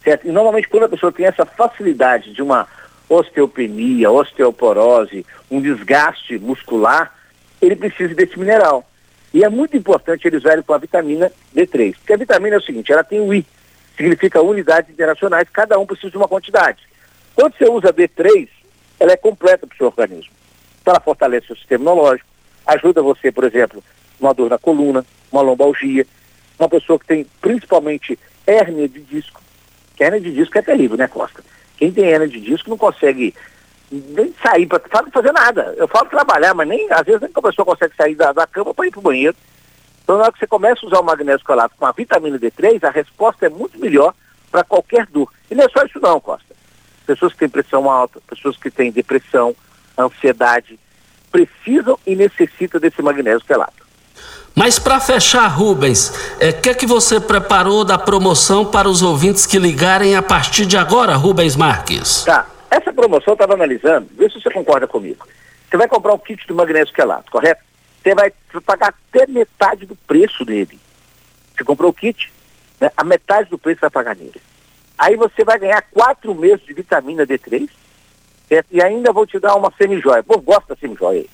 Certo? 0.04 0.28
E 0.28 0.32
normalmente 0.32 0.68
quando 0.68 0.84
a 0.84 0.89
pessoa 0.89 1.12
tem 1.12 1.26
essa 1.26 1.45
facilidade 1.45 2.34
de 2.34 2.41
uma 2.41 2.68
osteopenia, 3.10 4.12
osteoporose, 4.12 5.26
um 5.49 5.60
desgaste 5.60 6.38
muscular, 6.38 7.14
ele 7.62 7.76
precisa 7.76 8.14
desse 8.14 8.38
mineral. 8.38 8.88
E 9.34 9.43
é 9.43 9.49
muito 9.49 9.76
importante 9.76 10.28
eles 10.28 10.43
usarem 10.43 10.64
com 10.64 10.74
a 10.74 10.78
vitamina 10.78 11.32
D3. 11.55 11.95
Porque 11.95 12.14
a 12.14 12.18
vitamina 12.18 12.55
é 12.55 12.60
o 12.60 12.64
seguinte, 12.64 12.91
ela 12.91 13.03
tem 13.03 13.20
o 13.20 13.34
I, 13.34 13.45
significa 13.97 14.41
unidades 14.41 14.91
internacionais, 14.91 15.47
cada 15.51 15.78
um 15.78 15.86
precisa 15.86 16.12
de 16.12 16.18
uma 16.18 16.28
quantidade. 16.28 16.88
Quando 17.36 17.55
você 17.57 17.70
usa 17.70 17.93
D3, 17.93 18.47
ela 18.99 19.12
é 19.12 19.18
completa 19.18 19.66
para 19.66 19.74
o 19.74 19.78
seu 19.78 19.88
organismo. 19.88 20.34
Então 20.82 20.93
ela 20.93 21.01
fortalece 21.01 21.45
o 21.45 21.47
seu 21.47 21.55
sistema 21.57 21.84
imunológico, 21.84 22.30
ajuda 22.66 23.01
você, 23.01 23.32
por 23.32 23.43
exemplo, 23.43 23.84
uma 24.20 24.34
dor 24.34 24.49
na 24.49 24.57
coluna, 24.57 25.05
uma 25.32 25.41
lombalgia, 25.41 26.05
uma 26.57 26.70
pessoa 26.70 26.99
que 26.99 27.05
tem 27.05 27.26
principalmente 27.41 28.18
hérnia 28.45 28.88
de 28.88 29.01
disco, 29.01 29.41
que 29.95 30.03
hérnia 30.03 30.20
de 30.20 30.32
disco 30.32 30.57
é 30.57 30.62
terrível, 30.62 30.97
né, 30.97 31.07
Costa? 31.07 31.43
Quem 31.80 31.93
tem 31.93 32.11
hérnia 32.11 32.27
de 32.27 32.41
disco 32.41 32.69
não 32.69 32.77
consegue 32.77 33.34
nem 33.89 34.34
sair 34.43 34.67
para 34.67 34.82
fazer 35.13 35.32
nada. 35.32 35.73
Eu 35.77 35.88
falo 35.88 36.09
trabalhar, 36.09 36.53
mas 36.53 36.67
nem, 36.67 36.91
às 36.91 37.03
vezes 37.03 37.21
nem 37.21 37.32
a 37.34 37.41
pessoa 37.41 37.65
consegue 37.65 37.95
sair 37.95 38.15
da, 38.15 38.34
da 38.34 38.45
cama 38.45 38.73
para 38.73 38.86
ir 38.86 38.91
para 38.91 38.99
o 38.99 39.03
banheiro. 39.03 39.36
Então, 40.03 40.17
na 40.17 40.23
hora 40.23 40.34
que 40.34 40.39
você 40.39 40.45
começa 40.45 40.86
a 40.86 40.88
usar 40.88 40.99
o 40.99 41.05
magnésio 41.05 41.45
quelato 41.45 41.75
com 41.77 41.86
a 41.86 41.93
vitamina 41.93 42.38
D3, 42.38 42.84
a 42.84 42.89
resposta 42.89 43.45
é 43.45 43.49
muito 43.49 43.80
melhor 43.80 44.13
para 44.51 44.61
qualquer 44.61 45.05
dor. 45.05 45.32
E 45.49 45.55
não 45.55 45.63
é 45.63 45.69
só 45.69 45.86
isso 45.86 46.01
não, 46.01 46.19
Costa. 46.19 46.53
Pessoas 47.07 47.32
que 47.32 47.39
têm 47.39 47.49
pressão 47.49 47.89
alta, 47.89 48.19
pessoas 48.27 48.57
que 48.57 48.69
têm 48.69 48.91
depressão, 48.91 49.55
ansiedade, 49.97 50.77
precisam 51.32 51.97
e 52.05 52.13
necessitam 52.13 52.82
desse 52.82 53.01
magnésio 53.01 53.47
quelato. 53.47 53.78
Mas 54.55 54.78
para 54.78 54.99
fechar, 54.99 55.47
Rubens, 55.47 56.09
o 56.09 56.43
é, 56.43 56.51
que, 56.51 56.70
é 56.70 56.74
que 56.74 56.86
você 56.86 57.20
preparou 57.20 57.86
da 57.86 57.97
promoção 57.97 58.65
para 58.65 58.89
os 58.89 59.01
ouvintes 59.01 59.45
que 59.45 59.57
ligarem 59.57 60.15
a 60.15 60.22
partir 60.22 60.65
de 60.65 60.76
agora, 60.76 61.15
Rubens 61.15 61.55
Marques? 61.55 62.24
Tá. 62.24 62.45
Essa 62.70 62.93
promoção 62.93 63.32
eu 63.32 63.34
estava 63.34 63.53
analisando, 63.53 64.07
vê 64.17 64.30
se 64.30 64.39
você 64.39 64.49
concorda 64.49 64.86
comigo. 64.86 65.26
Você 65.70 65.78
vai 65.78 65.88
comprar 65.88 66.13
um 66.13 66.17
kit 66.17 66.45
do 66.47 66.55
magnésio 66.55 66.93
quelato, 66.93 67.32
correto? 67.32 67.63
Você 68.03 68.13
vai 68.13 68.32
pagar 68.65 68.93
até 69.11 69.26
metade 69.28 69.86
do 69.86 69.95
preço 69.95 70.45
dele. 70.45 70.80
Você 71.55 71.63
comprou 71.63 71.89
o 71.89 71.93
kit, 71.93 72.32
né? 72.80 72.91
a 72.95 73.03
metade 73.03 73.49
do 73.49 73.57
preço 73.57 73.82
vai 73.82 73.89
pagar 73.89 74.15
nele. 74.15 74.41
Aí 74.97 75.15
você 75.15 75.43
vai 75.43 75.57
ganhar 75.57 75.82
quatro 75.82 76.36
meses 76.36 76.65
de 76.65 76.74
vitamina 76.74 77.26
D3 77.26 77.70
certo? 78.47 78.67
e 78.72 78.82
ainda 78.82 79.13
vou 79.13 79.26
te 79.26 79.39
dar 79.39 79.55
uma 79.55 79.72
semijoia. 79.78 80.24
Pô, 80.24 80.38
gosta 80.39 80.76
da 80.76 80.80
semijoia 80.80 81.22
aí. 81.22 81.30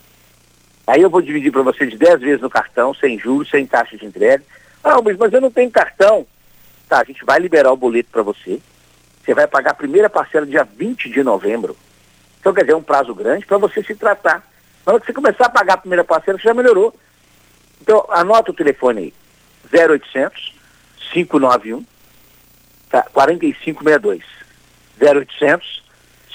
Aí 0.88 1.02
eu 1.02 1.10
vou 1.10 1.22
dividir 1.22 1.52
para 1.52 1.64
você 1.64 1.88
de 1.88 1.98
10 1.98 2.20
vezes 2.22 2.42
no 2.42 2.50
cartão, 2.50 2.94
sem 2.94 3.18
juros, 3.18 3.50
sem 3.50 3.66
taxa 3.66 3.98
de 3.98 4.06
entrega. 4.06 4.44
Ah, 4.84 5.02
mas, 5.02 5.34
eu 5.34 5.42
não 5.42 5.50
tenho 5.50 5.72
cartão. 5.72 6.28
Tá, 6.88 7.02
a 7.02 7.04
gente 7.04 7.26
vai 7.26 7.40
liberar 7.40 7.72
o 7.72 7.78
boleto 7.78 8.10
para 8.12 8.22
você. 8.22 8.62
Você 9.24 9.34
vai 9.34 9.48
pagar 9.48 9.72
a 9.72 9.76
primeira 9.76 10.10
parcela 10.10 10.46
dia 10.46 10.64
20 10.64 11.10
de 11.10 11.24
novembro. 11.24 11.76
Então, 12.40 12.54
quer 12.54 12.62
dizer, 12.62 12.74
é 12.74 12.78
um 12.78 12.84
prazo 12.84 13.16
grande 13.16 13.46
para 13.46 13.58
você 13.58 13.84
se 13.84 13.96
tratar. 13.96 14.48
Na 14.86 14.94
hora 14.94 15.00
que 15.00 15.08
você 15.08 15.14
começar 15.14 15.48
a 15.48 15.50
pagar 15.50 15.74
a 15.74 15.78
primeira 15.78 16.04
parcela, 16.04 16.38
você 16.38 16.44
já 16.44 16.54
melhorou. 16.54 16.94
Então, 17.82 18.06
anota 18.10 18.52
o 18.52 18.56
telefone 18.56 19.00
aí. 19.00 19.14
0800 19.74 20.54
591 21.12 21.84
tá, 22.90 23.04
4562. 23.12 24.24
0800 25.02 25.84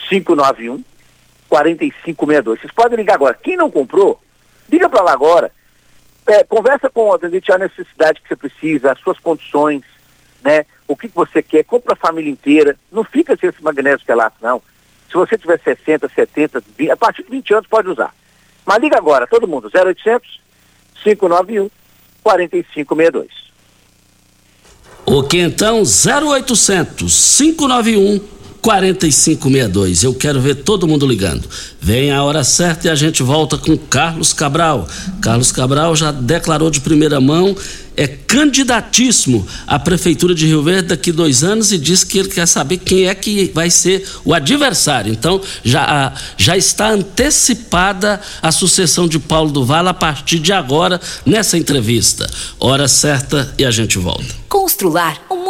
591 0.09 0.85
4562. 1.49 2.61
Vocês 2.61 2.73
podem 2.73 2.97
ligar 2.97 3.15
agora. 3.15 3.35
Quem 3.35 3.57
não 3.57 3.71
comprou, 3.71 4.21
liga 4.71 4.89
para 4.89 5.03
lá 5.03 5.13
agora. 5.13 5.53
É, 6.27 6.45
conversa 6.45 6.89
com 6.89 7.09
o 7.09 7.15
atendente 7.15 7.51
a 7.51 7.59
necessidade 7.59 8.21
que 8.21 8.29
você 8.29 8.37
precisa, 8.37 8.93
as 8.93 9.01
suas 9.01 9.19
condições, 9.19 9.83
né? 10.43 10.65
O 10.87 10.97
que, 10.97 11.09
que 11.09 11.15
você 11.15 11.43
quer, 11.43 11.65
compra 11.65 11.95
a 11.95 11.97
família 11.97 12.31
inteira. 12.31 12.77
Não 12.91 13.05
fica 13.05 13.37
sem 13.37 13.49
esse 13.49 13.63
magnésio 13.63 14.07
quelato, 14.07 14.37
não. 14.41 14.63
Se 15.09 15.15
você 15.15 15.37
tiver 15.37 15.61
60, 15.61 16.09
70, 16.09 16.63
20, 16.79 16.91
a 16.91 16.97
partir 16.97 17.25
de 17.25 17.31
20 17.31 17.55
anos 17.55 17.67
pode 17.67 17.89
usar. 17.89 18.15
Mas 18.65 18.81
liga 18.81 18.97
agora, 18.97 19.27
todo 19.27 19.49
mundo, 19.49 19.71
0800 19.75 20.41
591 21.03 21.71
4562. 22.23 23.29
Ok, 25.07 25.41
então 25.41 25.83
0800 25.83 27.37
591 27.39 28.40
4562. 28.61 30.03
Eu 30.03 30.15
quero 30.15 30.41
ver 30.41 30.57
todo 30.57 30.87
mundo 30.87 31.07
ligando. 31.07 31.49
Vem 31.81 32.11
a 32.11 32.23
hora 32.23 32.45
certa 32.45 32.89
e 32.89 32.91
a 32.91 32.95
gente 32.95 33.23
volta 33.23 33.57
com 33.57 33.77
Carlos 33.77 34.33
Cabral. 34.33 34.87
Carlos 35.21 35.51
Cabral 35.51 35.97
já 35.97 36.13
declarou 36.13 36.71
de 36.71 36.81
primeira 36.81 37.21
mão, 37.21 37.57
é 37.97 38.07
candidatíssimo 38.07 39.47
à 39.67 39.79
Prefeitura 39.79 40.35
de 40.35 40.47
Rio 40.47 40.63
Verde 40.63 40.89
daqui 40.89 41.13
dois 41.13 41.43
anos 41.45 41.73
e 41.73 41.79
diz 41.79 42.05
que 42.05 42.19
ele 42.19 42.29
quer 42.29 42.47
saber 42.47 42.79
quem 42.79 43.07
é 43.07 43.15
que 43.15 43.51
vai 43.55 43.69
ser 43.69 44.07
o 44.25 44.33
adversário. 44.33 45.13
Então, 45.13 45.41
já, 45.63 46.13
já 46.37 46.57
está 46.57 46.91
antecipada 46.91 48.21
a 48.41 48.53
sucessão 48.53 49.07
de 49.07 49.19
Paulo 49.19 49.51
do 49.51 49.65
Vale 49.65 49.89
a 49.89 49.95
partir 49.95 50.39
de 50.39 50.53
agora, 50.53 51.01
nessa 51.27 51.59
entrevista. 51.59 52.27
Hora 52.59 52.89
certa 52.89 53.53
e 53.59 53.65
a 53.65 53.71
gente 53.71 53.99
volta. 53.99 54.35
Constrular 54.49 55.21
um 55.31 55.50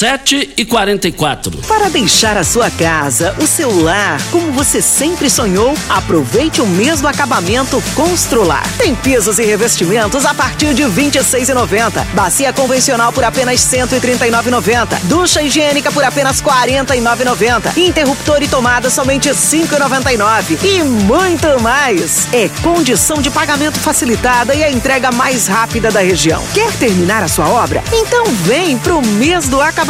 7 0.00 0.54
e 0.56 0.64
44 0.64 1.58
Para 1.68 1.90
deixar 1.90 2.34
a 2.38 2.42
sua 2.42 2.70
casa, 2.70 3.36
o 3.38 3.46
seu 3.46 3.82
lar, 3.82 4.18
como 4.30 4.50
você 4.50 4.80
sempre 4.80 5.28
sonhou, 5.28 5.74
aproveite 5.90 6.62
o 6.62 6.66
mês 6.66 7.02
do 7.02 7.06
acabamento 7.06 7.82
Constrular. 7.94 8.62
Tem 8.78 8.94
pisos 8.94 9.38
e 9.38 9.44
revestimentos 9.44 10.24
a 10.24 10.32
partir 10.32 10.72
de 10.72 10.84
R$ 10.84 10.88
26,90. 10.88 12.02
Bacia 12.14 12.50
convencional 12.50 13.12
por 13.12 13.24
apenas 13.24 13.62
R$ 13.70 13.82
139,90. 13.82 15.00
Ducha 15.02 15.42
higiênica 15.42 15.92
por 15.92 16.02
apenas 16.02 16.40
R$ 16.40 16.50
49,90. 16.50 17.76
Interruptor 17.76 18.42
e 18.42 18.48
tomada 18.48 18.88
somente 18.88 19.28
R$ 19.28 19.34
5,99. 19.34 20.64
E 20.64 20.82
muito 20.82 21.60
mais. 21.60 22.26
É 22.32 22.48
condição 22.62 23.20
de 23.20 23.28
pagamento 23.28 23.78
facilitada 23.78 24.54
e 24.54 24.64
a 24.64 24.70
entrega 24.70 25.12
mais 25.12 25.46
rápida 25.46 25.90
da 25.90 26.00
região. 26.00 26.42
Quer 26.54 26.72
terminar 26.78 27.22
a 27.22 27.28
sua 27.28 27.50
obra? 27.50 27.84
Então 27.92 28.24
vem 28.46 28.78
pro 28.78 29.02
mês 29.02 29.46
do 29.46 29.60
acabamento 29.60 29.89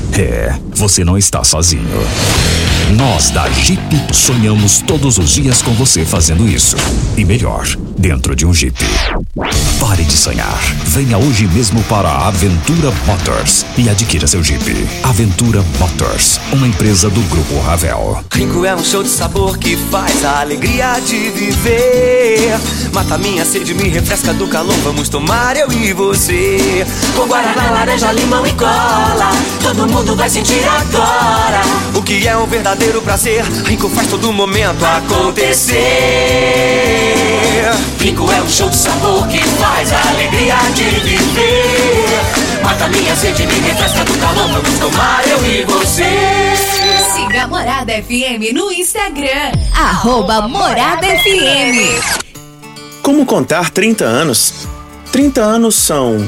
É, 0.17 0.53
você 0.75 1.03
não 1.03 1.17
está 1.17 1.43
sozinho. 1.43 1.87
Nós 2.97 3.29
da 3.29 3.49
Jeep 3.49 3.81
sonhamos 4.13 4.81
todos 4.81 5.17
os 5.17 5.29
dias 5.31 5.61
com 5.61 5.71
você 5.73 6.03
fazendo 6.03 6.47
isso. 6.47 6.75
E 7.15 7.23
melhor, 7.23 7.65
dentro 7.97 8.35
de 8.35 8.45
um 8.45 8.53
Jeep. 8.53 8.77
Pare 9.79 10.03
de 10.03 10.17
sonhar. 10.17 10.59
Venha 10.85 11.17
hoje 11.17 11.47
mesmo 11.47 11.81
para 11.83 12.09
a 12.09 12.27
Aventura 12.27 12.91
Motors 13.05 13.65
e 13.77 13.89
adquira 13.89 14.27
seu 14.27 14.43
Jeep. 14.43 14.87
Aventura 15.03 15.63
Motors, 15.79 16.39
uma 16.51 16.67
empresa 16.67 17.09
do 17.09 17.21
Grupo 17.29 17.59
Ravel. 17.61 18.23
Rico 18.33 18.65
é 18.65 18.75
um 18.75 18.83
show 18.83 19.03
de 19.03 19.09
sabor 19.09 19.57
que 19.57 19.77
faz 19.89 20.25
a 20.25 20.41
alegria 20.41 20.99
de 20.99 21.29
viver. 21.29 22.59
Mata 22.93 23.17
minha 23.17 23.45
sede, 23.45 23.73
me 23.73 23.87
refresca 23.87 24.33
do 24.33 24.47
calor. 24.47 24.75
Vamos 24.83 25.07
tomar 25.07 25.55
eu 25.55 25.71
e 25.71 25.93
você. 25.93 26.85
Com 27.15 27.25
guaraná, 27.27 27.71
laranja, 27.71 28.11
limão 28.11 28.45
e 28.45 28.51
cola. 28.53 29.31
Todo 29.63 29.87
mundo 29.87 30.00
vai 30.15 30.29
sentir 30.29 30.61
agora. 30.67 31.61
O 31.95 32.01
que 32.01 32.27
é 32.27 32.35
um 32.35 32.45
verdadeiro 32.45 33.01
prazer. 33.01 33.43
Rico 33.65 33.89
faz 33.89 34.07
todo 34.07 34.31
momento 34.33 34.83
acontecer. 34.83 35.75
Rico 37.99 38.31
é 38.31 38.41
um 38.41 38.49
show 38.49 38.69
de 38.69 38.75
sabor 38.75 39.27
que 39.27 39.39
faz 39.39 39.93
a 39.93 40.09
alegria 40.09 40.55
de 40.73 40.83
viver. 41.01 42.63
Mata 42.63 42.87
minha 42.87 43.15
sede, 43.15 43.45
me 43.45 43.53
refresca 43.59 44.03
do 44.03 44.13
calor. 44.17 44.47
Vamos 44.49 44.79
tomar 44.79 45.27
eu 45.27 45.45
e 45.45 45.63
você. 45.65 46.03
Siga 47.13 47.43
a 47.43 47.47
Morada 47.47 47.93
FM 47.93 48.53
no 48.53 48.71
Instagram. 48.71 49.51
Arroba 49.73 50.47
Morada 50.47 51.05
FM. 51.05 52.21
Como 53.01 53.25
contar 53.25 53.69
30 53.69 54.05
anos? 54.05 54.67
30 55.11 55.41
anos 55.41 55.75
são 55.75 56.27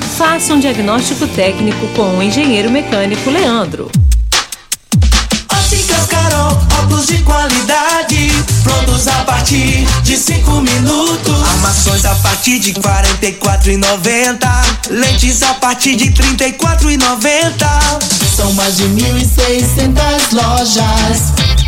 Faça 0.21 0.53
um 0.53 0.59
diagnóstico 0.59 1.27
técnico 1.29 1.87
com 1.95 2.19
o 2.19 2.21
engenheiro 2.21 2.69
mecânico 2.69 3.27
Leandro. 3.31 3.89
Óticas 5.51 6.05
Carol, 6.05 6.61
óculos 6.79 7.07
de 7.07 7.17
qualidade, 7.23 8.29
prontos 8.61 9.07
a 9.07 9.23
partir 9.23 9.83
de 10.03 10.15
5 10.15 10.61
minutos. 10.61 11.41
Armações 11.55 12.05
a 12.05 12.13
partir 12.13 12.59
de 12.59 12.71
44,90. 12.73 14.47
Lentes 14.91 15.41
a 15.41 15.55
partir 15.55 15.95
de 15.95 16.11
34,90. 16.11 18.35
São 18.35 18.53
mais 18.53 18.77
de 18.77 18.83
1.600 18.83 20.33
lojas 20.33 21.50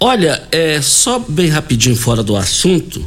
Olha, 0.00 0.46
é 0.50 0.80
só 0.82 1.18
bem 1.18 1.48
rapidinho 1.48 1.96
fora 1.96 2.22
do 2.22 2.36
assunto. 2.36 3.04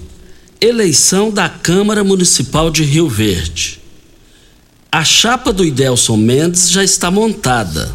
Eleição 0.59 1.29
da 1.29 1.47
Câmara 1.47 2.03
Municipal 2.03 2.71
de 2.71 2.83
Rio 2.83 3.07
Verde. 3.07 3.79
A 4.91 5.03
chapa 5.03 5.53
do 5.53 5.63
Idelson 5.63 6.17
Mendes 6.17 6.71
já 6.71 6.83
está 6.83 7.11
montada. 7.11 7.93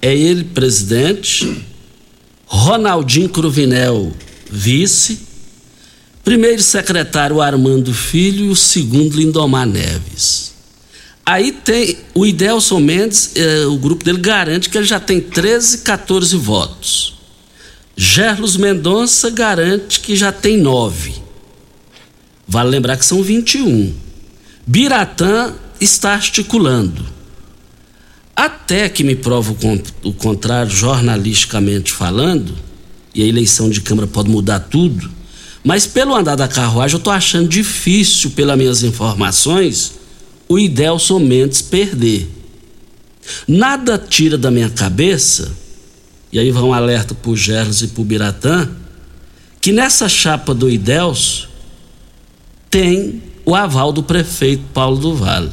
É 0.00 0.16
ele 0.16 0.44
presidente, 0.44 1.64
Ronaldinho 2.46 3.28
Cruvinel 3.28 4.12
vice, 4.50 5.20
primeiro 6.24 6.62
secretário 6.62 7.40
Armando 7.40 7.92
Filho 7.92 8.46
e 8.46 8.48
o 8.48 8.56
segundo 8.56 9.16
Lindomar 9.16 9.66
Neves. 9.66 10.52
Aí 11.26 11.52
tem 11.52 11.98
o 12.14 12.24
Idelson 12.24 12.80
Mendes, 12.80 13.32
eh, 13.34 13.66
o 13.66 13.76
grupo 13.76 14.02
dele 14.02 14.18
garante 14.18 14.70
que 14.70 14.78
ele 14.78 14.86
já 14.86 14.98
tem 14.98 15.20
13, 15.20 15.78
14 15.78 16.36
votos. 16.36 17.17
Gerlos 18.00 18.56
Mendonça 18.56 19.28
garante 19.28 19.98
que 19.98 20.14
já 20.14 20.30
tem 20.30 20.56
nove. 20.56 21.16
Vale 22.46 22.70
lembrar 22.70 22.96
que 22.96 23.04
são 23.04 23.24
21. 23.24 23.92
Biratã 24.64 25.52
está 25.80 26.12
articulando. 26.12 27.04
Até 28.36 28.88
que 28.88 29.02
me 29.02 29.16
prova 29.16 29.50
o, 29.50 29.56
con 29.56 29.82
o 30.04 30.12
contrário, 30.12 30.70
jornalisticamente 30.70 31.92
falando, 31.92 32.54
e 33.12 33.24
a 33.24 33.26
eleição 33.26 33.68
de 33.68 33.80
Câmara 33.80 34.06
pode 34.06 34.30
mudar 34.30 34.60
tudo, 34.60 35.10
mas 35.64 35.84
pelo 35.84 36.14
andar 36.14 36.36
da 36.36 36.46
carruagem 36.46 36.94
eu 36.94 36.98
estou 36.98 37.12
achando 37.12 37.48
difícil, 37.48 38.30
pelas 38.30 38.56
minhas 38.56 38.84
informações, 38.84 39.94
o 40.48 40.56
Idelson 40.56 41.18
Mendes 41.18 41.60
perder. 41.60 42.30
Nada 43.48 43.98
tira 43.98 44.38
da 44.38 44.52
minha 44.52 44.70
cabeça 44.70 45.66
e 46.32 46.38
aí 46.38 46.50
vai 46.50 46.62
um 46.62 46.72
alerta 46.72 47.14
para 47.14 47.30
o 47.30 47.36
Gerlos 47.36 47.82
e 47.82 47.88
para 47.88 48.02
o 48.02 48.04
Biratã, 48.04 48.68
que 49.60 49.72
nessa 49.72 50.08
chapa 50.08 50.54
do 50.54 50.68
Idelso 50.68 51.48
tem 52.70 53.22
o 53.44 53.54
aval 53.54 53.92
do 53.92 54.02
prefeito 54.02 54.62
Paulo 54.74 54.98
do 54.98 55.14
Vale. 55.14 55.50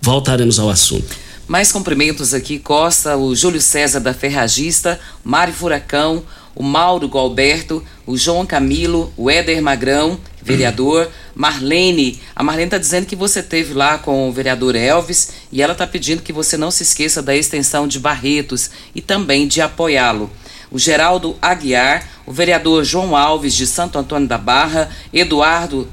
Voltaremos 0.00 0.58
ao 0.58 0.70
assunto. 0.70 1.16
Mais 1.46 1.72
cumprimentos 1.72 2.34
aqui, 2.34 2.58
Costa, 2.58 3.16
o 3.16 3.34
Júlio 3.34 3.60
César 3.60 4.00
da 4.00 4.12
Ferragista, 4.12 4.98
Mário 5.24 5.54
Furacão, 5.54 6.22
o 6.54 6.62
Mauro 6.62 7.08
Galberto, 7.08 7.82
o 8.06 8.16
João 8.16 8.44
Camilo, 8.44 9.12
o 9.16 9.30
Éder 9.30 9.62
Magrão, 9.62 10.18
vereador, 10.42 11.08
Marlene. 11.38 12.20
A 12.34 12.42
Marlene 12.42 12.66
está 12.66 12.78
dizendo 12.78 13.06
que 13.06 13.14
você 13.14 13.40
teve 13.40 13.72
lá 13.72 13.96
com 13.96 14.28
o 14.28 14.32
vereador 14.32 14.74
Elvis 14.74 15.34
e 15.52 15.62
ela 15.62 15.72
está 15.72 15.86
pedindo 15.86 16.20
que 16.20 16.32
você 16.32 16.56
não 16.56 16.68
se 16.68 16.82
esqueça 16.82 17.22
da 17.22 17.36
extensão 17.36 17.86
de 17.86 18.00
Barretos 18.00 18.68
e 18.92 19.00
também 19.00 19.46
de 19.46 19.60
apoiá-lo. 19.60 20.28
O 20.68 20.80
Geraldo 20.80 21.38
Aguiar, 21.40 22.08
o 22.26 22.32
vereador 22.32 22.84
João 22.84 23.16
Alves 23.16 23.54
de 23.54 23.68
Santo 23.68 24.00
Antônio 24.00 24.26
da 24.26 24.36
Barra, 24.36 24.90
Eduardo 25.12 25.88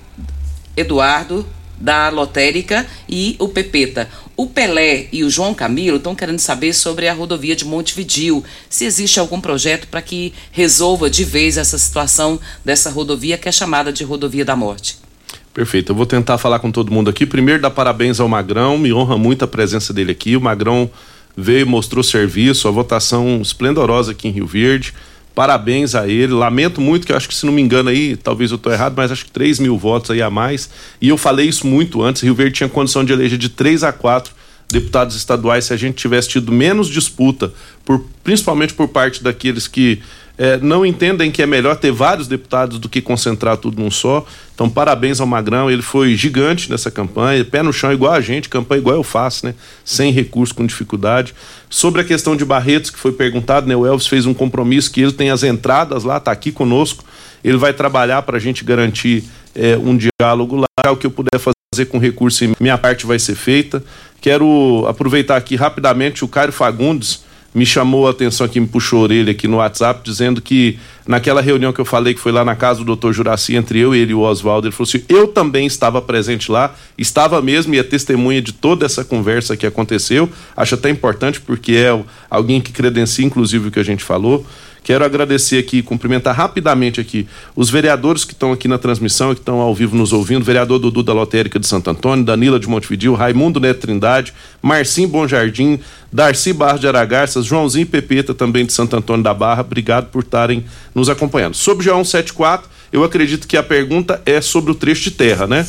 Eduardo 0.76 1.48
da 1.80 2.10
Lotérica 2.10 2.84
e 3.08 3.36
o 3.38 3.48
Pepeta. 3.48 4.10
O 4.36 4.48
Pelé 4.48 5.08
e 5.12 5.24
o 5.24 5.30
João 5.30 5.54
Camilo 5.54 5.98
estão 5.98 6.16
querendo 6.16 6.40
saber 6.40 6.74
sobre 6.74 7.08
a 7.08 7.14
rodovia 7.14 7.56
de 7.56 7.66
Montevidil, 7.66 8.44
se 8.68 8.84
existe 8.84 9.20
algum 9.20 9.40
projeto 9.40 9.88
para 9.90 10.02
que 10.02 10.34
resolva 10.52 11.08
de 11.08 11.24
vez 11.24 11.56
essa 11.56 11.78
situação 11.78 12.40
dessa 12.64 12.90
rodovia 12.90 13.38
que 13.38 13.48
é 13.48 13.52
chamada 13.52 13.94
de 13.94 14.04
rodovia 14.04 14.44
da 14.44 14.56
morte. 14.56 15.05
Perfeito, 15.56 15.94
eu 15.94 15.96
vou 15.96 16.06
tentar 16.06 16.38
falar 16.38 16.60
com 16.60 16.70
todo 16.70 16.92
mundo 16.92 17.10
aqui. 17.10 17.26
Primeiro, 17.26 17.62
dar 17.62 17.70
parabéns 17.70 18.20
ao 18.20 18.28
Magrão, 18.28 18.78
me 18.78 18.92
honra 18.92 19.18
muito 19.18 19.46
a 19.46 19.48
presença 19.48 19.94
dele 19.94 20.12
aqui. 20.12 20.36
O 20.36 20.42
Magrão 20.42 20.92
veio, 21.36 21.66
mostrou 21.66 22.04
serviço, 22.04 22.68
a 22.68 22.72
votação 22.72 23.40
esplendorosa 23.42 24.12
aqui 24.12 24.28
em 24.28 24.32
Rio 24.32 24.46
Verde. 24.46 24.94
Parabéns 25.34 25.96
a 25.96 26.10
ele. 26.10 26.34
Lamento 26.34 26.82
muito 26.82 27.08
que 27.08 27.14
acho 27.14 27.30
que, 27.30 27.34
se 27.34 27.46
não 27.46 27.54
me 27.54 27.62
engano, 27.62 27.90
aí, 27.90 28.18
talvez 28.18 28.52
eu 28.52 28.58
estou 28.58 28.70
errado, 28.70 28.96
mas 28.98 29.14
acho 29.14 29.24
que 29.24 29.32
3 29.32 29.62
mil 29.62 29.78
votos 29.78 30.12
aí 30.12 30.22
a 30.22 30.30
mais. 30.30 30.70
E 31.02 31.08
eu 31.08 31.18
falei 31.18 31.48
isso 31.48 31.66
muito 31.66 32.04
antes. 32.04 32.22
Rio 32.22 32.36
Verde 32.36 32.56
tinha 32.56 32.68
condição 32.68 33.06
de 33.06 33.14
eleger 33.14 33.40
de 33.40 33.48
3 33.48 33.86
a 33.86 33.94
4 33.94 34.34
deputados 34.70 35.16
estaduais 35.16 35.66
se 35.66 35.74
a 35.74 35.78
gente 35.78 35.96
tivesse 35.96 36.30
tido 36.30 36.52
menos 36.52 36.88
disputa, 36.88 37.54
por, 37.84 38.04
principalmente 38.24 38.74
por 38.74 38.88
parte 38.88 39.24
daqueles 39.24 39.68
que 39.68 40.02
é, 40.38 40.58
não 40.58 40.86
entendem 40.86 41.32
que 41.32 41.42
é 41.42 41.46
melhor 41.46 41.78
ter 41.78 41.92
vários 41.92 42.28
deputados 42.28 42.78
do 42.78 42.90
que 42.90 43.02
concentrar 43.02 43.58
tudo 43.58 43.82
num 43.82 43.90
só. 43.90 44.26
Então, 44.54 44.70
parabéns 44.70 45.22
ao 45.22 45.28
Magrão, 45.28 45.72
ele 45.72 45.82
foi 45.82 46.16
gigante 46.16 46.70
nessa 46.70 46.92
campanha, 46.92 47.44
pé 47.46 47.64
no 47.64 47.72
chão 47.72 47.92
igual 47.92 48.14
a 48.14 48.22
gente, 48.22 48.50
campanha 48.50 48.80
igual 48.80 48.96
eu 48.96 49.04
faço, 49.04 49.46
né? 49.46 49.56
Sem 49.84 50.12
recurso, 50.12 50.54
com 50.54 50.66
dificuldade. 50.66 51.34
Sobre 51.70 52.02
a 52.02 52.04
questão 52.04 52.36
de 52.36 52.44
Barretos, 52.44 52.90
que 52.90 53.00
foi 53.00 53.14
perguntado, 53.14 53.68
né? 53.68 53.76
O 53.76 53.86
Elvis 53.86 54.08
fez 54.08 54.26
um 54.26 54.34
compromisso 54.34 54.92
que 54.92 55.02
ele 55.02 55.14
tem 55.14 55.30
as 55.30 55.44
entradas 55.44 56.04
lá, 56.04 56.20
tá 56.20 56.32
aqui 56.32 56.52
conosco. 56.52 57.04
Ele 57.44 57.58
vai 57.58 57.74
trabalhar 57.74 58.22
para 58.24 58.38
a 58.38 58.40
gente 58.40 58.64
garantir 58.64 59.24
é, 59.54 59.78
um 59.78 59.98
diálogo 59.98 60.58
lá. 60.58 60.92
O 60.92 60.98
que 60.98 61.08
eu 61.08 61.12
puder 61.12 61.40
fazer 61.40 61.55
com 61.84 61.98
recurso, 61.98 62.46
minha 62.60 62.78
parte 62.78 63.06
vai 63.06 63.20
ser 63.20 63.36
feita. 63.36 63.84
Quero 64.22 64.86
aproveitar 64.88 65.36
aqui 65.36 65.56
rapidamente 65.56 66.24
o 66.24 66.28
Caio 66.28 66.52
Fagundes 66.52 67.26
me 67.56 67.66
chamou 67.66 68.06
a 68.06 68.12
atenção 68.12 68.46
aqui, 68.46 68.60
me 68.60 68.68
puxou 68.68 69.00
a 69.00 69.04
orelha 69.04 69.32
aqui 69.32 69.48
no 69.48 69.58
WhatsApp, 69.58 70.02
dizendo 70.04 70.42
que 70.42 70.78
naquela 71.08 71.40
reunião 71.40 71.72
que 71.72 71.80
eu 71.80 71.86
falei, 71.86 72.14
que 72.14 72.20
foi 72.20 72.34
lá 72.34 72.44
na 72.44 72.54
casa 72.54 72.80
do 72.80 72.86
doutor 72.86 73.14
Juraci, 73.14 73.56
entre 73.56 73.80
eu, 73.80 73.96
ele 73.96 74.12
e 74.12 74.14
o 74.14 74.20
Oswaldo, 74.20 74.68
ele 74.68 74.76
falou 74.76 74.90
assim: 74.90 75.06
eu 75.08 75.30
também 75.30 75.66
estava 75.66 76.02
presente 76.02 76.52
lá, 76.52 76.76
estava 76.98 77.42
mesmo 77.42 77.74
e 77.74 77.80
é 77.80 77.84
testemunha 77.84 78.42
de 78.42 78.52
toda 78.52 78.86
essa 78.86 79.06
conversa 79.06 79.56
que 79.56 79.66
aconteceu. 79.66 80.30
Acho 80.56 80.76
até 80.76 80.90
importante, 80.90 81.40
porque 81.40 81.72
é 81.72 81.98
alguém 82.30 82.60
que 82.60 82.74
credencia, 82.74 83.26
inclusive, 83.26 83.70
o 83.70 83.72
que 83.72 83.80
a 83.80 83.86
gente 83.86 84.04
falou. 84.04 84.46
Quero 84.86 85.04
agradecer 85.04 85.58
aqui, 85.58 85.82
cumprimentar 85.82 86.36
rapidamente 86.36 87.02
aqui 87.02 87.28
os 87.56 87.72
vereadores 87.72 88.24
que 88.24 88.34
estão 88.34 88.52
aqui 88.52 88.68
na 88.68 88.78
transmissão, 88.78 89.34
que 89.34 89.42
estão 89.42 89.60
ao 89.60 89.74
vivo 89.74 89.98
nos 89.98 90.14
ouvindo, 90.14 90.46
vereador 90.46 90.78
Dudu 90.78 91.02
da 91.02 91.12
Lotérica 91.12 91.60
de 91.60 91.66
Santo 91.66 91.90
Antônio, 91.90 92.24
Danila 92.24 92.60
de 92.60 92.70
Montevidil, 92.70 93.16
Raimundo 93.16 93.60
Neto 93.60 93.80
Trindade, 93.80 94.32
Marcinho 94.62 95.08
Bom 95.08 95.28
Jardim, 95.28 95.80
Darcy 96.14 96.54
Barros 96.54 96.80
de 96.80 96.88
Aragarças, 96.88 97.46
Joãozinho 97.46 97.88
Pepeta 97.88 98.32
também 98.32 98.64
de 98.64 98.74
Santo 98.74 98.96
Antônio 98.96 99.24
da 99.24 99.34
Barra, 99.34 99.62
obrigado 99.62 100.12
por 100.12 100.22
estarem 100.22 100.64
nos 100.94 101.10
acompanhando. 101.10 101.56
Sobre 101.56 101.90
o 101.90 101.96
G174, 101.96 102.66
eu 102.94 103.04
acredito 103.04 103.48
que 103.48 103.58
a 103.58 103.64
pergunta 103.64 104.22
é 104.24 104.40
sobre 104.40 104.72
o 104.72 104.76
trecho 104.76 105.06
de 105.06 105.12
terra, 105.12 105.48
né? 105.48 105.66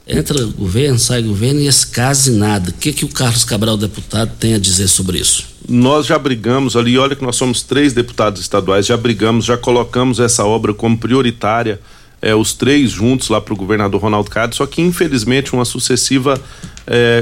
Entra 0.06 0.44
governo, 0.44 0.98
sai 0.98 1.22
governo 1.22 1.60
e 1.60 1.68
esse 1.68 1.86
CASE 1.86 2.32
nada. 2.32 2.70
O 2.70 2.72
que, 2.72 2.92
que 2.92 3.04
o 3.04 3.08
Carlos 3.08 3.44
Cabral, 3.44 3.76
deputado, 3.76 4.32
tem 4.38 4.54
a 4.54 4.58
dizer 4.58 4.88
sobre 4.88 5.18
isso? 5.18 5.46
Nós 5.68 6.06
já 6.06 6.18
brigamos 6.18 6.76
ali, 6.76 6.98
olha 6.98 7.14
que 7.14 7.22
nós 7.22 7.36
somos 7.36 7.62
três 7.62 7.92
deputados 7.92 8.40
estaduais, 8.40 8.84
já 8.84 8.96
brigamos, 8.96 9.44
já 9.44 9.56
colocamos 9.56 10.18
essa 10.18 10.44
obra 10.44 10.74
como 10.74 10.98
prioritária 10.98 11.80
é, 12.22 12.32
os 12.36 12.54
três 12.54 12.92
juntos 12.92 13.28
lá 13.28 13.40
para 13.40 13.52
o 13.52 13.56
governador 13.56 14.00
Ronaldo 14.00 14.30
Cade, 14.30 14.54
só 14.54 14.64
que 14.64 14.80
infelizmente 14.80 15.52
uma 15.52 15.64
sucessiva, 15.64 16.40
é, 16.86 17.20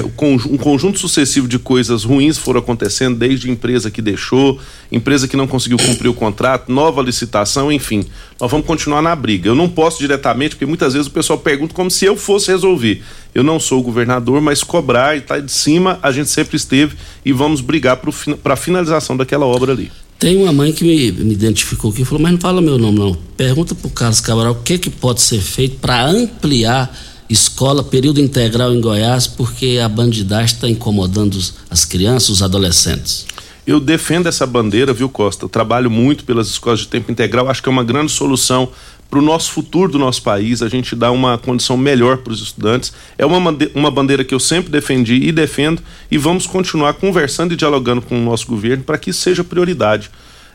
um 0.51 0.59
conjunto 0.59 0.99
sucessivo 0.99 1.49
de 1.49 1.59
coisas 1.59 2.05
ruins 2.05 2.37
foram 2.37 2.61
acontecendo, 2.61 3.17
desde 3.17 3.51
empresa 3.51 3.91
que 3.91 4.03
deixou, 4.03 4.61
empresa 4.93 5.27
que 5.27 5.39
não 5.39 5.47
conseguiu 5.47 5.79
cumprir 5.79 6.09
o 6.09 6.15
contrato, 6.15 6.71
nova 6.71 7.01
licitação, 7.01 7.73
enfim. 7.73 8.05
Nós 8.39 8.51
vamos 8.51 8.67
continuar 8.67 9.01
na 9.01 9.17
briga. 9.17 9.49
Eu 9.49 9.55
não 9.55 9.69
posso 9.69 9.99
diretamente, 9.99 10.55
porque 10.55 10.67
muitas 10.67 10.93
vezes 10.93 11.09
o 11.09 11.11
pessoal 11.11 11.39
pergunta 11.39 11.75
como 11.75 11.91
se 11.91 12.05
eu 12.05 12.17
fosse 12.17 12.51
resolver. 12.51 13.03
Eu 13.35 13.43
não 13.43 13.59
sou 13.59 13.81
o 13.81 13.83
governador, 13.83 14.41
mas 14.43 14.63
cobrar 14.63 15.17
e 15.17 15.23
tá 15.23 15.39
de 15.39 15.51
cima 15.51 15.99
a 16.03 16.13
gente 16.13 16.29
sempre 16.29 16.57
esteve 16.57 16.97
e 17.25 17.33
vamos 17.33 17.63
brigar 17.63 17.99
para 18.43 18.53
a 18.53 18.57
finalização 18.57 19.17
daquela 19.17 19.47
obra 19.47 19.73
ali. 19.73 19.91
Tem 20.21 20.37
uma 20.37 20.53
mãe 20.53 20.71
que 20.71 20.85
me, 20.85 21.11
me 21.13 21.33
identificou 21.33 21.91
aqui 21.91 22.03
e 22.03 22.05
falou, 22.05 22.21
mas 22.23 22.33
não 22.33 22.39
fala 22.39 22.61
meu 22.61 22.77
nome 22.77 22.99
não. 22.99 23.17
Pergunta 23.39 23.75
para 23.75 23.87
o 23.87 23.91
Carlos 23.91 24.21
Cabral 24.21 24.53
o 24.53 24.57
que, 24.57 24.77
que 24.77 24.91
pode 24.91 25.23
ser 25.23 25.41
feito 25.41 25.79
para 25.79 26.07
ampliar 26.07 26.95
escola, 27.27 27.83
período 27.83 28.21
integral 28.21 28.75
em 28.75 28.83
Goiás, 28.83 29.27
porque 29.27 29.81
a 29.83 29.89
bandidagem 29.89 30.55
está 30.57 30.69
incomodando 30.69 31.39
as 31.71 31.87
crianças, 31.87 32.29
os 32.29 32.43
adolescentes. 32.43 33.25
Eu 33.67 33.81
defendo 33.81 34.27
essa 34.27 34.47
bandeira, 34.47 34.93
viu, 34.93 35.09
Costa? 35.09 35.47
Eu 35.47 35.49
trabalho 35.49 35.91
muito 35.91 36.25
pelas 36.25 36.49
escolas 36.49 36.81
de 36.81 36.89
tempo 36.89 37.11
integral, 37.11 37.49
acho 37.49 37.63
que 37.63 37.71
é 37.71 37.73
uma 37.73 37.85
grande 37.85 38.13
solução 38.13 38.69
para 39.11 39.19
o 39.19 39.23
nosso 39.23 39.51
futuro 39.51 39.91
do 39.91 39.99
nosso 39.99 40.23
país, 40.23 40.63
a 40.63 40.69
gente 40.69 40.95
dá 40.95 41.11
uma 41.11 41.37
condição 41.37 41.77
melhor 41.77 42.19
para 42.19 42.33
os 42.33 42.41
estudantes. 42.41 42.93
É 43.19 43.27
uma, 43.27 43.57
uma 43.75 43.91
bandeira 43.91 44.23
que 44.25 44.33
eu 44.33 44.39
sempre 44.39 44.71
defendi 44.71 45.15
e 45.15 45.33
defendo, 45.33 45.83
e 46.09 46.17
vamos 46.17 46.47
continuar 46.47 46.95
conversando 46.95 47.53
e 47.53 47.57
dialogando 47.57 48.01
com 48.01 48.17
o 48.17 48.25
nosso 48.25 48.47
governo 48.47 48.85
para 48.85 48.97
que 48.97 49.13
seja 49.13 49.43
prioridade. 49.43 50.11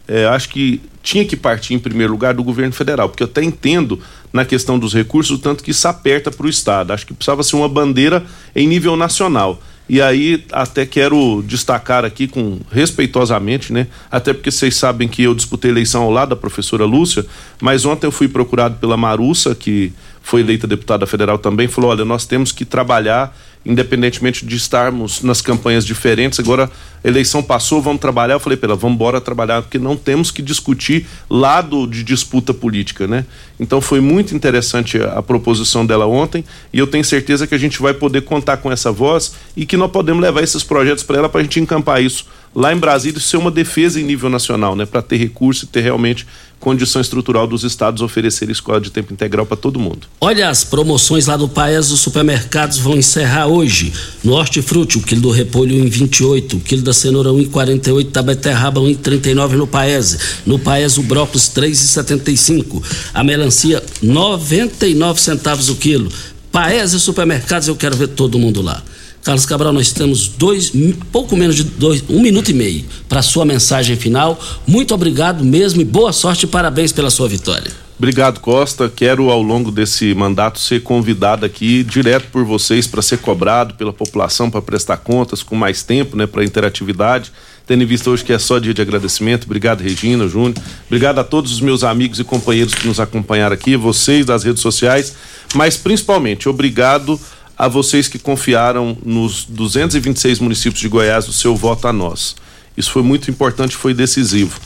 É, 0.07 0.25
acho 0.27 0.49
que 0.49 0.81
tinha 1.03 1.25
que 1.25 1.35
partir 1.35 1.73
em 1.73 1.79
primeiro 1.79 2.13
lugar 2.13 2.33
do 2.33 2.43
governo 2.43 2.71
federal, 2.71 3.09
porque 3.09 3.23
eu 3.23 3.27
até 3.27 3.43
entendo 3.43 3.99
na 4.31 4.45
questão 4.45 4.79
dos 4.79 4.93
recursos 4.93 5.37
o 5.37 5.41
tanto 5.41 5.63
que 5.63 5.71
isso 5.71 5.87
aperta 5.87 6.31
para 6.31 6.45
o 6.45 6.49
Estado. 6.49 6.93
Acho 6.93 7.05
que 7.05 7.13
precisava 7.13 7.43
ser 7.43 7.55
uma 7.57 7.67
bandeira 7.67 8.23
em 8.55 8.67
nível 8.67 8.95
nacional. 8.95 9.61
E 9.87 10.01
aí 10.01 10.43
até 10.51 10.85
quero 10.85 11.43
destacar 11.45 12.03
aqui 12.03 12.27
com 12.27 12.59
respeitosamente, 12.71 13.71
né? 13.71 13.87
Até 14.09 14.33
porque 14.33 14.49
vocês 14.49 14.75
sabem 14.75 15.07
que 15.07 15.23
eu 15.23 15.35
disputei 15.35 15.69
eleição 15.69 16.03
ao 16.03 16.11
lado 16.11 16.29
da 16.29 16.35
professora 16.35 16.85
Lúcia, 16.85 17.25
mas 17.61 17.85
ontem 17.85 18.07
eu 18.07 18.11
fui 18.11 18.27
procurado 18.27 18.77
pela 18.77 18.97
Marussa, 18.97 19.53
que 19.53 19.93
foi 20.23 20.41
eleita 20.41 20.65
deputada 20.65 21.05
federal 21.05 21.37
também, 21.37 21.67
falou: 21.67 21.91
"Olha, 21.91 22.03
nós 22.03 22.25
temos 22.25 22.51
que 22.51 22.65
trabalhar 22.65 23.37
independentemente 23.65 24.45
de 24.45 24.55
estarmos 24.55 25.21
nas 25.23 25.41
campanhas 25.41 25.85
diferentes. 25.85 26.39
Agora, 26.39 26.69
a 27.03 27.07
eleição 27.07 27.41
passou, 27.41 27.81
vamos 27.81 27.99
trabalhar. 27.99 28.35
Eu 28.35 28.39
falei, 28.39 28.57
pela, 28.57 28.75
vamos 28.75 28.95
embora 28.95 29.19
trabalhar, 29.19 29.63
porque 29.63 29.79
não 29.79 29.97
temos 29.97 30.29
que 30.29 30.41
discutir 30.41 31.07
lado 31.29 31.87
de 31.87 32.03
disputa 32.03 32.53
política, 32.53 33.07
né? 33.07 33.25
Então 33.59 33.81
foi 33.81 33.99
muito 33.99 34.35
interessante 34.35 35.01
a, 35.01 35.21
proposição 35.21 35.85
dela 35.85 36.05
ontem 36.05 36.43
e 36.71 36.77
eu 36.77 36.85
tenho 36.85 37.03
certeza 37.03 37.47
que 37.47 37.55
a 37.55 37.57
gente 37.57 37.81
vai 37.81 37.93
poder 37.93 38.21
contar 38.21 38.57
com 38.57 38.71
essa 38.71 38.91
voz 38.91 39.33
e 39.55 39.65
que 39.65 39.77
nós 39.77 39.89
podemos 39.89 40.21
levar 40.21 40.43
esses 40.43 40.63
projetos 40.63 41.03
para 41.03 41.17
ela 41.17 41.29
para 41.29 41.39
a 41.39 41.43
gente 41.43 41.59
encampar 41.59 42.03
isso 42.03 42.25
lá 42.55 42.73
em 42.73 42.77
Brasília 42.77 43.19
ser 43.19 43.37
uma 43.37 43.51
defesa 43.51 43.99
em 43.99 44.03
nível 44.03 44.29
nacional, 44.29 44.75
né? 44.75 44.85
Para 44.85 45.01
ter 45.01 45.17
recurso 45.17 45.65
e 45.65 45.67
ter 45.67 45.81
realmente 45.81 46.25
condição 46.65 46.99
estrutural 46.99 47.45
dos 47.45 47.63
estados 47.63 48.01
oferecer 48.01 48.49
escola 48.49 48.81
de 48.81 48.89
tempo 48.89 49.13
integral 49.13 49.45
para 49.45 49.55
todo 49.55 49.79
mundo. 49.79 50.07
Olha, 50.19 50.49
as 50.49 50.63
promoções 50.63 51.27
lá 51.27 51.37
do 51.37 51.47
Paes 51.47 51.89
dos 51.89 51.99
supermercados 51.99 52.79
vão 52.79 52.95
encerrar 52.95 53.45
hoje. 53.45 53.93
No 54.23 54.33
Hortifruti, 54.33 54.97
o 54.97 55.01
quilo 55.03 55.21
do 55.21 55.29
repolho 55.29 55.75
em 55.75 55.87
28, 55.87 56.57
o 56.57 56.59
quilo 56.59 56.81
da 56.81 56.91
cenoura 56.91 57.29
1,48, 57.29 58.09
da 58.09 58.23
beterraba 58.23 58.81
1,39 58.81 59.51
no 59.51 59.67
Paese. 59.67 60.17
No 60.43 60.57
Paes 60.57 60.97
o 60.97 61.03
brócolis 61.03 61.51
3,75, 61.55 62.81
a 63.13 63.23
melancia 63.23 63.83
99 64.01 65.21
centavos 65.21 65.69
o 65.69 65.75
quilo. 65.75 66.11
Paese 66.51 66.99
supermercados, 66.99 67.67
eu 67.67 67.75
quero 67.75 67.95
ver 67.95 68.07
todo 68.07 68.39
mundo 68.39 68.63
lá. 68.63 68.81
Carlos 69.25 69.47
Cabral, 69.47 69.73
nós 69.73 69.91
temos 69.91 70.27
dois, 70.27 70.71
pouco 71.11 71.35
menos 71.35 71.55
de 71.55 71.63
dois, 71.63 72.03
um 72.07 72.21
minuto 72.21 72.51
e 72.51 72.53
meio 72.53 72.85
para 73.09 73.23
sua 73.23 73.43
mensagem 73.43 73.95
final. 73.95 74.39
Muito 74.67 74.93
obrigado 74.93 75.43
mesmo 75.43 75.81
e 75.81 75.83
boa 75.83 76.13
sorte 76.13 76.43
e 76.43 76.47
parabéns 76.47 76.91
pela 76.91 77.09
sua 77.09 77.27
vitória. 77.27 77.71
Obrigado, 77.97 78.39
Costa. 78.39 78.87
Quero, 78.87 79.31
ao 79.31 79.41
longo 79.41 79.71
desse 79.71 80.13
mandato, 80.13 80.59
ser 80.59 80.83
convidado 80.83 81.43
aqui 81.43 81.83
direto 81.83 82.27
por 82.31 82.45
vocês 82.45 82.85
para 82.85 83.01
ser 83.01 83.17
cobrado 83.17 83.73
pela 83.73 83.91
população, 83.91 84.51
para 84.51 84.61
prestar 84.61 84.97
contas 84.97 85.41
com 85.41 85.55
mais 85.55 85.81
tempo, 85.81 86.15
né, 86.15 86.27
para 86.27 86.43
interatividade. 86.43 87.31
Tendo 87.65 87.81
em 87.81 87.87
vista 87.87 88.11
hoje 88.11 88.23
que 88.23 88.31
é 88.31 88.37
só 88.37 88.59
dia 88.59 88.75
de 88.75 88.81
agradecimento. 88.81 89.45
Obrigado, 89.45 89.81
Regina, 89.81 90.27
Júnior. 90.27 90.53
Obrigado 90.85 91.17
a 91.17 91.23
todos 91.23 91.51
os 91.51 91.61
meus 91.61 91.83
amigos 91.83 92.19
e 92.19 92.23
companheiros 92.23 92.75
que 92.75 92.87
nos 92.87 92.99
acompanharam 92.99 93.55
aqui, 93.55 93.75
vocês 93.75 94.23
das 94.23 94.43
redes 94.43 94.61
sociais, 94.61 95.15
mas 95.55 95.77
principalmente 95.77 96.47
obrigado 96.47 97.19
a 97.57 97.67
vocês 97.67 98.07
que 98.07 98.19
confiaram 98.19 98.97
nos 99.05 99.45
226 99.45 100.39
municípios 100.39 100.81
de 100.81 100.89
Goiás 100.89 101.27
o 101.27 101.33
seu 101.33 101.55
voto 101.55 101.87
a 101.87 101.93
nós. 101.93 102.35
Isso 102.75 102.91
foi 102.91 103.01
muito 103.01 103.31
importante, 103.31 103.75
foi 103.75 103.93
decisivo. 103.93 104.59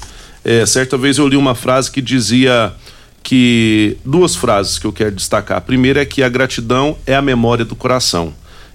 É, 0.43 0.65
certa 0.65 0.97
vez 0.97 1.17
eu 1.17 1.27
li 1.27 1.37
uma 1.37 1.53
frase 1.53 1.91
que 1.91 2.01
dizia 2.01 2.73
que 3.21 3.97
duas 4.03 4.35
frases 4.35 4.79
que 4.79 4.87
eu 4.87 4.93
quero 4.93 5.11
destacar. 5.11 5.57
A 5.57 5.61
primeira 5.61 6.01
é 6.01 6.05
que 6.05 6.23
a 6.23 6.29
gratidão 6.29 6.97
é 7.05 7.15
a 7.15 7.21
memória 7.21 7.63
do 7.63 7.75
coração. 7.75 8.33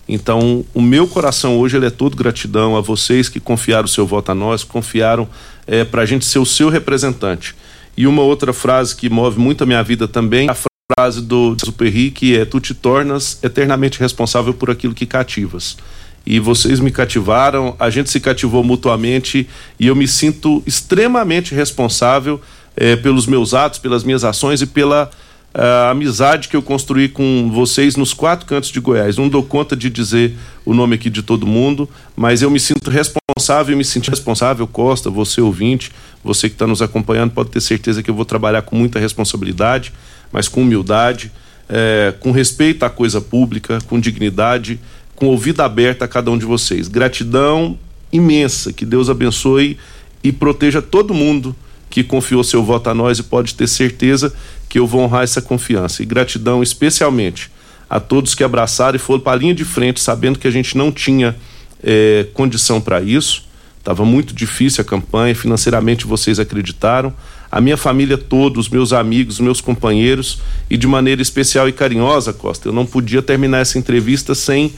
Então, 0.09 0.65
o 0.75 0.83
meu 0.83 1.09
coração 1.09 1.59
hoje 1.59 1.77
ele 1.77 1.87
é 1.87 1.91
todo 1.91 2.17
gratidão 2.17 2.77
a 2.77 2.81
vocês 2.81 3.29
que 3.29 3.41
confiaram 3.41 3.87
o 3.87 3.89
seu 3.89 4.07
voto 4.07 4.31
a 4.31 4.35
nós, 4.35 4.62
confiaram 4.62 5.27
é, 5.67 5.83
para 5.83 6.03
a 6.03 6.07
gente 6.07 6.27
ser 6.27 6.39
o 6.39 6.47
seu 6.47 6.69
representante. 6.69 7.55
E 7.97 8.07
uma 8.07 8.23
outra 8.23 8.53
frase 8.53 8.95
que 8.95 9.09
move 9.09 9.41
muito 9.41 9.65
a 9.65 9.67
minha 9.67 9.83
vida 9.83 10.07
também, 10.07 10.49
a 10.49 10.55
frase 10.93 11.22
do 11.22 11.57
Superri 11.59 12.11
que 12.11 12.37
é 12.37 12.45
tu 12.45 12.61
te 12.61 12.74
tornas 12.74 13.39
eternamente 13.43 13.99
responsável 13.99 14.53
por 14.53 14.70
aquilo 14.70 14.93
que 14.93 15.07
cativas. 15.07 15.78
E 16.26 16.39
vocês 16.39 16.78
me 16.78 16.91
cativaram, 16.91 17.74
a 17.78 17.89
gente 17.89 18.11
se 18.11 18.20
cativou 18.20 18.62
mutuamente 18.62 19.49
e 19.80 19.87
eu 19.87 19.97
me 19.97 20.07
sinto 20.07 20.62
extremamente 20.66 21.55
responsável 21.55 22.39
eh, 22.76 22.97
pelos 22.97 23.26
meus 23.26 23.55
atos, 23.55 23.78
pelas 23.78 24.05
minhas 24.05 24.24
ações 24.24 24.61
e 24.61 24.66
pela 24.66 25.11
a 25.55 25.91
amizade 25.91 26.49
que 26.49 26.57
eu 26.57 26.62
construí 26.62 27.09
com 27.09 27.49
vocês 27.53 27.95
nos 27.95 28.12
quatro 28.12 28.45
cantos 28.45 28.70
de 28.70 28.80
Goiás. 28.80 29.16
Não 29.16 29.28
dou 29.28 29.43
conta 29.43 29.76
de 29.76 29.89
dizer 29.89 30.37
o 30.64 30.74
nome 30.74 30.97
aqui 30.97 31.09
de 31.09 31.22
todo 31.22 31.47
mundo, 31.47 31.89
mas 32.16 32.43
eu 32.43 32.51
me 32.51 32.59
sinto 32.59 32.91
responsável, 32.91 33.76
me 33.76 33.85
sinto 33.85 34.11
responsável, 34.11 34.66
Costa, 34.66 35.09
você 35.09 35.41
ouvinte, 35.41 35.93
você 36.24 36.49
que 36.49 36.57
está 36.57 36.66
nos 36.66 36.82
acompanhando, 36.82 37.30
pode 37.30 37.51
ter 37.51 37.61
certeza 37.61 38.03
que 38.03 38.11
eu 38.11 38.14
vou 38.14 38.24
trabalhar 38.24 38.62
com 38.62 38.74
muita 38.74 38.99
responsabilidade, 38.99 39.93
mas 40.35 40.49
com 40.49 40.62
humildade, 40.62 41.30
é, 41.68 42.12
com 42.18 42.32
respeito 42.32 42.82
à 42.85 42.91
coisa 42.91 43.20
pública, 43.20 43.78
com 43.87 44.01
dignidade, 44.01 44.80
com 45.14 45.26
ouvido 45.26 45.61
aberto 45.61 46.03
a 46.03 46.09
cada 46.09 46.28
um 46.28 46.37
de 46.37 46.45
vocês. 46.45 46.89
Gratidão 46.89 47.78
imensa, 48.12 48.72
que 48.72 48.85
Deus 48.85 49.09
abençoe 49.09 49.78
e 50.24 50.32
proteja 50.32 50.82
todo 50.82 51.14
mundo 51.14 51.55
que 51.89 52.03
confiou 52.03 52.43
seu 52.43 52.64
voto 52.64 52.91
a 52.91 52.95
nós 52.95 53.20
e 53.20 53.22
pode 53.22 53.55
ter 53.55 53.68
certeza 53.68 54.35
que 54.68 54.76
eu 54.76 54.89
vou 54.89 55.03
honrar 55.03 55.22
essa 55.22 55.41
confiança. 55.41 56.03
E 56.03 56.05
gratidão 56.05 56.64
especialmente 56.64 57.49
a 57.89 58.01
todos 58.01 58.35
que 58.35 58.43
abraçaram 58.43 58.97
e 58.97 58.99
foram 58.99 59.20
para 59.20 59.35
a 59.35 59.37
linha 59.37 59.55
de 59.55 59.64
frente, 59.64 60.01
sabendo 60.01 60.37
que 60.37 60.49
a 60.49 60.51
gente 60.51 60.76
não 60.76 60.91
tinha 60.91 61.37
é, 61.80 62.26
condição 62.35 62.80
para 62.80 63.01
isso. 63.01 63.45
Estava 63.78 64.05
muito 64.05 64.35
difícil 64.35 64.82
a 64.82 64.85
campanha, 64.85 65.32
financeiramente 65.32 66.09
vocês 66.09 66.41
acreditaram. 66.41 67.14
A 67.55 67.61
minha 67.61 67.77
família 67.77 68.19
toda, 68.19 68.59
os 68.59 68.69
meus 68.69 68.93
amigos, 68.93 69.39
meus 69.39 69.61
companheiros, 69.61 70.41
e 70.69 70.77
de 70.77 70.89
maneira 70.89 71.23
especial 71.23 71.69
e 71.69 71.73
carinhosa, 71.73 72.33
Costa, 72.33 72.69
eu 72.69 72.73
não 72.73 72.85
podia 72.85 73.23
terminar 73.23 73.59
essa 73.59 73.79
entrevista 73.79 74.35
sem 74.35 74.73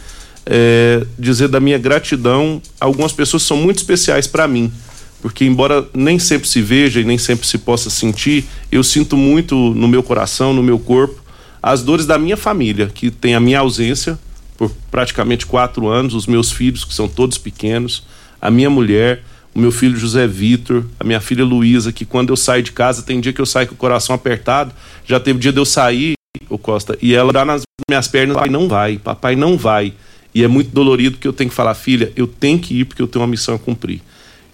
é, 0.45 1.07
dizer 1.19 1.49
da 1.49 1.59
minha 1.59 1.79
gratidão. 1.79 2.61
Algumas 2.79 3.15
pessoas 3.15 3.45
são 3.45 3.57
muito 3.57 3.79
especiais 3.79 4.27
para 4.27 4.47
mim 4.47 4.71
porque 5.23 5.47
embora 5.47 5.89
nem 5.95 6.19
sempre 6.19 6.47
se 6.47 6.61
veja 6.61 7.01
e 7.01 7.05
nem 7.05 7.17
sempre 7.17 7.47
se 7.47 7.57
possa 7.57 7.89
sentir, 7.89 8.45
eu 8.71 8.85
sinto 8.85 9.17
muito 9.17 9.57
no 9.57 9.89
meu 9.89 10.03
coração, 10.03 10.53
no 10.53 10.63
meu 10.63 10.79
corpo, 10.79 11.21
as 11.63 11.83
dores 11.83 12.05
da 12.05 12.19
minha 12.19 12.37
família, 12.37 12.89
que 12.89 13.11
tem 13.11 13.35
a 13.35 13.41
minha 13.41 13.61
ausência 13.61 14.19
por 14.57 14.71
praticamente 14.91 15.47
quatro 15.47 15.89
anos, 15.89 16.13
os 16.13 16.27
meus 16.27 16.53
filhos, 16.53 16.85
que 16.85 16.95
são 16.95 17.09
todos 17.09 17.39
pequenos, 17.39 18.05
a 18.41 18.51
minha 18.51 18.69
mulher, 18.69 19.25
o 19.57 19.61
meu 19.61 19.73
filho 19.73 19.97
José 19.97 20.27
Vitor, 20.27 20.85
a 21.01 21.05
minha 21.05 21.21
filha 21.21 21.45
Luísa, 21.45 21.91
que 21.91 22.05
quando 22.05 22.31
eu 22.31 22.37
saio 22.37 22.63
de 22.63 22.73
casa, 22.73 23.03
tem 23.03 23.21
dia 23.21 23.33
que 23.33 23.41
eu 23.41 23.47
saio 23.47 23.67
com 23.67 23.75
o 23.75 23.79
coração 23.79 24.15
apertado, 24.15 24.73
já 25.07 25.19
teve 25.19 25.39
dia 25.39 25.53
de 25.53 25.59
eu 25.59 25.65
sair, 25.65 26.15
o 26.51 26.59
Costa, 26.59 26.97
e 27.01 27.15
ela 27.15 27.33
dá 27.33 27.45
nas 27.45 27.63
minhas 27.89 28.07
pernas, 28.07 28.37
papai 28.37 28.51
não 28.51 28.69
vai, 28.69 28.99
papai 28.99 29.35
não 29.37 29.57
vai. 29.57 29.95
E 30.35 30.45
é 30.45 30.49
muito 30.49 30.71
dolorido 30.71 31.17
que 31.17 31.27
eu 31.27 31.33
tenho 31.33 31.49
que 31.49 31.57
falar, 31.57 31.75
filha, 31.75 32.13
eu 32.15 32.27
tenho 32.27 32.59
que 32.59 32.81
ir 32.81 32.85
porque 32.85 33.01
eu 33.01 33.09
tenho 33.09 33.23
uma 33.23 33.31
missão 33.31 33.55
a 33.55 33.59
cumprir 33.59 34.03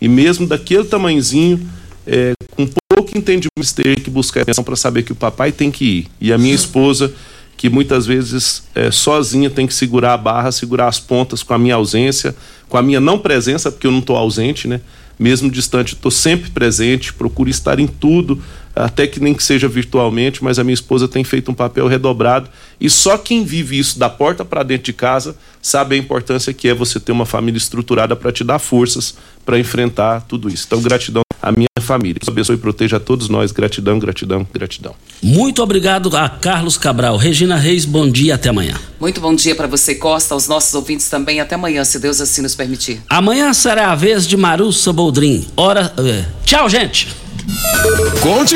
e 0.03 0.09
mesmo 0.09 0.49
daquele 0.49 0.83
tamanhozinho, 0.83 1.65
é, 2.05 2.33
com 2.57 2.69
pouco 2.93 3.17
entendimento, 3.17 3.75
ter 3.77 4.01
que 4.01 4.11
buscar 4.11 4.41
atenção 4.41 4.65
para 4.65 4.75
saber 4.75 5.05
que 5.05 5.13
o 5.13 5.15
papai 5.15 5.53
tem 5.53 5.71
que 5.71 5.85
ir. 5.85 6.09
E 6.21 6.33
a 6.33 6.39
minha 6.39 6.57
esposa, 6.57 7.15
que 7.63 7.71
muitas 7.71 8.07
vezes 8.07 8.65
é, 8.75 8.91
sozinha 8.91 9.49
tem 9.49 9.69
que 9.69 9.75
segurar 9.75 10.15
a 10.15 10.17
barra, 10.17 10.51
segurar 10.51 10.89
as 10.89 10.99
pontas 10.99 11.45
com 11.45 11.55
a 11.55 11.59
minha 11.59 11.77
ausência, 11.77 12.35
com 12.69 12.77
a 12.77 12.83
minha 12.83 12.99
não 12.99 13.21
presença, 13.21 13.71
porque 13.71 13.87
eu 13.87 13.93
não 13.93 14.01
estou 14.01 14.17
ausente, 14.17 14.67
né? 14.67 14.81
Mesmo 15.17 15.49
distante, 15.49 15.95
estou 15.95 16.11
sempre 16.11 16.51
presente, 16.51 17.13
procuro 17.13 17.49
estar 17.49 17.79
em 17.79 17.87
tudo, 17.87 18.43
até 18.75 19.07
que 19.07 19.21
nem 19.21 19.33
que 19.33 19.45
seja 19.45 19.69
virtualmente, 19.69 20.43
mas 20.43 20.59
a 20.59 20.65
minha 20.65 20.75
esposa 20.75 21.07
tem 21.07 21.23
feito 21.23 21.53
um 21.53 21.55
papel 21.55 21.87
redobrado 21.87 22.51
e 22.81 22.91
só 22.91 23.17
quem 23.17 23.45
vive 23.45 23.79
isso 23.79 23.97
da 23.97 24.11
porta 24.11 24.45
para 24.45 24.65
dentro 24.65 24.87
de 24.87 24.93
casa 24.93 25.37
sabe 25.61 25.95
a 25.95 25.99
importância 25.99 26.53
que 26.53 26.67
é 26.67 26.75
você 26.75 26.99
ter 26.99 27.13
uma 27.13 27.25
família 27.25 27.59
estruturada 27.59 28.17
para 28.17 28.33
te 28.33 28.43
dar 28.43 28.59
forças 28.59 29.15
para 29.47 29.57
enfrentar 29.57 30.23
tudo 30.23 30.49
isso. 30.49 30.65
Então, 30.67 30.83
gratidão 30.83 31.22
à 31.43 31.51
minha 31.51 31.67
família. 31.81 32.15
Deus 32.21 32.29
abençoe 32.29 32.55
e 32.57 32.59
proteja 32.59 32.97
a 32.97 33.01
todos 33.01 33.29
nós. 33.29 33.53
Gratidão, 33.53 33.99
gratidão, 33.99 34.47
gratidão. 34.53 34.95
Muito 35.23 35.63
obrigado 35.63 36.17
a 36.17 36.29
Carlos 36.29 36.79
Cabral. 36.79 37.17
Regina 37.17 37.57
Reis, 37.57 37.85
bom 37.85 38.09
dia, 38.09 38.37
até 38.37 38.49
amanhã. 38.49 38.75
Muito 39.01 39.21
bom 39.21 39.35
dia 39.35 39.55
para 39.55 39.67
você, 39.67 39.95
Costa, 39.95 40.35
aos 40.35 40.47
nossos 40.47 40.73
ouvintes 40.75 41.09
também. 41.09 41.41
Até 41.41 41.57
amanhã, 41.57 41.85
se 41.85 41.99
Deus 41.99 42.21
assim 42.21 42.43
nos 42.43 42.55
permitir. 42.55 43.03
Amanhã 43.09 43.53
será 43.53 43.91
a 43.91 43.95
vez 43.95 44.27
de 44.27 44.37
Marussa 44.37 44.93
Boldrin. 44.93 45.47
Hora. 45.57 45.93
É. 45.99 46.25
Tchau, 46.45 46.69
gente. 46.69 47.09
Conte 48.21 48.51